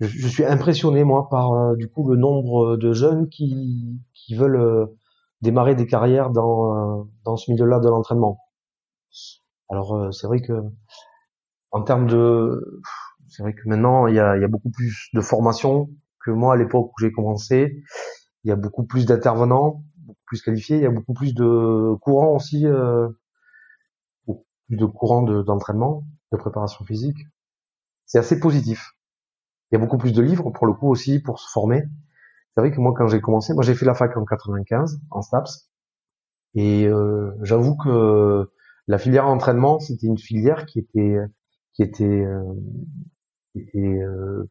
je, 0.00 0.28
suis 0.28 0.44
impressionné 0.44 1.02
moi 1.04 1.28
par 1.28 1.52
euh, 1.52 1.76
du 1.76 1.88
coup 1.88 2.08
le 2.08 2.16
nombre 2.16 2.76
de 2.76 2.92
jeunes 2.92 3.28
qui 3.28 4.00
qui 4.14 4.34
veulent 4.36 4.56
euh, 4.60 4.86
démarrer 5.42 5.74
des 5.74 5.86
carrières 5.86 6.30
dans 6.30 7.08
dans 7.24 7.36
ce 7.36 7.50
milieu-là 7.50 7.80
de 7.80 7.88
l'entraînement. 7.88 8.38
Alors 9.68 10.14
c'est 10.14 10.26
vrai 10.28 10.40
que 10.40 10.52
en 11.72 11.82
termes 11.82 12.06
de, 12.06 12.80
c'est 13.28 13.42
vrai 13.42 13.54
que 13.54 13.68
maintenant 13.68 14.06
il 14.06 14.14
y 14.14 14.20
a, 14.20 14.36
y 14.38 14.44
a 14.44 14.48
beaucoup 14.48 14.70
plus 14.70 15.08
de 15.14 15.20
formation 15.20 15.90
que 16.24 16.30
moi 16.30 16.54
à 16.54 16.56
l'époque 16.56 16.92
où 16.92 17.00
j'ai 17.00 17.12
commencé. 17.12 17.82
Il 18.44 18.48
y 18.48 18.52
a 18.52 18.56
beaucoup 18.56 18.84
plus 18.86 19.06
d'intervenants, 19.06 19.82
beaucoup 19.98 20.22
plus 20.26 20.42
qualifiés. 20.42 20.76
Il 20.76 20.82
y 20.82 20.86
a 20.86 20.90
beaucoup 20.90 21.14
plus 21.14 21.34
de 21.34 21.94
courants 22.00 22.36
aussi, 22.36 22.64
beaucoup 24.26 24.46
plus 24.68 24.76
de 24.76 24.86
courants 24.86 25.22
d'entraînement 25.22 26.04
de 26.04 26.15
préparation 26.34 26.84
physique, 26.84 27.18
c'est 28.06 28.18
assez 28.18 28.40
positif. 28.40 28.92
Il 29.70 29.76
y 29.76 29.78
a 29.78 29.80
beaucoup 29.80 29.98
plus 29.98 30.12
de 30.12 30.22
livres 30.22 30.50
pour 30.50 30.66
le 30.66 30.72
coup 30.72 30.88
aussi 30.88 31.20
pour 31.20 31.40
se 31.40 31.50
former. 31.50 31.84
C'est 32.54 32.60
vrai 32.60 32.70
que 32.70 32.80
moi 32.80 32.94
quand 32.96 33.08
j'ai 33.08 33.20
commencé, 33.20 33.54
moi 33.54 33.62
j'ai 33.62 33.74
fait 33.74 33.86
la 33.86 33.94
fac 33.94 34.16
en 34.16 34.24
95 34.24 35.00
en 35.10 35.22
STAPS 35.22 35.70
et 36.54 36.86
euh, 36.86 37.32
j'avoue 37.42 37.76
que 37.76 38.50
la 38.86 38.98
filière 38.98 39.26
entraînement 39.26 39.78
c'était 39.78 40.06
une 40.06 40.18
filière 40.18 40.66
qui 40.66 40.78
était 40.78 41.18
qui 41.76 41.82
était, 41.82 42.04
euh, 42.04 42.42
qui 43.52 43.60
était 43.60 44.02
euh, 44.02 44.50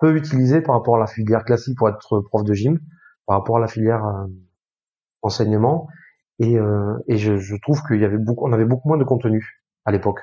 peu 0.00 0.16
utilisée 0.16 0.60
par 0.60 0.74
rapport 0.74 0.96
à 0.96 0.98
la 0.98 1.06
filière 1.06 1.44
classique 1.44 1.78
pour 1.78 1.88
être 1.88 2.20
prof 2.20 2.44
de 2.44 2.52
gym, 2.52 2.80
par 3.26 3.38
rapport 3.38 3.56
à 3.56 3.60
la 3.60 3.68
filière 3.68 4.04
euh, 4.04 4.26
enseignement 5.22 5.88
et, 6.40 6.56
et 7.06 7.16
je, 7.16 7.36
je 7.36 7.54
trouve 7.62 7.80
qu'il 7.86 8.00
y 8.00 8.04
avait 8.04 8.18
beaucoup 8.18 8.44
on 8.46 8.52
avait 8.52 8.64
beaucoup 8.64 8.88
moins 8.88 8.98
de 8.98 9.04
contenu 9.04 9.62
à 9.84 9.92
l'époque. 9.92 10.18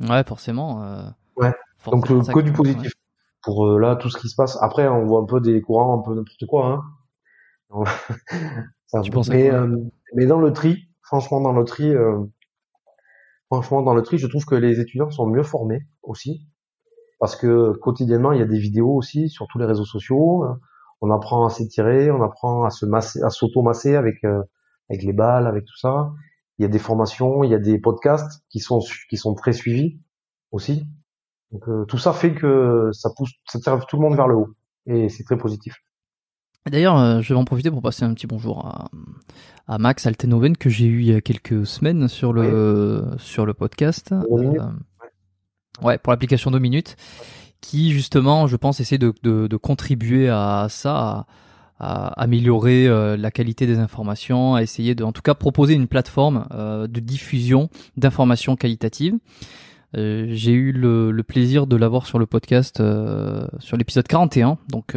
Ouais, 0.00 0.22
forcément. 0.24 0.82
Euh, 0.82 1.02
ouais. 1.36 1.52
Donc 1.86 2.06
que 2.06 2.40
du 2.40 2.52
positif 2.52 2.92
pour 3.42 3.66
euh, 3.66 3.78
là 3.78 3.96
tout 3.96 4.10
ce 4.10 4.18
qui 4.18 4.28
se 4.28 4.34
passe. 4.36 4.58
Après, 4.60 4.86
on 4.88 5.04
voit 5.06 5.20
un 5.20 5.26
peu 5.26 5.40
des 5.40 5.60
courants, 5.60 5.98
un 5.98 6.02
peu 6.02 6.14
n'importe 6.14 6.46
quoi. 6.46 6.82
Hein. 7.70 7.84
tu 9.04 9.10
penses 9.10 9.28
mais, 9.28 9.52
euh, 9.52 9.76
mais 10.14 10.26
dans 10.26 10.40
le 10.40 10.52
tri, 10.52 10.88
franchement, 11.02 11.40
dans 11.40 11.52
le 11.52 11.64
tri, 11.64 11.92
franchement, 13.50 13.82
dans 13.82 13.94
le 13.94 14.02
tri, 14.02 14.18
je 14.18 14.26
trouve 14.26 14.44
que 14.44 14.54
les 14.54 14.80
étudiants 14.80 15.10
sont 15.10 15.26
mieux 15.26 15.42
formés 15.42 15.86
aussi, 16.02 16.46
parce 17.20 17.36
que 17.36 17.72
quotidiennement, 17.78 18.32
il 18.32 18.38
y 18.38 18.42
a 18.42 18.46
des 18.46 18.58
vidéos 18.58 18.94
aussi 18.94 19.28
sur 19.28 19.46
tous 19.48 19.58
les 19.58 19.66
réseaux 19.66 19.84
sociaux. 19.84 20.44
On 21.00 21.10
apprend 21.10 21.46
à 21.46 21.50
s'étirer, 21.50 22.10
on 22.10 22.22
apprend 22.22 22.64
à 22.64 22.70
se 22.70 22.86
masser, 22.86 23.22
à 23.22 23.30
s'auto-masser 23.30 23.94
avec 23.94 24.24
avec 24.24 25.02
les 25.02 25.12
balles, 25.12 25.46
avec 25.46 25.64
tout 25.64 25.76
ça 25.76 26.10
il 26.58 26.62
y 26.62 26.64
a 26.64 26.68
des 26.68 26.78
formations, 26.78 27.44
il 27.44 27.50
y 27.50 27.54
a 27.54 27.58
des 27.58 27.78
podcasts 27.78 28.42
qui 28.50 28.60
sont 28.60 28.80
qui 29.08 29.16
sont 29.16 29.34
très 29.34 29.52
suivis 29.52 30.00
aussi. 30.50 30.86
Donc 31.52 31.68
euh, 31.68 31.84
tout 31.86 31.98
ça 31.98 32.12
fait 32.12 32.34
que 32.34 32.90
ça 32.92 33.10
pousse, 33.16 33.32
ça 33.46 33.58
tire 33.60 33.86
tout 33.86 33.96
le 33.96 34.02
monde 34.02 34.16
vers 34.16 34.28
le 34.28 34.36
haut 34.36 34.54
et 34.86 35.08
c'est 35.08 35.24
très 35.24 35.38
positif. 35.38 35.74
D'ailleurs, 36.66 36.98
euh, 36.98 37.20
je 37.22 37.32
vais 37.32 37.38
en 37.38 37.44
profiter 37.44 37.70
pour 37.70 37.80
passer 37.80 38.04
un 38.04 38.12
petit 38.12 38.26
bonjour 38.26 38.66
à, 38.66 38.90
à 39.66 39.78
Max 39.78 40.06
Altenoven 40.06 40.56
que 40.56 40.68
j'ai 40.68 40.86
eu 40.86 41.00
il 41.00 41.06
y 41.06 41.14
a 41.14 41.20
quelques 41.20 41.66
semaines 41.66 42.08
sur 42.08 42.32
le 42.32 43.04
sur 43.18 43.46
le 43.46 43.54
podcast. 43.54 44.12
Euh, 44.12 44.60
ouais, 45.82 45.98
pour 45.98 46.10
l'application 46.10 46.50
2 46.50 46.58
minutes, 46.58 46.96
qui 47.60 47.92
justement, 47.92 48.48
je 48.48 48.56
pense, 48.56 48.80
essaie 48.80 48.98
de, 48.98 49.14
de, 49.22 49.46
de 49.46 49.56
contribuer 49.56 50.28
à 50.28 50.66
ça. 50.68 50.96
À, 50.96 51.26
à 51.78 52.08
améliorer 52.20 52.86
euh, 52.86 53.16
la 53.16 53.30
qualité 53.30 53.66
des 53.66 53.78
informations, 53.78 54.54
à 54.54 54.62
essayer 54.62 54.94
de, 54.94 55.04
en 55.04 55.12
tout 55.12 55.22
cas, 55.22 55.34
proposer 55.34 55.74
une 55.74 55.86
plateforme 55.86 56.46
euh, 56.52 56.86
de 56.86 57.00
diffusion 57.00 57.68
d'informations 57.96 58.56
qualitatives. 58.56 59.14
Euh, 59.96 60.26
j'ai 60.30 60.52
eu 60.52 60.72
le, 60.72 61.10
le, 61.12 61.22
plaisir 61.22 61.66
de 61.66 61.76
l'avoir 61.76 62.06
sur 62.06 62.18
le 62.18 62.26
podcast 62.26 62.82
sur 63.58 63.76
l'épisode 63.76 64.06
41, 64.06 64.58
donc 64.68 64.94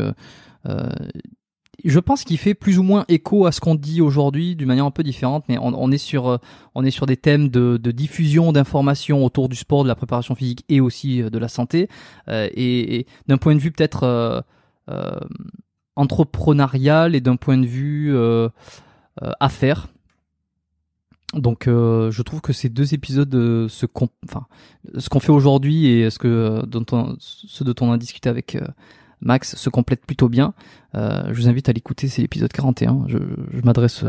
je 1.84 1.99
pense 1.99 2.23
qu'il 2.23 2.38
fait 2.38 2.53
plus 2.53 2.77
ou 2.77 2.84
moins 2.84 3.05
écho 3.07 3.47
à 3.47 3.51
ce 3.51 3.59
qu'on 3.59 3.73
dit 3.73 4.01
aujourd'hui 4.01 4.55
d'une 4.55 4.67
manière 4.67 4.86
un 4.86 4.91
peu 4.91 5.01
différente, 5.01 5.45
mais 5.47 5.57
on, 5.57 5.73
on, 5.73 5.91
est 5.91 5.97
sur 5.97 6.39
on 6.75 6.84
est 6.84 6.91
sur 6.91 7.05
des 7.05 7.17
thèmes 7.17 7.49
de, 7.49 7.77
de 7.77 7.91
diffusion 7.91 8.51
d'informations 8.51 9.25
autour 9.25 9.49
du 9.49 9.55
sport, 9.55 9.84
de 9.84 9.88
la 9.88 9.95
préparation 9.95 10.36
physique 10.36 10.65
et 10.67 10.82
aussi 10.82 11.21
de 11.21 11.38
la 11.39 11.47
santé, 11.47 11.88
et, 12.27 12.97
et 12.97 13.07
d'un 13.27 13.38
point 13.38 13.55
de 13.55 13.59
vue 13.59 13.71
peut-être 13.71 14.43
entrepreneurial 15.96 17.16
et 17.16 17.22
d'un 17.22 17.36
point 17.36 17.58
de 17.58 17.66
vue 17.66 18.16
euh, 18.16 18.50
euh, 19.22 19.32
affaires. 19.39 19.88
Donc 21.34 21.68
euh, 21.68 22.12
je 22.12 22.22
trouve 22.24 22.42
que 22.42 22.52
ces 22.52 22.68
deux 22.68 22.94
épisodes 22.94 23.34
se 23.70 23.86
enfin 24.26 24.48
ce 24.98 25.08
qu'on 25.08 25.22
fait 25.22 25.32
aujourd'hui 25.32 25.88
et 25.88 26.10
ce 26.10 26.20
que 26.20 26.66
dont 26.66 26.86
on, 26.92 27.16
ce 27.20 27.64
dont 27.64 27.76
on 27.82 27.92
a 27.94 27.98
discuté 27.98 28.28
avec 28.28 28.58
Max 29.22 29.56
se 29.56 29.70
complètent 29.70 30.06
plutôt 30.06 30.28
bien. 30.28 30.54
je 30.94 31.34
vous 31.34 31.48
invite 31.48 31.70
à 31.70 31.74
l'écouter, 31.74 32.10
c'est 32.10 32.22
l'épisode 32.22 32.52
41. 32.52 33.06
Je, 33.08 33.18
je 33.52 33.62
m'adresse 33.62 34.04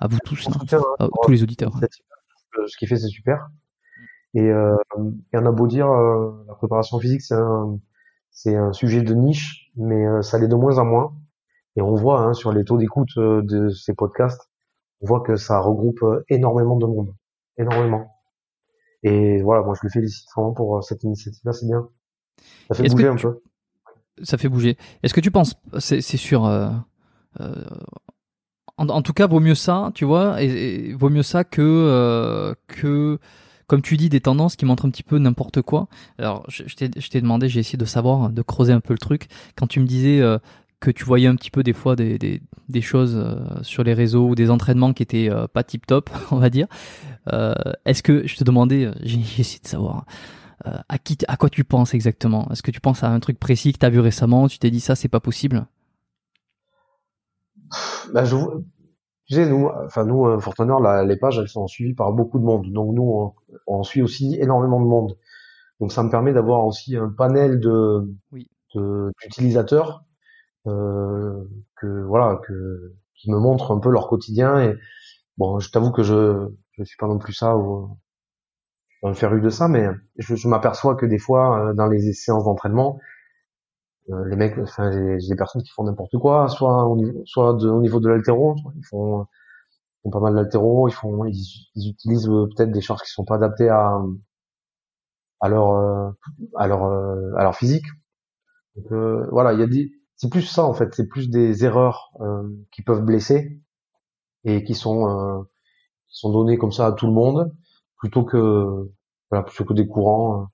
à 0.00 0.08
vous 0.08 0.18
tous, 0.24 0.48
hein, 0.48 0.76
à 0.98 1.08
tous 1.22 1.30
les 1.30 1.42
auditeurs. 1.44 1.78
Ce 2.66 2.76
qu'il 2.76 2.88
fait, 2.88 2.96
c'est 2.96 3.08
super. 3.08 3.50
Et, 4.32 4.40
euh, 4.40 4.76
et 5.32 5.38
on 5.38 5.46
a 5.46 5.52
beau 5.52 5.68
dire, 5.68 5.86
la 5.88 6.54
préparation 6.54 6.98
physique, 6.98 7.20
c'est 7.20 7.34
un, 7.34 7.78
c'est 8.32 8.56
un 8.56 8.72
sujet 8.72 9.02
de 9.02 9.14
niche, 9.14 9.70
mais 9.76 10.22
ça 10.22 10.38
l'est 10.38 10.48
de 10.48 10.56
moins 10.56 10.78
en 10.78 10.86
moins. 10.86 11.14
Et 11.76 11.82
on 11.82 11.94
voit 11.94 12.20
hein, 12.20 12.34
sur 12.34 12.52
les 12.52 12.64
taux 12.64 12.76
d'écoute 12.76 13.10
euh, 13.16 13.42
de 13.42 13.68
ces 13.70 13.94
podcasts, 13.94 14.48
on 15.00 15.06
voit 15.06 15.20
que 15.20 15.36
ça 15.36 15.58
regroupe 15.58 16.02
euh, 16.02 16.24
énormément 16.28 16.76
de 16.76 16.86
monde, 16.86 17.14
énormément. 17.58 18.10
Et 19.02 19.42
voilà, 19.42 19.62
moi 19.62 19.74
je 19.74 19.80
le 19.86 19.90
félicite 19.90 20.28
vraiment 20.34 20.52
pour 20.52 20.76
euh, 20.76 20.80
cette 20.80 21.02
initiative-là, 21.02 21.52
c'est 21.52 21.66
bien. 21.66 21.88
Ça 22.70 22.74
fait 22.74 22.88
bouger 22.88 23.08
un 23.08 23.16
peu. 23.16 23.40
Ça 24.22 24.38
fait 24.38 24.48
bouger. 24.48 24.78
Est-ce 25.02 25.12
que 25.12 25.20
tu 25.20 25.30
penses, 25.30 25.54
c'est 25.78 26.00
sûr, 26.00 26.46
euh, 26.46 26.70
euh, 27.40 27.64
en, 28.76 28.88
en, 28.88 29.02
tout 29.02 29.12
cas, 29.12 29.26
vaut 29.26 29.40
mieux 29.40 29.54
ça, 29.54 29.90
tu 29.94 30.04
vois, 30.04 30.40
et, 30.42 30.92
vaut 30.94 31.10
mieux 31.10 31.22
ça 31.22 31.44
que 31.44 31.60
euh, 31.62 32.54
que 32.68 33.18
comme 33.66 33.82
tu 33.82 33.96
dis, 33.96 34.08
des 34.08 34.20
tendances 34.20 34.56
qui 34.56 34.66
montrent 34.66 34.86
un 34.86 34.90
petit 34.90 35.02
peu 35.02 35.18
n'importe 35.18 35.62
quoi. 35.62 35.88
Alors, 36.18 36.44
je, 36.48 36.64
je 36.66 37.08
t'ai 37.08 37.20
demandé, 37.20 37.48
j'ai 37.48 37.60
essayé 37.60 37.78
de 37.78 37.84
savoir, 37.86 38.30
de 38.30 38.42
creuser 38.42 38.72
un 38.72 38.80
peu 38.80 38.92
le 38.92 38.98
truc. 38.98 39.26
Quand 39.56 39.66
tu 39.66 39.80
me 39.80 39.86
disais, 39.86 40.20
euh, 40.20 40.38
que 40.84 40.90
tu 40.90 41.04
voyais 41.04 41.26
un 41.26 41.34
petit 41.34 41.50
peu 41.50 41.62
des 41.62 41.72
fois 41.72 41.96
des, 41.96 42.18
des, 42.18 42.42
des 42.68 42.82
choses 42.82 43.16
euh, 43.16 43.62
sur 43.62 43.82
les 43.82 43.94
réseaux 43.94 44.28
ou 44.28 44.34
des 44.34 44.50
entraînements 44.50 44.92
qui 44.92 45.02
étaient 45.02 45.30
euh, 45.30 45.46
pas 45.46 45.64
tip 45.64 45.86
top, 45.86 46.10
on 46.30 46.36
va 46.36 46.50
dire. 46.50 46.66
Euh, 47.32 47.54
Est-ce 47.86 48.02
que 48.02 48.26
je 48.26 48.36
te 48.36 48.44
demandais, 48.44 48.90
essayé 49.02 49.60
de 49.60 49.66
savoir 49.66 50.04
à 50.88 50.96
qui, 50.96 51.18
à 51.28 51.36
quoi 51.36 51.50
tu 51.50 51.62
penses 51.62 51.92
exactement? 51.92 52.48
Est-ce 52.50 52.62
que 52.62 52.70
tu 52.70 52.80
penses 52.80 53.02
à 53.02 53.08
un 53.10 53.20
truc 53.20 53.38
précis 53.38 53.74
que 53.74 53.78
tu 53.78 53.84
as 53.84 53.90
vu 53.90 54.00
récemment 54.00 54.48
Tu 54.48 54.58
t'es 54.58 54.70
dit 54.70 54.80
ça, 54.80 54.94
c'est 54.94 55.08
pas 55.08 55.20
possible? 55.20 55.66
Bah, 58.14 58.24
je, 58.24 58.36
sais, 59.28 59.46
nous, 59.46 59.68
enfin 59.84 60.06
nous, 60.06 60.40
Fortuneur, 60.40 60.80
les 61.04 61.16
pages, 61.16 61.38
elles 61.38 61.48
sont 61.48 61.66
suivies 61.66 61.92
par 61.92 62.12
beaucoup 62.12 62.38
de 62.38 62.44
monde. 62.44 62.72
Donc 62.72 62.94
nous, 62.94 63.02
on, 63.02 63.34
on 63.66 63.82
suit 63.82 64.00
aussi 64.00 64.38
énormément 64.40 64.80
de 64.80 64.86
monde. 64.86 65.18
Donc 65.80 65.92
ça 65.92 66.02
me 66.02 66.08
permet 66.08 66.32
d'avoir 66.32 66.64
aussi 66.64 66.96
un 66.96 67.10
panel 67.10 67.60
de 67.60 68.10
oui. 68.32 68.48
d'utilisateurs 68.74 70.04
que 70.64 72.04
voilà 72.06 72.40
que 72.46 72.94
qui 73.16 73.30
me 73.30 73.38
montrent 73.38 73.72
un 73.72 73.80
peu 73.80 73.90
leur 73.90 74.08
quotidien 74.08 74.60
et 74.60 74.76
bon 75.38 75.58
je 75.60 75.70
t'avoue 75.70 75.92
que 75.92 76.02
je 76.02 76.48
je 76.72 76.84
suis 76.84 76.96
pas 76.98 77.06
non 77.08 77.18
plus 77.18 77.32
ça 77.34 77.56
ou 77.56 77.98
un 79.04 79.14
féru 79.14 79.40
de 79.40 79.50
ça, 79.50 79.68
mais 79.68 79.86
je, 80.18 80.34
je 80.34 80.48
m'aperçois 80.48 80.96
que 80.96 81.06
des 81.06 81.18
fois, 81.18 81.72
dans 81.74 81.86
les 81.86 82.12
séances 82.12 82.44
d'entraînement, 82.44 82.98
les 84.26 84.36
mecs, 84.36 84.58
enfin, 84.58 84.90
j'ai 84.92 85.28
des 85.28 85.36
personnes 85.36 85.62
qui 85.62 85.70
font 85.70 85.84
n'importe 85.84 86.16
quoi, 86.18 86.48
soit 86.48 86.84
au 86.86 86.96
niveau, 86.96 87.22
soit 87.26 87.54
de, 87.54 87.68
au 87.68 87.80
niveau 87.80 88.00
de 88.00 88.08
l'altéro, 88.08 88.54
ils 88.76 88.84
font, 88.84 89.26
font 90.02 90.10
pas 90.10 90.20
mal 90.20 90.34
d'altéro, 90.34 90.88
ils 90.88 90.92
font, 90.94 91.24
ils, 91.26 91.70
ils 91.76 91.90
utilisent 91.90 92.26
peut-être 92.26 92.72
des 92.72 92.80
charges 92.82 93.02
qui 93.02 93.10
sont 93.10 93.24
pas 93.24 93.36
adaptées 93.36 93.68
à, 93.70 93.98
à 95.40 95.48
leur, 95.48 96.14
à 96.56 96.66
leur, 96.66 96.84
à 97.36 97.42
leur 97.42 97.54
physique. 97.54 97.86
Donc 98.76 98.92
euh, 98.92 99.26
voilà, 99.30 99.52
il 99.52 99.60
y 99.60 99.62
a 99.62 99.66
des, 99.66 99.92
c'est 100.24 100.30
plus 100.30 100.42
ça 100.42 100.64
en 100.64 100.72
fait, 100.72 100.94
c'est 100.94 101.06
plus 101.06 101.28
des 101.28 101.66
erreurs 101.66 102.10
euh, 102.20 102.48
qui 102.72 102.80
peuvent 102.80 103.04
blesser 103.04 103.60
et 104.44 104.64
qui 104.64 104.74
sont 104.74 105.06
euh, 105.06 105.42
qui 106.08 106.18
sont 106.18 106.32
données 106.32 106.56
comme 106.56 106.72
ça 106.72 106.86
à 106.86 106.92
tout 106.92 107.06
le 107.06 107.12
monde, 107.12 107.54
plutôt 107.98 108.24
que 108.24 108.90
voilà, 109.30 109.44
plutôt 109.44 109.66
que 109.66 109.74
des 109.74 109.86
courants, 109.86 110.46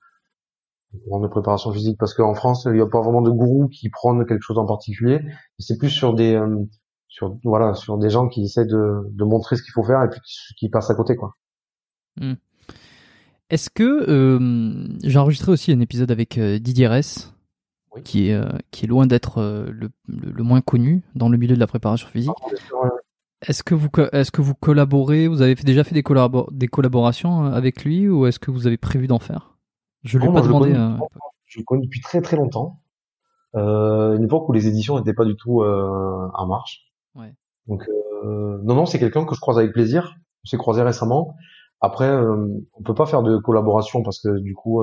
des 0.92 0.98
courants 1.02 1.20
de 1.20 1.28
préparation 1.28 1.72
physique, 1.72 1.98
parce 2.00 2.14
qu'en 2.14 2.34
France, 2.34 2.64
il 2.66 2.72
n'y 2.72 2.80
a 2.80 2.86
pas 2.88 3.00
vraiment 3.00 3.22
de 3.22 3.30
gourou 3.30 3.68
qui 3.68 3.90
prônent 3.90 4.26
quelque 4.26 4.42
chose 4.42 4.58
en 4.58 4.66
particulier, 4.66 5.20
c'est 5.60 5.78
plus 5.78 5.90
sur 5.90 6.14
des 6.14 6.42
sur 7.06 7.38
voilà 7.44 7.74
sur 7.74 7.96
des 7.96 8.10
gens 8.10 8.26
qui 8.26 8.42
essaient 8.42 8.66
de, 8.66 9.24
montrer 9.24 9.54
ce 9.54 9.62
qu'il 9.62 9.72
faut 9.72 9.84
faire 9.84 10.02
et 10.02 10.08
puis 10.08 10.20
qui, 10.24 10.54
qui 10.56 10.68
passent 10.68 10.90
à 10.90 10.96
côté 10.96 11.14
quoi. 11.14 11.36
Hmm. 12.20 12.34
Est-ce 13.50 13.70
que 13.70 14.10
euh, 14.10 14.98
j'ai 15.04 15.18
enregistré 15.20 15.52
aussi 15.52 15.70
un 15.70 15.78
épisode 15.78 16.10
avec 16.10 16.40
Didier 16.40 16.88
Ress 16.88 17.32
qui 18.04 18.28
est 18.28 18.34
euh, 18.34 18.48
qui 18.70 18.84
est 18.84 18.88
loin 18.88 19.06
d'être 19.06 19.38
euh, 19.38 19.70
le, 19.70 19.90
le, 20.06 20.42
moins 20.42 20.60
connu 20.60 21.02
dans 21.14 21.28
le 21.28 21.36
milieu 21.36 21.54
de 21.54 21.60
la 21.60 21.66
préparation 21.66 22.08
physique. 22.08 22.32
Ah, 22.72 22.88
est-ce 23.42 23.62
que 23.62 23.74
vous 23.74 23.88
est-ce 24.12 24.30
que 24.30 24.42
vous 24.42 24.54
collaborez 24.54 25.26
Vous 25.26 25.40
avez 25.42 25.56
fait, 25.56 25.64
déjà 25.64 25.82
fait 25.82 25.94
des, 25.94 26.04
des 26.52 26.68
collaborations 26.68 27.46
euh, 27.46 27.52
avec 27.52 27.84
lui 27.84 28.08
ou 28.08 28.26
est-ce 28.26 28.38
que 28.38 28.50
vous 28.50 28.66
avez 28.66 28.76
prévu 28.76 29.06
d'en 29.06 29.18
faire? 29.18 29.56
Je 30.04 30.18
lui 30.18 30.28
ai 30.28 30.32
pas 30.32 30.42
demandé. 30.42 30.74
Je 31.46 31.58
le 31.58 31.64
connais 31.64 31.82
depuis 31.82 32.00
très 32.00 32.20
très 32.20 32.36
longtemps. 32.36 32.80
Euh, 33.56 34.16
une 34.16 34.24
époque 34.24 34.48
où 34.48 34.52
les 34.52 34.68
éditions 34.68 34.98
n'étaient 34.98 35.14
pas 35.14 35.24
du 35.24 35.34
tout 35.36 35.62
euh, 35.62 36.28
en 36.34 36.46
marche. 36.46 36.92
Ouais. 37.14 37.34
Donc 37.66 37.86
non 38.22 38.74
non, 38.74 38.86
c'est 38.86 38.98
quelqu'un 38.98 39.24
que 39.24 39.34
je 39.34 39.40
croise 39.40 39.58
avec 39.58 39.72
plaisir. 39.72 40.16
On 40.44 40.48
s'est 40.48 40.58
croisé 40.58 40.82
récemment. 40.82 41.34
Après, 41.80 42.14
on 42.14 42.82
peut 42.84 42.94
pas 42.94 43.06
faire 43.06 43.22
de 43.22 43.38
collaboration 43.38 44.02
parce 44.02 44.20
que 44.20 44.38
du 44.38 44.54
coup, 44.54 44.82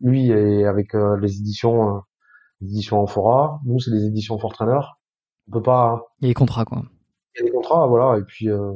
lui 0.00 0.30
est 0.30 0.64
avec 0.64 0.94
les 0.94 1.38
éditions 1.38 2.02
éditions 2.62 3.00
Amphora. 3.00 3.60
Nous, 3.64 3.78
c'est 3.78 3.90
des 3.90 4.06
éditions 4.06 4.38
Fortrainer. 4.38 4.80
On 5.48 5.52
peut 5.52 5.62
pas. 5.62 6.02
Il 6.20 6.26
y 6.26 6.28
a 6.28 6.30
des 6.30 6.34
contrats, 6.34 6.64
quoi. 6.64 6.82
Il 7.34 7.40
y 7.40 7.42
a 7.42 7.44
des 7.46 7.52
contrats, 7.52 7.86
voilà. 7.86 8.18
Et 8.18 8.22
puis, 8.22 8.48
euh, 8.48 8.72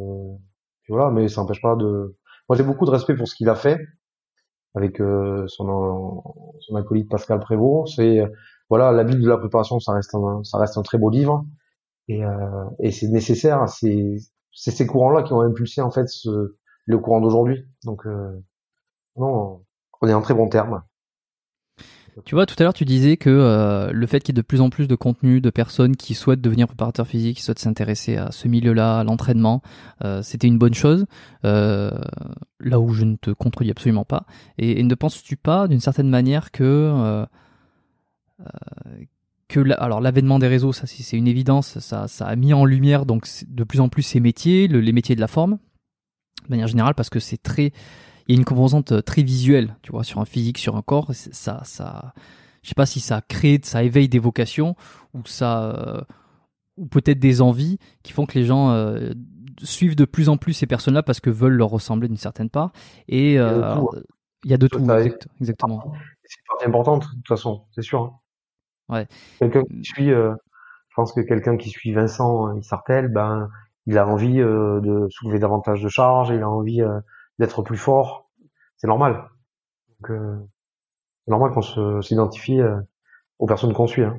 voilà, 0.88 1.10
mais 1.10 1.28
ça 1.28 1.40
n'empêche 1.40 1.62
pas 1.62 1.76
de. 1.76 2.16
Moi, 2.48 2.56
j'ai 2.56 2.64
beaucoup 2.64 2.84
de 2.84 2.90
respect 2.90 3.14
pour 3.14 3.28
ce 3.28 3.34
qu'il 3.34 3.48
a 3.48 3.54
fait 3.54 3.78
avec 4.74 5.00
euh, 5.00 5.46
son, 5.46 6.22
son 6.60 6.76
acolyte 6.76 7.08
Pascal 7.08 7.40
Prévost. 7.40 7.94
C'est 7.96 8.22
voilà, 8.68 8.92
la 8.92 9.04
Bible 9.04 9.22
de 9.22 9.28
la 9.28 9.38
préparation, 9.38 9.78
ça 9.80 9.92
reste 9.92 10.14
un, 10.14 10.42
ça 10.42 10.58
reste 10.58 10.76
un 10.78 10.82
très 10.82 10.98
beau 10.98 11.10
livre 11.10 11.44
et, 12.08 12.24
euh, 12.24 12.64
et 12.80 12.90
c'est 12.90 13.08
nécessaire. 13.08 13.68
C'est 13.68 14.16
c'est 14.52 14.70
ces 14.70 14.86
courants-là 14.86 15.22
qui 15.22 15.32
ont 15.32 15.40
impulsé 15.40 15.80
en 15.80 15.90
fait 15.90 16.08
ce, 16.08 16.56
le 16.86 16.98
courant 16.98 17.20
d'aujourd'hui. 17.20 17.66
Donc 17.84 18.06
euh, 18.06 18.40
non, 19.16 19.64
on 20.00 20.08
est 20.08 20.14
en 20.14 20.22
très 20.22 20.34
bon 20.34 20.48
terme. 20.48 20.82
Tu 22.24 22.36
vois, 22.36 22.46
tout 22.46 22.54
à 22.58 22.62
l'heure, 22.62 22.74
tu 22.74 22.84
disais 22.84 23.16
que 23.16 23.28
euh, 23.28 23.90
le 23.92 24.06
fait 24.06 24.20
qu'il 24.20 24.34
y 24.34 24.38
ait 24.38 24.40
de 24.40 24.46
plus 24.46 24.60
en 24.60 24.70
plus 24.70 24.86
de 24.86 24.94
contenu 24.94 25.40
de 25.40 25.50
personnes 25.50 25.96
qui 25.96 26.14
souhaitent 26.14 26.40
devenir 26.40 26.68
préparateur 26.68 27.06
physique, 27.06 27.38
qui 27.38 27.42
souhaitent 27.42 27.58
s'intéresser 27.58 28.16
à 28.16 28.30
ce 28.30 28.46
milieu-là, 28.46 29.00
à 29.00 29.04
l'entraînement, 29.04 29.62
euh, 30.04 30.22
c'était 30.22 30.46
une 30.46 30.58
bonne 30.58 30.74
chose. 30.74 31.06
Euh, 31.44 31.90
là 32.60 32.78
où 32.78 32.92
je 32.92 33.04
ne 33.04 33.16
te 33.16 33.30
contredis 33.30 33.72
absolument 33.72 34.04
pas. 34.04 34.26
Et, 34.58 34.82
ne 34.82 34.94
penses-tu 34.94 35.36
pas, 35.36 35.66
d'une 35.66 35.80
certaine 35.80 36.08
manière, 36.08 36.52
que 36.52 37.26
alors 39.78 40.00
l'avènement 40.00 40.38
des 40.38 40.48
réseaux, 40.48 40.72
ça 40.72 40.86
c'est 40.86 41.16
une 41.16 41.28
évidence, 41.28 41.78
ça, 41.78 42.08
ça 42.08 42.26
a 42.26 42.34
mis 42.34 42.52
en 42.52 42.64
lumière 42.64 43.06
donc 43.06 43.28
de 43.46 43.62
plus 43.62 43.80
en 43.80 43.88
plus 43.88 44.02
ces 44.02 44.18
métiers, 44.18 44.66
les 44.66 44.92
métiers 44.92 45.14
de 45.14 45.20
la 45.20 45.28
forme, 45.28 45.58
de 46.44 46.50
manière 46.50 46.66
générale, 46.66 46.94
parce 46.94 47.10
que 47.10 47.20
c'est 47.20 47.42
très 47.42 47.72
il 48.26 48.34
y 48.34 48.38
a 48.38 48.40
une 48.40 48.44
composante 48.44 48.92
euh, 48.92 49.02
très 49.02 49.22
visuelle, 49.22 49.76
tu 49.82 49.92
vois, 49.92 50.04
sur 50.04 50.20
un 50.20 50.24
physique, 50.24 50.58
sur 50.58 50.76
un 50.76 50.82
corps. 50.82 51.14
Ça, 51.14 51.62
ça, 51.64 52.14
je 52.62 52.68
sais 52.68 52.74
pas 52.74 52.86
si 52.86 53.00
ça 53.00 53.20
crée, 53.20 53.60
ça 53.62 53.82
éveille 53.82 54.08
des 54.08 54.18
vocations 54.18 54.76
ou 55.12 55.20
ça, 55.26 55.64
euh, 55.64 56.00
ou 56.76 56.86
peut-être 56.86 57.18
des 57.18 57.42
envies 57.42 57.78
qui 58.02 58.12
font 58.12 58.26
que 58.26 58.38
les 58.38 58.44
gens 58.44 58.70
euh, 58.70 59.12
suivent 59.62 59.96
de 59.96 60.04
plus 60.04 60.28
en 60.28 60.36
plus 60.36 60.54
ces 60.54 60.66
personnes-là 60.66 61.02
parce 61.02 61.20
que 61.20 61.30
veulent 61.30 61.54
leur 61.54 61.70
ressembler 61.70 62.08
d'une 62.08 62.16
certaine 62.16 62.50
part. 62.50 62.72
Et 63.08 63.34
il 63.34 64.50
y 64.50 64.54
a 64.54 64.58
de 64.58 64.66
tout, 64.66 64.78
exactement. 65.40 65.92
C'est 66.24 66.38
une 66.38 66.46
partie 66.48 66.66
importante, 66.66 67.02
de 67.02 67.16
toute 67.16 67.28
façon, 67.28 67.64
c'est 67.74 67.82
sûr. 67.82 68.02
Hein. 68.02 68.12
Ouais. 68.88 69.06
Quelqu'un 69.38 69.62
qui 69.62 69.84
suit, 69.84 70.08
je 70.08 70.94
pense 70.96 71.12
que 71.12 71.20
quelqu'un 71.20 71.56
qui 71.56 71.70
suit 71.70 71.92
Vincent 71.92 72.60
Sartel, 72.62 73.08
ben, 73.08 73.48
il 73.86 73.96
a 73.96 74.06
envie 74.06 74.36
de 74.36 75.06
soulever 75.10 75.38
davantage 75.38 75.82
de 75.82 75.88
charges, 75.88 76.30
il 76.30 76.42
a 76.42 76.48
envie 76.48 76.82
d'être 77.38 77.62
plus 77.62 77.76
fort, 77.76 78.30
c'est 78.76 78.86
normal. 78.86 79.28
Euh, 80.10 80.38
c'est 81.24 81.30
normal 81.30 81.52
qu'on 81.52 82.02
s'identifie 82.02 82.60
euh, 82.60 82.80
aux 83.38 83.46
personnes 83.46 83.72
qu'on 83.72 83.86
suit. 83.86 84.04
Hein. 84.04 84.18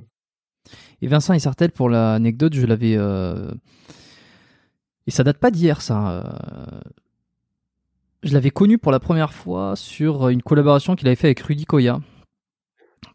Et 1.02 1.08
Vincent 1.08 1.34
Isartel, 1.34 1.72
pour 1.72 1.90
l'anecdote, 1.90 2.54
je 2.54 2.66
l'avais. 2.66 2.96
Euh... 2.98 3.52
Et 5.08 5.12
ça 5.12 5.24
date 5.24 5.38
pas 5.38 5.52
d'hier, 5.52 5.82
ça. 5.82 6.24
Je 8.24 8.34
l'avais 8.34 8.50
connu 8.50 8.80
pour 8.80 8.92
la 8.92 9.00
première 9.00 9.34
fois 9.34 9.76
sur 9.76 10.30
une 10.30 10.42
collaboration 10.42 10.96
qu'il 10.96 11.08
avait 11.08 11.16
fait 11.16 11.28
avec 11.28 11.42
Rudy 11.42 11.66
Koya. 11.66 12.00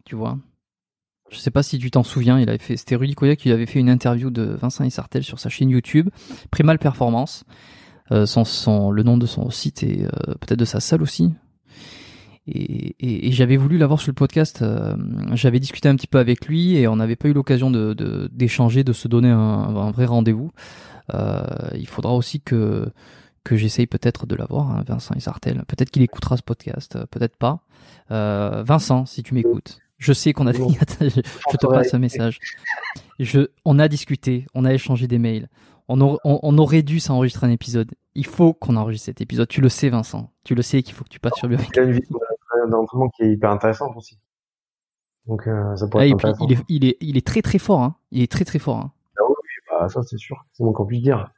Tu 0.05 0.15
vois? 0.15 0.37
Je 1.29 1.37
sais 1.37 1.51
pas 1.51 1.63
si 1.63 1.79
tu 1.79 1.91
t'en 1.91 2.03
souviens, 2.03 2.39
il 2.39 2.47
avait 2.47 2.57
fait. 2.57 2.77
C'était 2.77 2.95
Rudy 2.95 3.15
Koya 3.15 3.35
qui 3.35 3.51
avait 3.51 3.65
fait 3.65 3.79
une 3.79 3.89
interview 3.89 4.29
de 4.29 4.43
Vincent 4.43 4.85
Isartel 4.85 5.23
sur 5.23 5.39
sa 5.39 5.49
chaîne 5.49 5.69
YouTube, 5.69 6.09
Primal 6.49 6.79
Performance. 6.79 7.43
Euh, 8.11 8.25
son, 8.25 8.91
le 8.91 9.03
nom 9.03 9.17
de 9.17 9.25
son 9.25 9.49
site 9.51 9.83
et 9.83 10.03
euh, 10.03 10.33
peut-être 10.41 10.59
de 10.59 10.65
sa 10.65 10.81
salle 10.81 11.01
aussi. 11.01 11.33
Et, 12.45 13.27
et, 13.27 13.31
j'avais 13.31 13.55
voulu 13.55 13.77
l'avoir 13.77 14.01
sur 14.01 14.09
le 14.09 14.15
podcast. 14.15 14.61
Euh, 14.61 14.95
j'avais 15.33 15.59
discuté 15.59 15.87
un 15.87 15.95
petit 15.95 16.07
peu 16.07 16.17
avec 16.17 16.47
lui 16.47 16.75
et 16.75 16.87
on 16.87 16.97
n'avait 16.97 17.15
pas 17.15 17.29
eu 17.29 17.33
l'occasion 17.33 17.71
de, 17.71 17.93
d'échanger, 18.33 18.83
de, 18.83 18.91
se 18.91 19.07
donner 19.07 19.29
un, 19.29 19.37
un 19.37 19.91
vrai 19.91 20.05
rendez-vous. 20.05 20.51
il 21.13 21.87
faudra 21.87 22.13
aussi 22.13 22.41
que 22.41 22.91
que 23.43 23.55
j'essaye 23.55 23.87
peut-être 23.87 24.27
de 24.27 24.35
l'avoir, 24.35 24.69
hein, 24.69 24.83
Vincent 24.85 25.15
Isartel. 25.15 25.63
Peut-être 25.67 25.89
qu'il 25.89 26.03
écoutera 26.03 26.37
ce 26.37 26.43
podcast, 26.43 26.97
peut-être 27.09 27.37
pas. 27.37 27.63
Vincent, 28.09 29.05
si 29.05 29.23
tu 29.23 29.33
m'écoutes, 29.33 29.79
je 29.97 30.13
sais 30.13 30.33
qu'on 30.33 30.45
a, 30.45 30.51
je, 30.51 30.59
je 30.99 31.57
te 31.57 31.67
passe 31.67 31.93
un 31.93 31.99
message. 31.99 32.39
Je, 33.19 33.47
on 33.65 33.79
a 33.79 33.87
discuté, 33.87 34.45
on 34.53 34.65
a 34.65 34.73
échangé 34.73 35.07
des 35.07 35.17
mails 35.17 35.47
on, 35.87 36.57
aurait 36.57 36.81
dû 36.81 36.99
s'enregistrer 36.99 37.47
un 37.47 37.51
épisode. 37.51 37.91
Il 38.15 38.25
faut 38.25 38.53
qu'on 38.53 38.75
enregistre 38.75 39.05
cet 39.05 39.21
épisode. 39.21 39.47
Tu 39.47 39.61
le 39.61 39.69
sais, 39.69 39.89
Vincent. 39.89 40.31
Tu 40.43 40.55
le 40.55 40.61
sais 40.61 40.83
qu'il 40.83 40.93
faut 40.93 41.03
que 41.03 41.09
tu 41.09 41.19
passes 41.19 41.35
sur 41.35 41.47
le. 41.47 41.57
Il 41.57 41.79
a 41.79 41.83
une 41.83 41.91
vidéo 41.91 42.19
d'entraînement 42.69 43.09
qui 43.09 43.23
est 43.23 43.31
hyper 43.31 43.51
intéressante 43.51 43.95
aussi. 43.95 44.17
Donc 45.25 45.47
euh, 45.47 45.75
ça 45.75 45.87
pourrait 45.87 46.09
ah, 46.11 46.27
être 46.27 46.37
il, 46.41 46.53
est, 46.53 46.65
il, 46.67 46.85
est, 46.85 46.97
il 46.99 47.17
est 47.17 47.25
très 47.25 47.41
très 47.41 47.59
fort. 47.59 47.81
Hein. 47.81 47.95
Il 48.11 48.21
est 48.21 48.31
très 48.31 48.45
très 48.45 48.59
fort. 48.59 48.77
Hein. 48.77 48.91
Ah 49.17 49.23
oui, 49.27 49.35
bah, 49.69 49.89
ça 49.89 50.01
c'est 50.03 50.17
sûr. 50.17 50.45
C'est 50.53 50.63
moins 50.63 50.73
qu'on 50.73 50.85
puisse 50.85 51.03
dire. 51.03 51.31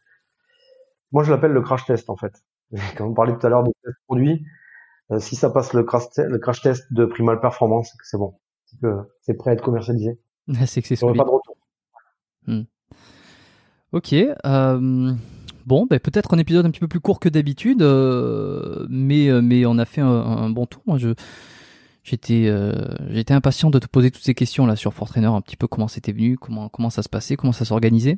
Moi 1.12 1.24
je 1.24 1.32
l'appelle 1.32 1.52
le 1.52 1.62
crash 1.62 1.86
test 1.86 2.10
en 2.10 2.16
fait. 2.16 2.44
Quand 2.98 3.06
on 3.06 3.14
parlait 3.14 3.38
tout 3.38 3.46
à 3.46 3.50
l'heure 3.50 3.64
de 3.64 3.72
test 3.84 3.98
produit, 4.08 4.46
euh, 5.12 5.20
si 5.20 5.36
ça 5.36 5.50
passe 5.50 5.74
le 5.74 5.84
crash, 5.84 6.06
le 6.18 6.38
crash 6.40 6.62
test 6.62 6.92
de 6.92 7.06
Primal 7.06 7.40
Performance, 7.40 7.94
c'est 8.04 8.18
bon. 8.18 8.36
C'est 8.66 8.80
que 8.80 9.02
c'est 9.22 9.34
prêt 9.36 9.52
à 9.52 9.54
être 9.54 9.64
commercialisé. 9.64 10.20
c'est 10.66 10.82
que 10.82 10.88
c'est 10.88 11.00
pas 11.00 11.12
de 11.12 11.20
retour. 11.20 11.58
Hmm. 12.48 12.64
Ok. 13.94 14.14
Euh, 14.14 15.14
bon, 15.68 15.86
ben, 15.86 16.00
peut-être 16.00 16.34
un 16.34 16.40
épisode 16.40 16.66
un 16.66 16.72
petit 16.72 16.80
peu 16.80 16.88
plus 16.88 17.00
court 17.00 17.20
que 17.20 17.30
d'habitude, 17.30 17.84
euh, 17.84 18.88
mais, 18.90 19.30
euh, 19.30 19.40
mais 19.42 19.68
on 19.68 19.78
a 19.78 19.86
fait 19.86 20.02
un, 20.02 20.50
bon 20.50 20.66
tour. 20.66 20.82
Moi, 20.88 20.98
je, 20.98 21.10
j'étais, 22.04 22.52
j'étais 23.12 23.36
impatient 23.36 23.70
de 23.70 23.78
te 23.78 23.88
poser 23.88 24.10
toutes 24.10 24.24
ces 24.24 24.34
questions 24.34 24.66
là 24.66 24.76
sur 24.76 24.94
Fortrainer, 24.94 25.28
un 25.28 25.42
petit 25.42 25.56
peu 25.56 25.68
comment 25.68 25.88
c'était 25.88 26.12
venu, 26.12 26.38
comment, 26.38 26.70
comment 26.70 26.90
ça 26.90 27.04
se 27.04 27.10
passait, 27.10 27.36
comment 27.36 27.54
ça 27.54 27.66
s'organisait. 27.66 28.18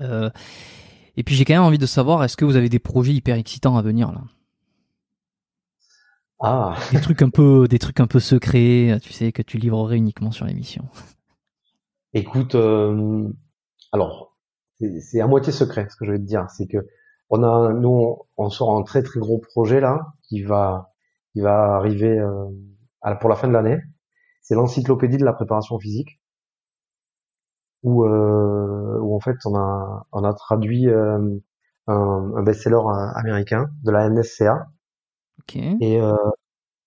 et 0.00 1.22
puis 1.24 1.34
j'ai 1.34 1.44
quand 1.44 1.54
même 1.54 1.62
envie 1.62 1.78
de 1.78 1.86
savoir, 1.86 2.22
est-ce 2.22 2.36
que 2.36 2.44
vous 2.44 2.54
avez 2.54 2.68
des 2.68 2.78
projets 2.78 3.12
hyper 3.12 3.36
excitants 3.36 3.76
à 3.76 3.82
venir 3.82 4.12
là? 4.12 4.22
Ah. 6.40 6.76
Des 6.92 7.00
trucs 7.00 7.20
un 7.22 7.30
peu, 7.30 7.66
des 7.66 7.80
trucs 7.80 7.98
un 7.98 8.06
peu 8.06 8.20
secrets, 8.20 8.96
tu 9.02 9.12
sais, 9.12 9.32
que 9.32 9.42
tu 9.42 9.58
livrerais 9.58 9.96
uniquement 9.96 10.30
sur 10.30 10.46
l'émission. 10.46 10.88
Écoute, 12.14 12.54
alors 13.92 14.27
c'est 15.00 15.20
à 15.20 15.26
moitié 15.26 15.52
secret 15.52 15.88
ce 15.90 15.96
que 15.96 16.04
je 16.04 16.12
vais 16.12 16.18
te 16.18 16.24
dire. 16.24 16.46
C'est 16.50 16.66
que 16.66 16.86
on 17.30 17.42
a, 17.42 17.72
nous, 17.72 18.16
on 18.36 18.50
sort 18.50 18.76
un 18.76 18.82
très 18.82 19.02
très 19.02 19.20
gros 19.20 19.38
projet 19.38 19.80
là 19.80 20.14
qui 20.22 20.42
va, 20.42 20.92
qui 21.32 21.40
va 21.40 21.76
arriver 21.76 22.18
euh, 22.18 22.46
pour 23.20 23.28
la 23.28 23.36
fin 23.36 23.48
de 23.48 23.52
l'année. 23.52 23.78
C'est 24.40 24.54
l'encyclopédie 24.54 25.18
de 25.18 25.24
la 25.24 25.34
préparation 25.34 25.78
physique, 25.78 26.20
où, 27.82 28.04
euh, 28.04 28.98
où 29.00 29.14
en 29.14 29.20
fait 29.20 29.36
on 29.44 29.54
a, 29.54 30.06
on 30.12 30.24
a 30.24 30.32
traduit 30.32 30.88
euh, 30.88 31.18
un, 31.86 32.32
un 32.36 32.42
best-seller 32.42 32.80
américain 33.14 33.70
de 33.84 33.90
la 33.90 34.08
NSCA. 34.08 34.68
Okay. 35.42 35.76
Et, 35.80 36.00
euh, 36.00 36.14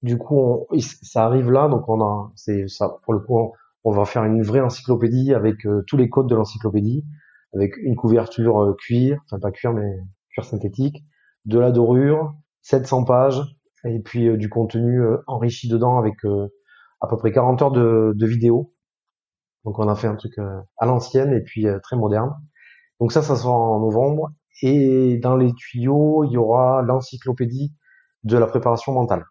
du 0.02 0.18
coup, 0.18 0.66
ça 1.04 1.26
arrive 1.26 1.52
là, 1.52 1.68
donc 1.68 1.88
on 1.88 2.02
a, 2.02 2.32
c'est 2.36 2.68
ça 2.68 2.98
pour 3.04 3.14
le 3.14 3.20
coup, 3.20 3.54
on, 3.84 3.92
va 3.92 4.06
faire 4.06 4.24
une 4.24 4.42
vraie 4.42 4.60
encyclopédie 4.60 5.34
avec 5.34 5.66
euh, 5.66 5.84
tous 5.88 5.98
les 5.98 6.10
codes 6.10 6.28
de 6.28 6.36
l'encyclopédie, 6.36 7.06
avec 7.54 7.76
une 7.78 7.95
couverture 7.95 8.62
euh, 8.62 8.76
cuir, 8.76 9.20
enfin 9.26 9.39
pas 9.39 9.52
cuir 9.52 9.74
mais 9.74 9.89
cuir 10.30 10.45
synthétique, 10.45 11.04
de 11.45 11.60
la 11.60 11.72
dorure, 11.72 12.34
700 12.62 13.04
pages, 13.06 13.41
et 13.84 13.99
puis 13.99 14.28
euh, 14.28 14.38
du 14.38 14.49
contenu 14.49 15.02
enrichi 15.28 15.68
dedans 15.68 15.97
avec 15.97 16.16
à 17.02 17.08
peu 17.08 17.18
près 17.18 17.32
40 17.32 17.62
heures 17.62 17.72
de, 17.72 18.14
de 18.16 18.26
vidéos. 18.26 18.74
Donc 19.66 19.80
on 19.80 19.88
a 19.88 19.95
fait 19.95 20.08
un 20.08 20.16
truc 20.16 20.38
à 20.39 20.86
l'ancienne 20.86 21.34
et 21.34 21.41
puis 21.41 21.68
très 21.84 21.95
moderne. 21.95 22.34
Donc 22.99 23.12
ça, 23.12 23.22
ça 23.22 23.36
sera 23.36 23.52
en 23.52 23.80
novembre. 23.80 24.32
Et 24.62 25.18
dans 25.18 25.36
les 25.36 25.54
tuyaux, 25.54 26.24
il 26.24 26.32
y 26.32 26.38
aura 26.38 26.82
l'encyclopédie 26.84 27.74
de 28.24 28.38
la 28.38 28.45
préparation 28.45 28.93
mentale. 28.93 29.26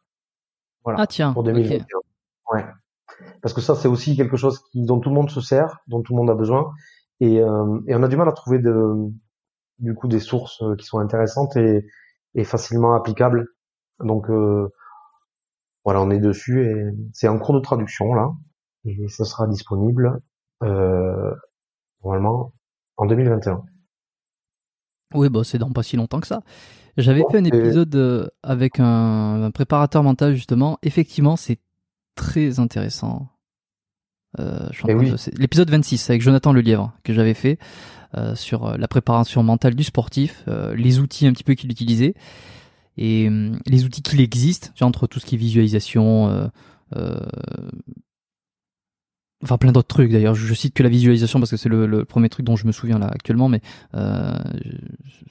Voilà. 0.85 1.01
Ah 1.01 1.07
tiens. 1.07 1.33
Pour 1.33 1.45
2021. 1.45 1.85
Ouais. 2.53 2.65
Parce 3.43 3.55
que 3.55 3.61
ça, 3.61 3.75
c'est 3.75 3.89
aussi 3.89 4.17
quelque 4.17 4.37
chose 4.37 4.61
qui, 4.73 4.85
dont 4.85 4.99
tout 4.99 5.11
le 5.11 5.15
monde 5.15 5.31
se 5.31 5.41
sert, 5.41 5.79
dont 5.87 6.03
tout 6.03 6.15
le 6.15 6.19
monde 6.19 6.31
a 6.31 6.35
besoin. 6.35 6.73
Et, 7.21 7.41
euh, 7.41 7.81
et 7.87 7.95
on 7.95 8.03
a 8.03 8.09
du 8.09 8.17
mal 8.17 8.29
à 8.29 8.33
trouver 8.33 8.59
de, 8.59 9.11
du 9.79 9.95
coup 9.95 10.09
des 10.09 10.21
sources 10.21 10.63
euh, 10.63 10.75
qui 10.77 10.87
sont 10.87 10.99
intéressantes 10.99 11.57
et, 11.57 11.87
et 12.35 12.45
facilement 12.45 12.95
applicables. 12.95 13.47
Donc 14.01 14.31
euh, 14.31 14.69
voilà, 15.85 16.03
on 16.03 16.11
est 16.11 16.19
dessus 16.21 16.67
et 16.67 16.75
c'est 17.13 17.29
en 17.29 17.39
cours 17.39 17.55
de 17.55 17.61
traduction 17.61 18.15
là. 18.15 18.33
Et 18.85 19.09
ça 19.09 19.25
sera 19.25 19.47
disponible 19.47 20.21
euh, 20.63 21.35
normalement 22.03 22.55
en 22.97 23.07
2021. 23.07 23.63
Oui, 25.15 25.29
bah 25.29 25.43
c'est 25.45 25.59
dans 25.59 25.73
pas 25.73 25.83
si 25.83 25.97
longtemps 25.97 26.21
que 26.21 26.27
ça. 26.27 26.43
J'avais 26.97 27.25
fait 27.31 27.39
un 27.39 27.45
épisode 27.45 27.95
euh, 27.95 28.29
avec 28.43 28.79
un, 28.79 29.51
préparateur 29.53 30.03
mental 30.03 30.35
justement. 30.35 30.79
Effectivement, 30.83 31.37
c'est 31.37 31.59
très 32.15 32.61
intéressant. 32.61 33.29
Euh, 34.39 34.69
eh 34.89 34.95
l'épisode 35.37 35.71
26 35.71 36.11
avec 36.11 36.23
Jonathan 36.23 36.53
Lelièvre 36.53 36.93
que 37.03 37.13
j'avais 37.13 37.35
fait 37.35 37.59
euh, 38.17 38.37
sur 38.37 38.79
la 38.79 38.87
préparation 38.87 39.43
mentale 39.43 39.75
du 39.75 39.83
sportif, 39.83 40.45
les 40.75 40.99
outils 40.99 41.27
un 41.27 41.33
petit 41.33 41.45
peu 41.45 41.55
qu'il 41.55 41.71
utilisait 41.71 42.15
et 42.97 43.31
les 43.67 43.85
outils 43.85 44.03
qu'il 44.03 44.21
existe, 44.21 44.73
entre 44.81 45.07
tout 45.07 45.21
ce 45.21 45.27
qui 45.27 45.37
est 45.37 45.39
visualisation, 45.39 46.51
Enfin, 49.43 49.57
plein 49.57 49.73
d'autres 49.73 49.89
trucs 49.89 50.13
d'ailleurs. 50.13 50.35
Je, 50.35 50.53
cite 50.53 50.75
que 50.75 50.83
la 50.83 50.91
visualisation 50.91 51.39
parce 51.39 51.51
que 51.51 51.57
c'est 51.57 51.71
le, 51.71 52.05
premier 52.05 52.29
truc 52.29 52.45
dont 52.45 52.57
je 52.57 52.67
me 52.67 52.73
souviens 52.73 52.99
là 52.99 53.09
actuellement, 53.11 53.49
mais 53.49 53.63
euh, 53.95 54.35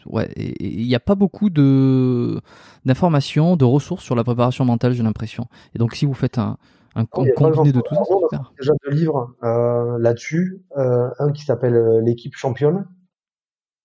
ouais, 0.07 0.31
il 0.59 0.87
n'y 0.87 0.95
a 0.95 0.99
pas 0.99 1.15
beaucoup 1.15 1.51
de 1.51 2.41
d'informations, 2.85 3.55
de 3.55 3.65
ressources 3.65 4.03
sur 4.03 4.15
la 4.15 4.23
préparation 4.23 4.65
mentale, 4.65 4.93
j'ai 4.93 5.03
l'impression. 5.03 5.47
Et 5.75 5.77
donc, 5.77 5.93
si 5.93 6.07
vous 6.07 6.15
faites 6.15 6.39
un, 6.39 6.57
un 6.95 7.05
combiné 7.05 7.71
de 7.71 7.81
tout 7.81 7.95
ça, 7.95 8.03
c'est 8.03 8.13
super. 8.13 8.53
Déjà 8.59 8.73
deux 8.83 8.91
livres 8.91 9.35
euh, 9.43 9.97
là-dessus, 9.99 10.63
euh, 10.77 11.09
un 11.19 11.31
qui 11.31 11.43
s'appelle 11.43 11.75
euh, 11.75 12.01
l'équipe 12.01 12.35
championne. 12.35 12.87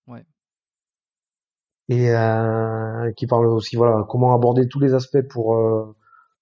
Ouais. 0.07 0.25
Et 1.89 2.11
euh, 2.11 3.11
qui 3.13 3.27
parle 3.27 3.47
aussi 3.47 3.75
voilà 3.75 4.05
comment 4.09 4.33
aborder 4.33 4.67
tous 4.67 4.79
les 4.79 4.93
aspects 4.93 5.21
pour 5.29 5.57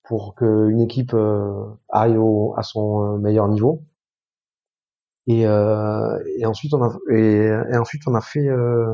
pour 0.03 0.35
qu'une 0.35 0.81
équipe 0.81 1.15
aille 1.89 2.17
au, 2.17 2.53
à 2.57 2.63
son 2.63 3.17
meilleur 3.17 3.47
niveau. 3.47 3.83
Et, 5.27 5.41
et 5.43 6.45
ensuite 6.45 6.73
on 6.73 6.83
a 6.83 6.97
et, 7.09 7.49
et, 7.71 7.77
ensuite 7.77 8.03
on 8.07 8.15
a 8.15 8.21
fait 8.21 8.47
un 8.49 8.89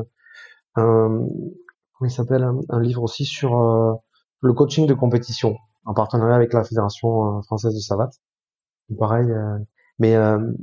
comment 0.74 2.08
il 2.08 2.10
s'appelle 2.10 2.48
un, 2.68 2.80
livre 2.80 3.02
aussi 3.02 3.24
sur 3.24 4.00
le 4.40 4.52
coaching 4.52 4.86
de 4.86 4.94
compétition 4.94 5.56
en 5.84 5.94
partenariat 5.94 6.36
avec 6.36 6.52
la 6.52 6.64
fédération 6.64 7.42
française 7.42 7.74
de 7.74 7.80
savate. 7.80 8.14
Pareil, 8.98 9.28
mais 9.98 10.16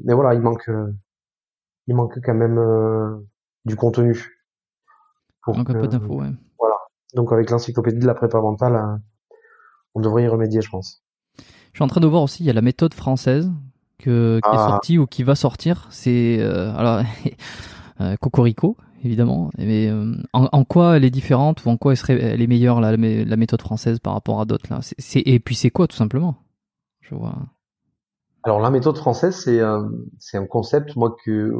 mais 0.03 0.13
voilà 0.13 0.34
il 0.34 0.41
manque 0.41 0.70
il 1.88 1.95
manque 1.95 2.20
quand 2.24 2.34
même 2.34 3.24
du 3.65 3.76
contenu. 3.76 4.38
Pour 5.41 5.57
un 5.57 5.63
peu 5.63 5.88
d'infos, 5.88 6.22
ouais. 6.22 6.32
Voilà. 6.59 6.76
Donc 7.13 7.32
avec 7.32 7.49
l'encyclopédie 7.49 7.99
de 7.99 8.07
la 8.07 8.15
prépa 8.15 8.41
mentale 8.41 8.99
on 9.97 9.99
devrait 9.99 10.24
y 10.24 10.28
remédier, 10.28 10.61
je 10.61 10.70
pense. 10.70 11.03
Je 11.38 11.78
suis 11.78 11.84
en 11.84 11.88
train 11.88 12.01
de 12.01 12.07
voir 12.07 12.22
aussi, 12.22 12.43
il 12.43 12.45
y 12.45 12.49
a 12.49 12.53
la 12.53 12.61
méthode 12.61 12.93
française 12.93 13.51
que, 13.97 14.39
qui 14.43 14.49
est 14.49 14.59
ah. 14.59 14.70
sortie 14.70 14.97
ou 14.99 15.07
qui 15.07 15.24
va 15.24 15.36
sortir. 15.36 15.88
C'est 15.89 16.38
euh, 16.39 16.72
alors 16.76 17.01
euh, 18.01 18.15
Cocorico, 18.18 18.78
évidemment. 19.04 19.52
Mais 19.58 19.89
euh, 19.89 20.16
en, 20.34 20.64
quoi 20.64 20.98
elle 20.98 21.06
est 21.06 21.10
différente 21.10 21.66
ou 21.66 21.70
en 21.70 21.78
quoi 21.78 21.91
elle, 21.93 21.98
serait, 21.98 22.22
elle 22.22 22.41
est 22.41 22.48
meilleure 22.48 22.82
la, 22.82 22.98
méthode 22.98 23.62
française 23.62 24.00
par 24.00 24.14
rapport 24.14 24.41
à 24.41 24.45
d'autres 24.45 24.68
là? 24.70 24.80
Et 25.14 25.39
puis 25.39 25.56
c'est 25.56 25.70
quoi 25.70 25.88
tout 25.88 25.95
simplement? 25.95 26.36
Alors 28.43 28.60
la 28.60 28.70
méthode 28.70 28.98
française, 28.98 29.36
c'est 29.36 29.62
un, 29.62 29.89
c'est 30.20 30.38
un 30.38 30.45
concept 30.45 30.95
moi 30.95 31.16
que 31.24 31.54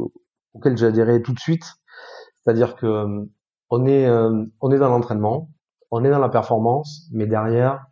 auquel 0.54 0.84
adhéré 0.84 1.22
tout 1.22 1.34
de 1.34 1.40
suite. 1.40 1.66
C'est-à-dire 2.36 2.76
que 2.76 3.28
on 3.70 3.86
est 3.86 4.10
on 4.62 4.72
est 4.72 4.80
dans 4.80 4.90
l'entraînement, 4.90 5.50
on 5.92 6.04
est 6.04 6.10
dans 6.10 6.20
la 6.20 6.30
performance, 6.30 7.08
mais 7.12 7.28
derrière 7.28 7.86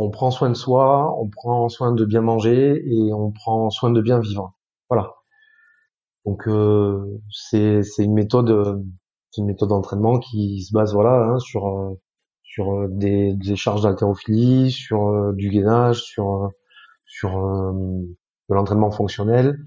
on 0.00 0.10
prend 0.10 0.30
soin 0.30 0.48
de 0.48 0.54
soi, 0.54 1.14
on 1.18 1.28
prend 1.28 1.68
soin 1.68 1.92
de 1.92 2.04
bien 2.04 2.20
manger 2.20 2.82
et 2.86 3.12
on 3.12 3.32
prend 3.32 3.70
soin 3.70 3.90
de 3.90 4.00
bien 4.00 4.20
vivre. 4.20 4.54
Voilà. 4.88 5.17
Donc 6.28 6.46
euh, 6.46 7.20
c'est 7.30 7.82
une 7.98 8.12
méthode 8.12 8.84
c'est 9.30 9.40
une 9.40 9.46
méthode 9.46 9.70
d'entraînement 9.70 10.18
qui 10.18 10.62
se 10.62 10.72
base 10.74 10.92
voilà 10.92 11.22
hein, 11.24 11.38
sur 11.38 11.68
euh, 11.68 11.94
sur 12.42 12.74
euh, 12.74 12.88
des, 12.90 13.34
des 13.34 13.56
charges 13.56 13.82
d'haltérophilie, 13.82 14.70
sur 14.70 15.32
du 15.32 15.48
gainage, 15.48 16.02
sur 16.02 16.50
sur 17.06 17.30
de 17.30 18.54
l'entraînement 18.54 18.90
fonctionnel, 18.90 19.58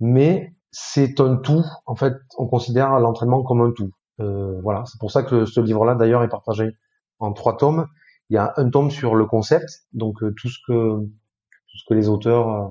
mais 0.00 0.54
c'est 0.70 1.20
un 1.20 1.36
tout. 1.36 1.64
En 1.84 1.96
fait, 1.96 2.14
on 2.38 2.46
considère 2.46 2.98
l'entraînement 2.98 3.42
comme 3.42 3.60
un 3.60 3.72
tout. 3.72 3.90
voilà, 4.18 4.84
c'est 4.86 4.98
pour 4.98 5.10
ça 5.10 5.22
que 5.22 5.44
ce 5.44 5.60
livre-là 5.60 5.94
d'ailleurs 5.94 6.22
est 6.22 6.28
partagé 6.28 6.70
en 7.18 7.32
trois 7.32 7.58
tomes 7.58 7.86
il 8.30 8.34
y 8.34 8.38
a 8.38 8.52
un 8.56 8.70
tome 8.70 8.90
sur 8.90 9.14
le 9.14 9.26
concept, 9.26 9.86
donc 9.92 10.22
euh, 10.22 10.34
tout 10.36 10.48
ce 10.48 10.58
que 10.66 10.98
tout 10.98 11.78
ce 11.78 11.84
que 11.88 11.94
les 11.94 12.08
auteurs, 12.08 12.48
euh, 12.48 12.68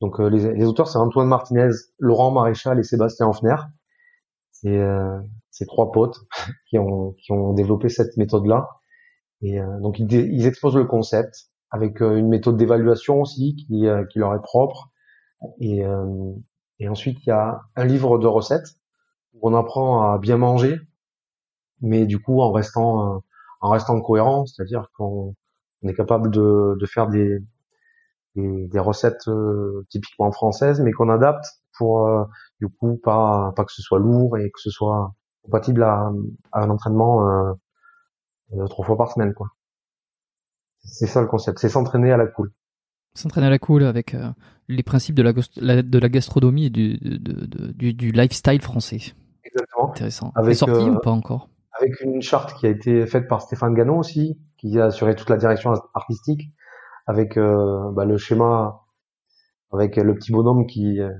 donc 0.00 0.20
euh, 0.20 0.28
les, 0.28 0.54
les, 0.54 0.64
auteurs 0.64 0.88
c'est 0.88 0.98
Antoine 0.98 1.28
Martinez, 1.28 1.70
Laurent 1.98 2.30
Maréchal 2.30 2.78
et 2.78 2.82
Sébastien 2.82 3.28
Hoffner. 3.28 3.56
C'est 4.52 4.78
ces 5.50 5.64
trois 5.64 5.90
potes 5.90 6.20
qui 6.68 6.78
ont 6.78 7.12
qui 7.12 7.32
ont 7.32 7.54
développé 7.54 7.88
cette 7.88 8.16
méthode 8.16 8.46
là. 8.46 8.68
Et 9.42 9.58
donc 9.80 9.98
ils, 9.98 10.12
ils, 10.12 10.46
exposent 10.46 10.76
le 10.76 10.84
concept 10.84 11.48
avec 11.70 12.00
une 12.00 12.28
méthode 12.28 12.58
d'évaluation 12.58 13.22
aussi 13.22 13.56
qui 13.56 13.86
qui 14.12 14.18
leur 14.18 14.34
est 14.34 14.42
propre. 14.42 14.90
Et 15.60 15.82
et 16.78 16.88
ensuite 16.88 17.18
il 17.24 17.28
y 17.30 17.32
a 17.32 17.62
un 17.74 17.84
livre 17.86 18.18
de 18.18 18.26
recettes 18.26 18.76
où 19.32 19.48
on 19.48 19.54
apprend 19.54 20.12
à 20.12 20.18
bien 20.18 20.36
manger, 20.36 20.78
mais 21.80 22.04
du 22.04 22.20
coup 22.20 22.42
en 22.42 22.52
restant 22.52 23.22
en 23.60 23.70
restant 23.70 24.00
cohérent, 24.00 24.46
c'est-à-dire 24.46 24.90
qu'on 24.94 25.34
est 25.84 25.94
capable 25.94 26.30
de, 26.30 26.76
de 26.78 26.86
faire 26.86 27.08
des, 27.08 27.40
des, 28.34 28.68
des 28.68 28.78
recettes 28.78 29.28
euh, 29.28 29.86
typiquement 29.90 30.30
françaises, 30.32 30.80
mais 30.80 30.92
qu'on 30.92 31.08
adapte 31.08 31.44
pour 31.76 32.06
euh, 32.06 32.24
du 32.60 32.68
coup 32.68 33.00
pas 33.02 33.52
pas 33.56 33.64
que 33.64 33.72
ce 33.72 33.82
soit 33.82 33.98
lourd 33.98 34.38
et 34.38 34.50
que 34.50 34.60
ce 34.60 34.70
soit 34.70 35.14
compatible 35.42 35.82
à, 35.82 36.10
à 36.52 36.62
un 36.62 36.70
entraînement 36.70 37.26
euh, 37.26 37.52
euh 38.54 38.66
trois 38.66 38.84
fois 38.84 38.96
par 38.96 39.12
semaine, 39.12 39.34
quoi. 39.34 39.48
C'est 40.82 41.06
ça 41.06 41.20
le 41.20 41.26
concept, 41.26 41.58
c'est 41.58 41.68
s'entraîner 41.68 42.10
à 42.12 42.16
la 42.16 42.26
cool. 42.26 42.52
S'entraîner 43.14 43.48
à 43.48 43.50
la 43.50 43.58
cool 43.58 43.84
avec 43.84 44.16
les 44.68 44.82
principes 44.82 45.14
de 45.14 45.22
la, 45.22 45.32
de 45.82 45.98
la 45.98 46.08
gastronomie 46.08 46.66
et 46.66 46.70
du, 46.70 46.96
de, 46.96 47.72
du, 47.72 47.92
du 47.92 48.12
lifestyle 48.12 48.62
français. 48.62 49.12
Exactement. 49.44 49.90
Intéressant. 49.90 50.32
Avec, 50.36 50.54
sorti 50.54 50.88
ou 50.88 50.98
pas 51.00 51.10
encore? 51.10 51.50
avec 51.80 52.00
une 52.00 52.22
charte 52.22 52.58
qui 52.58 52.66
a 52.66 52.70
été 52.70 53.06
faite 53.06 53.28
par 53.28 53.42
Stéphane 53.42 53.74
Gano 53.74 53.96
aussi, 53.96 54.38
qui 54.58 54.78
a 54.78 54.86
assuré 54.86 55.14
toute 55.14 55.30
la 55.30 55.36
direction 55.36 55.72
artistique, 55.94 56.50
avec 57.10 57.36
euh, 57.36 57.90
bah, 57.90 58.04
le 58.04 58.16
schéma, 58.16 58.82
avec 59.72 59.96
le 59.96 60.14
petit 60.14 60.30
bonhomme 60.30 60.66
qui, 60.66 61.00
euh, 61.00 61.12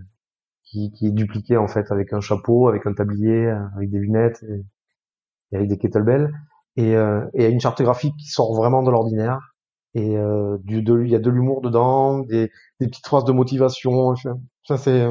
qui, 0.64 0.93
qui 0.93 1.09
est 1.09 1.11
dupliqué 1.11 1.57
en 1.57 1.66
fait 1.66 1.91
avec 1.91 2.12
un 2.12 2.20
chapeau, 2.20 2.68
avec 2.68 2.86
un 2.86 2.95
tablier, 2.95 3.49
avec 3.76 3.91
des 3.91 3.99
lunettes 3.99 4.45
et, 4.45 5.57
avec 5.57 5.68
des 5.68 5.78
kettlebells, 5.78 6.32
et, 6.76 6.95
euh, 6.95 7.26
et 7.34 7.49
une 7.49 7.61
charte 7.61 7.82
graphique 7.82 8.14
qui 8.16 8.28
sort 8.28 8.55
vraiment 8.55 8.84
de 8.84 8.91
l'ordinaire. 8.91 9.41
Et 9.95 10.16
euh, 10.16 10.57
du, 10.62 10.82
de, 10.82 11.03
il 11.03 11.11
y 11.11 11.16
a 11.16 11.18
de 11.18 11.28
l'humour 11.28 11.61
dedans, 11.61 12.20
des, 12.20 12.53
des 12.78 12.86
petites 12.86 13.07
phrases 13.07 13.24
de 13.24 13.32
motivation. 13.32 14.14
Ça 14.62 14.76
c'est 14.76 15.03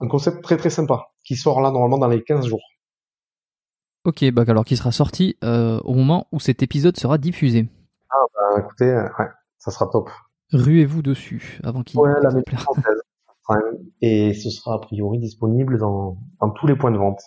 un 0.00 0.08
concept 0.08 0.42
très 0.42 0.58
très 0.58 0.68
sympa 0.68 1.06
qui 1.24 1.36
sort 1.36 1.62
là 1.62 1.70
normalement 1.70 1.96
dans 1.96 2.08
les 2.08 2.22
15 2.22 2.46
jours. 2.46 2.62
Ok, 4.04 4.30
bah 4.30 4.44
alors 4.46 4.66
qui 4.66 4.76
sera 4.76 4.92
sorti 4.92 5.36
euh, 5.42 5.80
au 5.84 5.94
moment 5.94 6.28
où 6.32 6.38
cet 6.38 6.62
épisode 6.62 6.98
sera 6.98 7.16
diffusé. 7.16 7.66
Ah 8.10 8.24
bah 8.34 8.60
écoutez, 8.60 8.94
ouais, 8.94 9.26
ça 9.66 9.72
sera 9.72 9.88
top. 9.88 10.10
Ruez-vous 10.52 11.02
dessus 11.02 11.58
avant 11.64 11.82
qu'il. 11.82 11.98
Ouais, 11.98 12.12
la 12.22 12.30
méthode 12.30 12.58
française. 12.60 13.02
Et 14.00 14.32
ce 14.32 14.50
sera 14.50 14.74
a 14.74 14.78
priori 14.78 15.18
disponible 15.18 15.78
dans, 15.78 16.18
dans 16.40 16.50
tous 16.50 16.66
les 16.66 16.76
points 16.76 16.92
de 16.92 16.98
vente. 16.98 17.20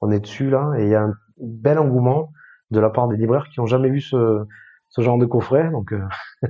On 0.00 0.10
est 0.10 0.20
dessus 0.20 0.50
là 0.50 0.72
et 0.78 0.84
il 0.84 0.88
y 0.88 0.94
a 0.94 1.02
un 1.02 1.14
bel 1.38 1.78
engouement 1.78 2.30
de 2.70 2.80
la 2.80 2.90
part 2.90 3.08
des 3.08 3.16
libraires 3.16 3.48
qui 3.52 3.60
ont 3.60 3.66
jamais 3.66 3.90
vu 3.90 4.00
ce, 4.00 4.44
ce 4.88 5.00
genre 5.02 5.18
de 5.18 5.26
coffret. 5.26 5.70
Donc 5.70 5.92
euh, 5.92 6.02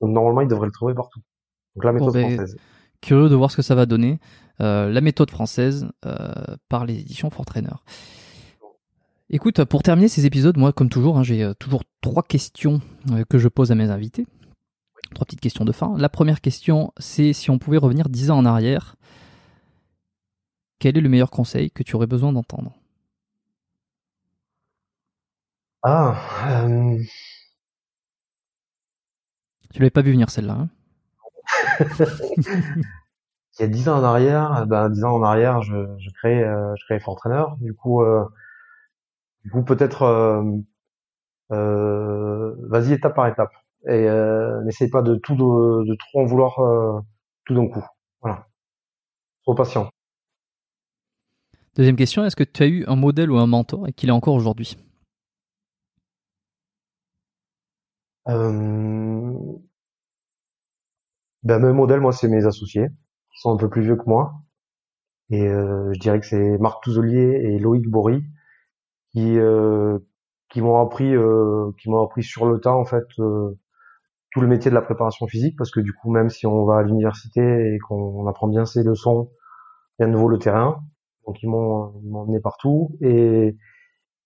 Donc 0.00 0.10
normalement, 0.10 0.40
ils 0.40 0.48
devraient 0.48 0.66
le 0.66 0.72
trouver 0.72 0.94
partout. 0.94 1.20
Donc 1.76 1.84
la 1.84 1.92
méthode 1.92 2.12
ben, 2.12 2.34
française. 2.34 2.56
Curieux 3.00 3.28
de 3.28 3.34
voir 3.34 3.50
ce 3.50 3.56
que 3.56 3.62
ça 3.62 3.74
va 3.74 3.86
donner. 3.86 4.18
Euh, 4.60 4.90
la 4.90 5.00
méthode 5.00 5.30
française 5.30 5.88
euh, 6.04 6.56
par 6.68 6.86
les 6.86 6.98
éditions 6.98 7.30
Fortrainer. 7.30 7.76
Écoute, 9.28 9.64
pour 9.64 9.82
terminer 9.82 10.08
ces 10.08 10.26
épisodes, 10.26 10.56
moi, 10.56 10.72
comme 10.72 10.88
toujours, 10.88 11.18
hein, 11.18 11.22
j'ai 11.22 11.52
toujours 11.58 11.82
trois 12.00 12.22
questions 12.22 12.80
que 13.28 13.38
je 13.38 13.48
pose 13.48 13.72
à 13.72 13.74
mes 13.74 13.90
invités. 13.90 14.26
Trois 15.14 15.24
petites 15.24 15.40
questions 15.40 15.64
de 15.64 15.72
fin. 15.72 15.96
La 15.98 16.08
première 16.08 16.40
question, 16.40 16.92
c'est 16.98 17.32
si 17.32 17.50
on 17.50 17.58
pouvait 17.58 17.78
revenir 17.78 18.08
dix 18.08 18.30
ans 18.30 18.38
en 18.38 18.44
arrière, 18.44 18.96
quel 20.78 20.96
est 20.98 21.00
le 21.00 21.08
meilleur 21.08 21.30
conseil 21.30 21.70
que 21.70 21.82
tu 21.82 21.96
aurais 21.96 22.06
besoin 22.06 22.32
d'entendre? 22.32 22.72
Ah, 25.82 26.16
euh, 26.66 26.98
Tu 29.72 29.80
l'avais 29.80 29.90
pas 29.90 30.02
vu 30.02 30.12
venir 30.12 30.30
celle-là. 30.30 30.54
Hein? 30.54 30.68
Il 33.58 33.62
y 33.62 33.64
a 33.64 33.68
dix 33.68 33.88
ans 33.88 33.98
en 33.98 34.04
arrière, 34.04 34.66
ben 34.66 34.90
dix 34.90 35.02
ans 35.04 35.14
en 35.14 35.22
arrière, 35.22 35.62
je, 35.62 35.74
je 35.98 36.10
crée, 36.10 36.44
euh, 36.44 36.74
je 36.76 36.98
Fortrainer. 36.98 37.44
Du 37.60 37.72
coup, 37.74 38.02
euh, 38.02 38.24
du 39.44 39.50
coup 39.50 39.62
peut-être, 39.62 40.02
euh, 40.02 40.42
euh, 41.52 42.54
vas-y 42.68 42.92
étape 42.92 43.14
par 43.14 43.28
étape 43.28 43.52
et 43.86 44.08
euh, 44.08 44.62
n'essaye 44.64 44.90
pas 44.90 45.02
de 45.02 45.14
tout 45.16 45.34
de, 45.34 45.84
de 45.88 45.96
trop 45.96 46.22
en 46.22 46.24
vouloir 46.24 46.58
euh, 46.60 47.00
tout 47.44 47.54
d'un 47.54 47.68
coup. 47.68 47.84
Voilà, 48.20 48.46
sois 49.44 49.54
patient. 49.54 49.88
Deuxième 51.76 51.96
question, 51.96 52.24
est-ce 52.24 52.36
que 52.36 52.44
tu 52.44 52.62
as 52.62 52.66
eu 52.66 52.84
un 52.86 52.96
modèle 52.96 53.30
ou 53.30 53.36
un 53.36 53.46
mentor 53.46 53.86
et 53.86 53.92
qu'il 53.92 54.08
est 54.08 54.12
encore 54.12 54.34
aujourd'hui? 54.34 54.76
Euh, 58.28 59.32
ben, 61.42 61.58
mes 61.60 61.72
modèles, 61.72 62.00
moi, 62.00 62.12
c'est 62.12 62.28
mes 62.28 62.46
associés, 62.46 62.88
qui 63.30 63.40
sont 63.40 63.52
un 63.52 63.56
peu 63.56 63.68
plus 63.68 63.82
vieux 63.82 63.96
que 63.96 64.08
moi. 64.08 64.34
Et 65.30 65.46
euh, 65.46 65.92
je 65.92 65.98
dirais 66.00 66.20
que 66.20 66.26
c'est 66.26 66.58
Marc 66.58 66.82
Touzelier 66.82 67.40
et 67.44 67.58
Loïc 67.58 67.88
Bory 67.88 68.24
qui 69.12 69.38
euh, 69.38 69.98
qui 70.48 70.60
m'ont 70.60 70.80
appris 70.80 71.14
euh, 71.14 71.72
qui 71.80 71.90
m'ont 71.90 72.02
appris 72.04 72.22
sur 72.22 72.46
le 72.46 72.60
temps 72.60 72.78
en 72.78 72.84
fait 72.84 73.06
euh, 73.18 73.58
tout 74.30 74.40
le 74.40 74.46
métier 74.46 74.70
de 74.70 74.74
la 74.74 74.82
préparation 74.82 75.26
physique 75.26 75.56
parce 75.56 75.70
que 75.70 75.80
du 75.80 75.92
coup 75.92 76.10
même 76.10 76.28
si 76.30 76.46
on 76.46 76.64
va 76.64 76.78
à 76.78 76.82
l'université 76.82 77.74
et 77.74 77.78
qu'on 77.78 78.26
apprend 78.26 78.48
bien 78.48 78.64
ses 78.64 78.82
leçons, 78.82 79.30
rien 79.98 80.08
ne 80.08 80.16
vaut 80.16 80.28
le 80.28 80.38
terrain. 80.38 80.82
Donc 81.26 81.42
ils 81.42 81.48
m'ont 81.48 81.92
emmené 82.14 82.40
partout 82.40 82.96
et 83.00 83.56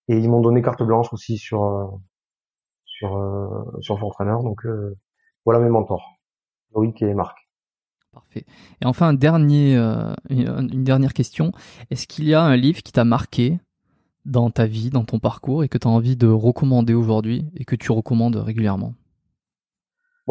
et 0.09 0.19
ils 0.19 0.29
m'ont 0.29 0.41
donné 0.41 0.63
carte 0.63 0.83
blanche 0.83 1.13
aussi 1.13 1.39
sur 1.39 1.65
euh, 1.65 1.87
sur 2.85 3.17
euh, 3.17 3.81
sur 3.81 3.99
Fortrainer. 3.99 4.43
Donc 4.43 4.67
euh, 4.67 4.97
voilà 5.45 5.61
mes 5.61 5.71
mentors, 5.71 6.19
Loïc 6.75 7.01
et 7.03 7.15
Marc. 7.15 7.39
Parfait. 8.13 8.45
Et 8.81 8.87
enfin, 8.87 9.09
un 9.09 9.15
dernier, 9.15 9.77
euh, 9.77 10.13
une 10.31 10.83
dernière 10.83 11.15
question. 11.15 11.53
Est-ce 11.91 12.09
qu'il 12.09 12.25
y 12.25 12.35
a 12.35 12.43
un 12.43 12.57
livre 12.57 12.83
qui 12.83 12.93
t'a 12.93 13.05
marqué 13.05 13.61
dans 14.25 14.51
ta 14.51 14.67
vie, 14.67 14.91
dans 14.91 15.05
ton 15.05 15.21
parcours, 15.21 15.63
et 15.63 15.69
que 15.69 15.79
tu 15.79 15.87
as 15.87 15.91
envie 15.91 16.17
de 16.17 16.27
recommander 16.27 16.93
aujourd'hui 16.93 17.49
et 17.55 17.65
que 17.65 17.77
tu 17.77 17.93
recommandes 17.93 18.37
régulièrement? 18.37 18.95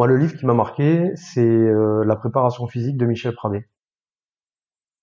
Moi, 0.00 0.06
le 0.06 0.16
livre 0.16 0.34
qui 0.34 0.46
m'a 0.46 0.54
marqué, 0.54 1.12
c'est 1.14 1.44
euh, 1.44 2.04
La 2.06 2.16
préparation 2.16 2.66
physique 2.66 2.96
de 2.96 3.04
Michel 3.04 3.34
Pradé. 3.34 3.68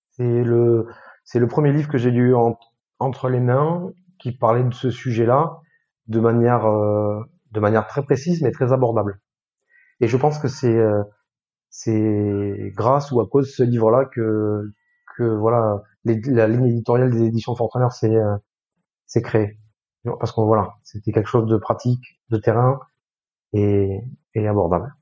C'est 0.09 0.43
le, 0.43 0.87
c'est 1.23 1.37
le 1.37 1.47
premier 1.47 1.71
livre 1.71 1.87
que 1.87 1.99
j'ai 1.99 2.09
lu 2.09 2.33
en- 2.33 2.57
entre 2.97 3.29
les 3.29 3.39
mains 3.39 3.91
qui 4.17 4.31
parlait 4.31 4.63
de 4.63 4.73
ce 4.73 4.89
sujet-là 4.89 5.59
de 6.07 6.19
manière, 6.19 6.65
euh, 6.65 7.21
de 7.51 7.59
manière 7.59 7.85
très 7.85 8.01
précise 8.01 8.41
mais 8.41 8.49
très 8.49 8.73
abordable. 8.73 9.19
Et 10.01 10.07
je 10.07 10.17
pense 10.17 10.39
que 10.39 10.47
c'est, 10.47 10.75
euh, 10.75 11.03
c'est 11.69 12.73
grâce 12.75 13.11
ou 13.11 13.21
à 13.21 13.27
cause 13.27 13.47
de 13.47 13.51
ce 13.51 13.63
livre-là 13.63 14.05
que, 14.05 14.63
que 15.17 15.23
voilà, 15.23 15.83
la 16.05 16.47
ligne 16.47 16.67
éditoriale 16.67 17.11
des 17.11 17.23
éditions 17.23 17.55
Fortrainer 17.55 17.91
s'est, 17.91 18.15
euh, 18.15 18.35
s'est 19.07 19.21
créée. 19.21 19.59
Parce 20.19 20.31
que 20.33 20.41
voilà, 20.41 20.77
c'était 20.83 21.11
quelque 21.11 21.29
chose 21.29 21.47
de 21.47 21.57
pratique, 21.57 22.21
de 22.29 22.37
terrain 22.37 22.79
et, 23.53 24.01
et 24.43 24.47
abordable. 24.47 24.93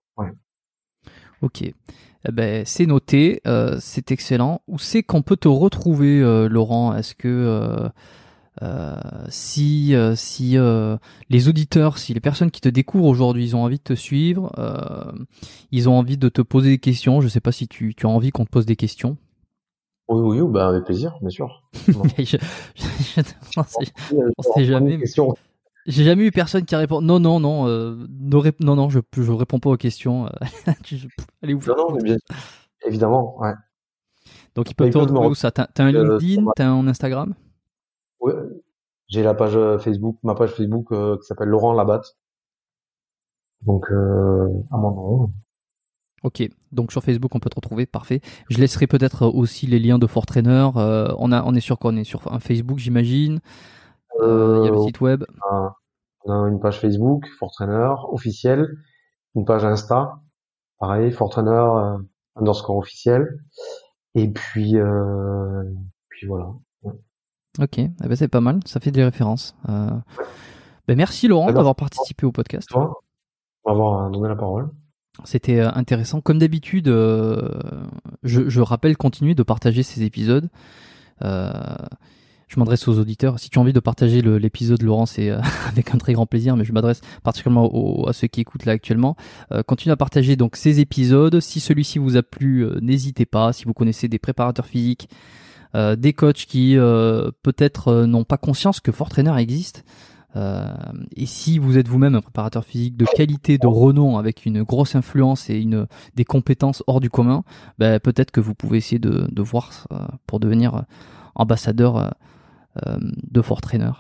Ok. 1.41 1.61
Eh 1.61 2.31
ben, 2.31 2.63
c'est 2.65 2.86
noté, 2.88 3.41
euh, 3.45 3.77
c'est 3.79 4.11
excellent. 4.11 4.61
Où 4.67 4.79
c'est 4.79 5.03
qu'on 5.03 5.21
peut 5.21 5.36
te 5.36 5.47
retrouver, 5.47 6.21
euh, 6.21 6.47
Laurent? 6.49 6.95
Est-ce 6.95 7.13
que 7.13 7.27
euh, 7.27 7.89
euh, 8.63 8.95
si 9.29 9.93
euh, 9.93 10.15
si 10.15 10.57
euh, 10.57 10.97
les 11.29 11.47
auditeurs, 11.49 11.97
si 11.99 12.13
les 12.13 12.19
personnes 12.21 12.49
qui 12.51 12.61
te 12.61 12.69
découvrent 12.69 13.05
aujourd'hui, 13.05 13.43
ils 13.43 13.55
ont 13.55 13.63
envie 13.63 13.77
de 13.77 13.83
te 13.83 13.93
suivre, 13.93 14.51
euh, 14.57 15.11
ils 15.71 15.88
ont 15.89 15.97
envie 15.99 16.17
de 16.17 16.29
te 16.29 16.41
poser 16.41 16.69
des 16.69 16.79
questions? 16.79 17.21
Je 17.21 17.27
sais 17.27 17.41
pas 17.41 17.51
si 17.51 17.67
tu, 17.67 17.93
tu 17.93 18.07
as 18.07 18.09
envie 18.09 18.31
qu'on 18.31 18.45
te 18.45 18.49
pose 18.49 18.65
des 18.65 18.77
questions. 18.77 19.17
Oui, 20.07 20.39
oui, 20.39 20.51
bah, 20.51 20.69
avec 20.69 20.86
plaisir, 20.86 21.15
bien 21.19 21.29
sûr. 21.29 21.63
je, 21.73 22.38
On 23.57 23.63
sait 24.43 24.65
jamais, 24.65 24.91
mais- 24.91 24.99
Question. 24.99 25.36
J'ai 25.86 26.03
jamais 26.03 26.25
eu 26.25 26.31
personne 26.31 26.65
qui 26.65 26.75
répond. 26.75 27.01
Non, 27.01 27.19
non, 27.19 27.39
non, 27.39 27.67
euh, 27.67 27.95
non, 28.59 28.75
non, 28.75 28.89
je 28.89 28.99
je 29.15 29.31
réponds 29.31 29.59
pas 29.59 29.69
aux 29.69 29.77
questions. 29.77 30.25
euh, 30.25 30.29
Allez 31.43 31.53
vous 31.53 31.67
Non, 31.67 31.75
non, 31.77 31.95
mais 31.95 32.03
bien, 32.03 32.17
évidemment, 32.86 33.38
ouais. 33.39 33.53
Donc 34.55 34.71
ils 34.71 34.75
peuvent 34.75 34.89
te 34.89 34.93
peuvent 34.93 35.03
me 35.03 35.07
retrouver 35.09 35.29
où 35.29 35.36
ça? 35.36 35.51
T'as 35.51 35.67
un 35.77 35.93
Euh, 35.93 36.17
LinkedIn, 36.17 36.45
t'as 36.55 36.67
un 36.67 36.88
Instagram? 36.88 37.36
Ouais. 38.19 38.33
J'ai 39.07 39.21
la 39.21 39.33
page 39.36 39.57
Facebook, 39.79 40.17
ma 40.23 40.33
page 40.33 40.51
Facebook 40.51 40.91
euh, 40.91 41.17
qui 41.17 41.25
s'appelle 41.27 41.49
Laurent 41.49 41.73
Labatte. 41.73 42.17
Donc, 43.61 43.86
euh, 43.91 44.47
à 44.71 44.77
mon 44.77 44.91
nom. 44.91 45.31
Ok, 46.23 46.47
donc 46.71 46.91
sur 46.91 47.03
Facebook 47.03 47.36
on 47.36 47.39
peut 47.39 47.51
te 47.51 47.55
retrouver, 47.55 47.86
parfait. 47.86 48.21
Je 48.49 48.57
laisserai 48.57 48.88
peut-être 48.88 49.27
aussi 49.27 49.67
les 49.67 49.77
liens 49.79 49.99
de 49.99 50.07
Fortrainer. 50.07 50.69
Euh, 50.75 51.13
on 51.19 51.31
a, 51.31 51.43
on 51.43 51.53
est 51.53 51.59
sûr 51.59 51.77
qu'on 51.77 51.95
est 51.97 52.03
sur 52.03 52.33
un 52.33 52.39
Facebook, 52.39 52.79
j'imagine. 52.79 53.41
Euh, 54.22 54.59
Il 54.61 54.66
y 54.66 54.70
a 54.70 54.72
le 54.72 54.82
site 54.84 55.01
web. 55.01 55.24
on 55.51 55.55
a- 55.55 55.76
on 56.26 56.32
a 56.45 56.47
une 56.49 56.59
page 56.59 56.80
Facebook, 56.80 57.26
Fortrainer, 57.39 57.93
officielle. 58.09 58.68
Une 59.36 59.45
page 59.45 59.63
Insta, 59.66 60.20
pareil, 60.80 61.11
Fortrainer 61.11 61.49
euh, 61.51 61.97
underscore 62.36 62.78
officiel. 62.78 63.28
Et 64.16 64.30
puis, 64.30 64.78
euh, 64.78 65.63
puis 66.09 66.26
voilà. 66.28 66.47
Ok, 67.59 67.78
eh 67.78 67.89
ben, 67.99 68.16
c'est 68.16 68.28
pas 68.28 68.41
mal, 68.41 68.59
ça 68.66 68.80
fait 68.80 68.91
des 68.91 69.03
références. 69.03 69.55
Euh, 69.70 69.89
ben, 70.88 70.97
merci 70.97 71.28
Laurent 71.28 71.51
d'avoir 71.53 71.76
participé 71.76 72.26
au 72.26 72.32
podcast. 72.32 72.68
Toi, 72.70 73.01
va 73.66 73.72
avoir 73.72 74.09
donné 74.09 74.28
la 74.28 74.36
parole. 74.36 74.70
C'était 75.24 75.61
intéressant. 75.61 76.20
Comme 76.22 76.39
d'habitude, 76.39 76.88
euh, 76.89 77.49
je, 78.24 78.49
je 78.49 78.61
rappelle 78.61 78.97
continuer 78.97 79.36
de 79.36 79.43
partager 79.43 79.84
ces 79.84 80.03
épisodes. 80.03 80.49
Je 82.47 82.59
m'adresse 82.59 82.87
aux 82.87 82.99
auditeurs. 82.99 83.39
Si 83.39 83.49
tu 83.49 83.57
as 83.57 83.61
envie 83.61 83.73
de 83.73 83.79
partager 83.79 84.21
l'épisode, 84.21 84.81
Laurent, 84.81 85.05
c'est 85.05 85.29
euh, 85.29 85.39
avec 85.67 85.93
un 85.93 85.97
très 85.97 86.13
grand 86.13 86.25
plaisir, 86.25 86.55
mais 86.55 86.63
je 86.63 86.73
m'adresse 86.73 87.01
particulièrement 87.23 88.05
à 88.05 88.13
ceux 88.13 88.27
qui 88.27 88.41
écoutent 88.41 88.65
là 88.65 88.73
actuellement. 88.73 89.15
Euh, 89.51 89.63
continue 89.63 89.91
à 89.91 89.97
partager 89.97 90.35
donc 90.35 90.55
ces 90.55 90.79
épisodes. 90.79 91.39
Si 91.39 91.59
celui-ci 91.59 91.99
vous 91.99 92.17
a 92.17 92.23
plu, 92.23 92.61
euh, 92.61 92.79
n'hésitez 92.81 93.25
pas. 93.25 93.53
Si 93.53 93.65
vous 93.65 93.73
connaissez 93.73 94.07
des 94.07 94.19
préparateurs 94.19 94.67
physiques, 94.67 95.09
euh, 95.73 95.95
des 95.95 96.13
coachs 96.13 96.45
qui 96.45 96.75
peut-être 96.75 98.05
n'ont 98.05 98.23
pas 98.23 98.37
conscience 98.37 98.79
que 98.79 98.91
Fortrainer 98.91 99.35
existe, 99.37 99.83
euh, 100.35 100.73
et 101.15 101.25
si 101.25 101.59
vous 101.59 101.77
êtes 101.77 101.87
vous-même 101.87 102.15
un 102.15 102.21
préparateur 102.21 102.65
physique 102.65 102.97
de 102.97 103.05
qualité, 103.05 103.57
de 103.57 103.67
renom, 103.67 104.17
avec 104.17 104.45
une 104.45 104.63
grosse 104.63 104.95
influence 104.95 105.49
et 105.49 105.59
une, 105.59 105.87
des 106.15 106.25
compétences 106.25 106.83
hors 106.87 106.99
du 106.99 107.09
commun, 107.09 107.43
ben, 107.79 107.99
peut-être 107.99 108.31
que 108.31 108.41
vous 108.41 108.53
pouvez 108.53 108.77
essayer 108.77 108.99
de, 108.99 109.41
voir 109.41 109.87
pour 110.27 110.39
devenir 110.39 110.83
ambassadeur 111.35 112.13
de 112.86 113.41
Fortrainer. 113.41 113.91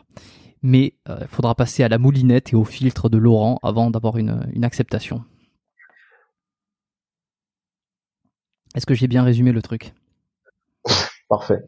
Mais 0.61 0.95
euh, 1.09 1.19
il 1.21 1.27
faudra 1.27 1.53
passer 1.53 1.83
à 1.83 1.89
la 1.89 1.99
moulinette 1.99 2.53
et 2.53 2.55
au 2.55 2.63
filtre 2.63 3.07
de 3.07 3.19
Laurent 3.19 3.59
avant 3.61 3.91
d'avoir 3.91 4.17
une, 4.17 4.47
une 4.53 4.65
acceptation. 4.65 5.23
Est-ce 8.73 8.87
que 8.87 8.95
j'ai 8.95 9.07
bien 9.07 9.23
résumé 9.23 9.51
le 9.51 9.61
truc? 9.61 9.93
Parfait. 11.29 11.61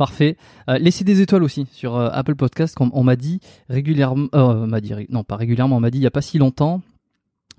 Parfait. 0.00 0.36
Euh, 0.68 0.78
laissez 0.78 1.04
des 1.04 1.20
étoiles 1.20 1.42
aussi 1.42 1.66
sur 1.72 1.94
euh, 1.94 2.08
Apple 2.12 2.34
Podcast. 2.34 2.74
Comme 2.74 2.90
on 2.94 3.04
m'a 3.04 3.16
dit 3.16 3.38
régulièrement, 3.68 4.28
euh, 4.34 4.64
on 4.64 4.66
m'a 4.66 4.80
dit 4.80 4.92
non 5.10 5.24
pas 5.24 5.36
régulièrement, 5.36 5.76
on 5.76 5.80
m'a 5.80 5.90
dit 5.90 5.98
il 5.98 6.02
y 6.02 6.06
a 6.06 6.10
pas 6.10 6.22
si 6.22 6.38
longtemps. 6.38 6.80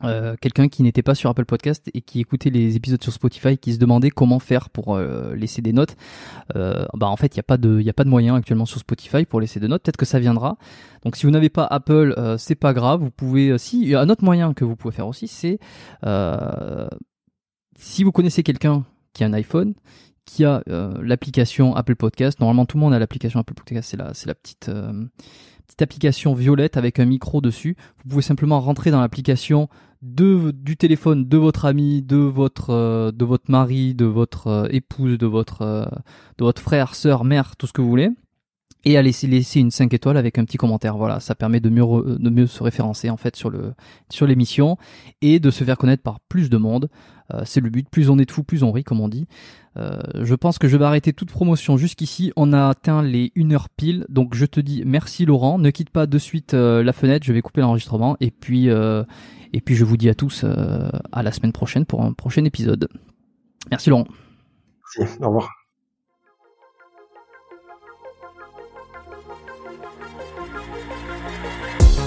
Euh, 0.03 0.35
quelqu'un 0.39 0.67
qui 0.67 0.83
n'était 0.83 1.03
pas 1.03 1.15
sur 1.15 1.29
Apple 1.29 1.45
Podcast 1.45 1.89
et 1.93 2.01
qui 2.01 2.19
écoutait 2.19 2.49
les 2.49 2.75
épisodes 2.75 3.01
sur 3.01 3.13
Spotify 3.13 3.57
qui 3.57 3.73
se 3.73 3.77
demandait 3.77 4.09
comment 4.09 4.39
faire 4.39 4.69
pour 4.69 4.95
euh, 4.95 5.35
laisser 5.35 5.61
des 5.61 5.73
notes. 5.73 5.95
Euh, 6.55 6.85
bah 6.95 7.07
en 7.07 7.15
fait 7.15 7.35
il 7.35 7.37
n'y 7.37 7.41
a 7.41 7.43
pas 7.43 7.57
de 7.57 7.79
il 7.79 7.89
a 7.89 7.93
pas 7.93 8.03
de 8.03 8.09
moyen 8.09 8.35
actuellement 8.35 8.65
sur 8.65 8.79
Spotify 8.79 9.25
pour 9.25 9.39
laisser 9.39 9.59
des 9.59 9.67
notes. 9.67 9.83
Peut-être 9.83 9.97
que 9.97 10.05
ça 10.05 10.19
viendra. 10.19 10.57
Donc 11.03 11.15
si 11.15 11.25
vous 11.25 11.31
n'avez 11.31 11.49
pas 11.49 11.65
Apple, 11.65 12.15
c'est 12.37 12.55
pas 12.55 12.73
grave. 12.73 13.01
Vous 13.01 13.11
pouvez 13.11 13.57
si 13.57 13.81
il 13.81 13.89
y 13.89 13.95
a 13.95 14.01
un 14.01 14.09
autre 14.09 14.23
moyen 14.23 14.53
que 14.53 14.65
vous 14.65 14.75
pouvez 14.75 14.93
faire 14.93 15.07
aussi, 15.07 15.27
c'est 15.27 15.59
si 17.77 18.03
vous 18.03 18.11
connaissez 18.11 18.43
quelqu'un 18.43 18.85
qui 19.13 19.23
a 19.23 19.27
un 19.27 19.33
iPhone 19.33 19.73
qui 20.25 20.45
a 20.45 20.63
l'application 21.01 21.75
Apple 21.75 21.95
Podcast. 21.95 22.39
Normalement, 22.39 22.65
tout 22.65 22.77
le 22.77 22.81
monde 22.81 22.93
a 22.93 22.99
l'application 22.99 23.39
Apple 23.39 23.53
Podcast. 23.53 23.89
C'est 23.89 23.97
la, 23.97 24.13
c'est 24.13 24.27
la 24.27 24.35
petite, 24.35 24.69
petite 25.71 25.81
application 25.81 26.33
violette 26.33 26.77
avec 26.77 26.99
un 26.99 27.05
micro 27.05 27.41
dessus. 27.41 27.75
Vous 28.03 28.09
pouvez 28.09 28.21
simplement 28.21 28.59
rentrer 28.59 28.91
dans 28.91 29.01
l'application 29.01 29.69
de, 30.01 30.51
du 30.51 30.77
téléphone 30.77 31.27
de 31.27 31.37
votre 31.37 31.65
ami, 31.65 32.01
de 32.01 32.17
votre, 32.17 33.11
de 33.11 33.25
votre 33.25 33.49
mari, 33.49 33.93
de 33.93 34.05
votre 34.05 34.67
épouse, 34.71 35.17
de 35.17 35.27
votre, 35.27 35.63
de 36.37 36.43
votre 36.43 36.61
frère, 36.61 36.95
sœur, 36.95 37.23
mère, 37.23 37.55
tout 37.55 37.67
ce 37.67 37.73
que 37.73 37.81
vous 37.81 37.89
voulez 37.89 38.09
et 38.84 38.97
à 38.97 39.01
laisser, 39.01 39.27
laisser 39.27 39.59
une 39.59 39.71
5 39.71 39.93
étoiles 39.93 40.17
avec 40.17 40.38
un 40.38 40.45
petit 40.45 40.57
commentaire. 40.57 40.97
Voilà, 40.97 41.19
ça 41.19 41.36
permet 41.36 41.59
de 41.59 41.69
mieux, 41.69 42.17
de 42.19 42.29
mieux 42.29 42.47
se 42.47 42.63
référencer 42.63 43.09
en 43.09 43.17
fait 43.17 43.36
sur 43.36 43.49
le 43.49 43.73
sur 44.09 44.25
l'émission 44.25 44.77
et 45.21 45.39
de 45.39 45.51
se 45.51 45.63
faire 45.63 45.77
connaître 45.77 46.03
par 46.03 46.19
plus 46.21 46.49
de 46.49 46.57
monde. 46.57 46.89
Euh, 47.34 47.41
c'est 47.45 47.61
le 47.61 47.69
but. 47.69 47.88
Plus 47.89 48.09
on 48.09 48.17
est 48.17 48.25
de 48.25 48.32
fous, 48.32 48.43
plus 48.43 48.63
on 48.63 48.71
rit, 48.71 48.84
comme 48.84 48.99
on 48.99 49.07
dit. 49.07 49.27
Euh, 49.77 50.01
je 50.21 50.36
pense 50.36 50.59
que 50.59 50.67
je 50.67 50.75
vais 50.75 50.86
arrêter 50.86 51.13
toute 51.13 51.32
promotion 51.32 51.77
jusqu'ici. 51.77 52.34
On 52.36 52.53
a 52.53 52.67
atteint 52.67 53.01
les 53.01 53.32
1 53.38 53.51
heure 53.51 53.69
pile, 53.69 54.05
donc 54.09 54.36
je 54.36 54.45
te 54.45 54.59
dis 54.59 54.84
merci 54.86 55.25
Laurent. 55.25 55.57
Ne 55.57 55.69
quitte 55.69 55.89
pas 55.89 56.07
de 56.07 56.17
suite 56.17 56.53
euh, 56.53 56.84
la 56.84 56.93
fenêtre. 56.93 57.25
Je 57.25 57.34
vais 57.34 57.41
couper 57.41 57.61
l'enregistrement 57.61 58.17
et 58.19 58.32
puis 58.32 58.67
et 59.53 59.61
puis 59.61 59.75
je 59.75 59.86
vous 59.86 59.97
dis 59.97 60.09
à 60.09 60.15
tous 60.15 60.43
à 60.43 61.23
la 61.23 61.32
semaine 61.32 61.53
prochaine 61.53 61.86
pour 61.86 62.03
un 62.03 62.13
prochain 62.13 62.43
épisode. 62.45 62.89
Merci 63.69 63.89
Laurent. 63.89 64.07
Merci. 64.99 65.17
Au 65.21 65.27
revoir. 65.27 65.61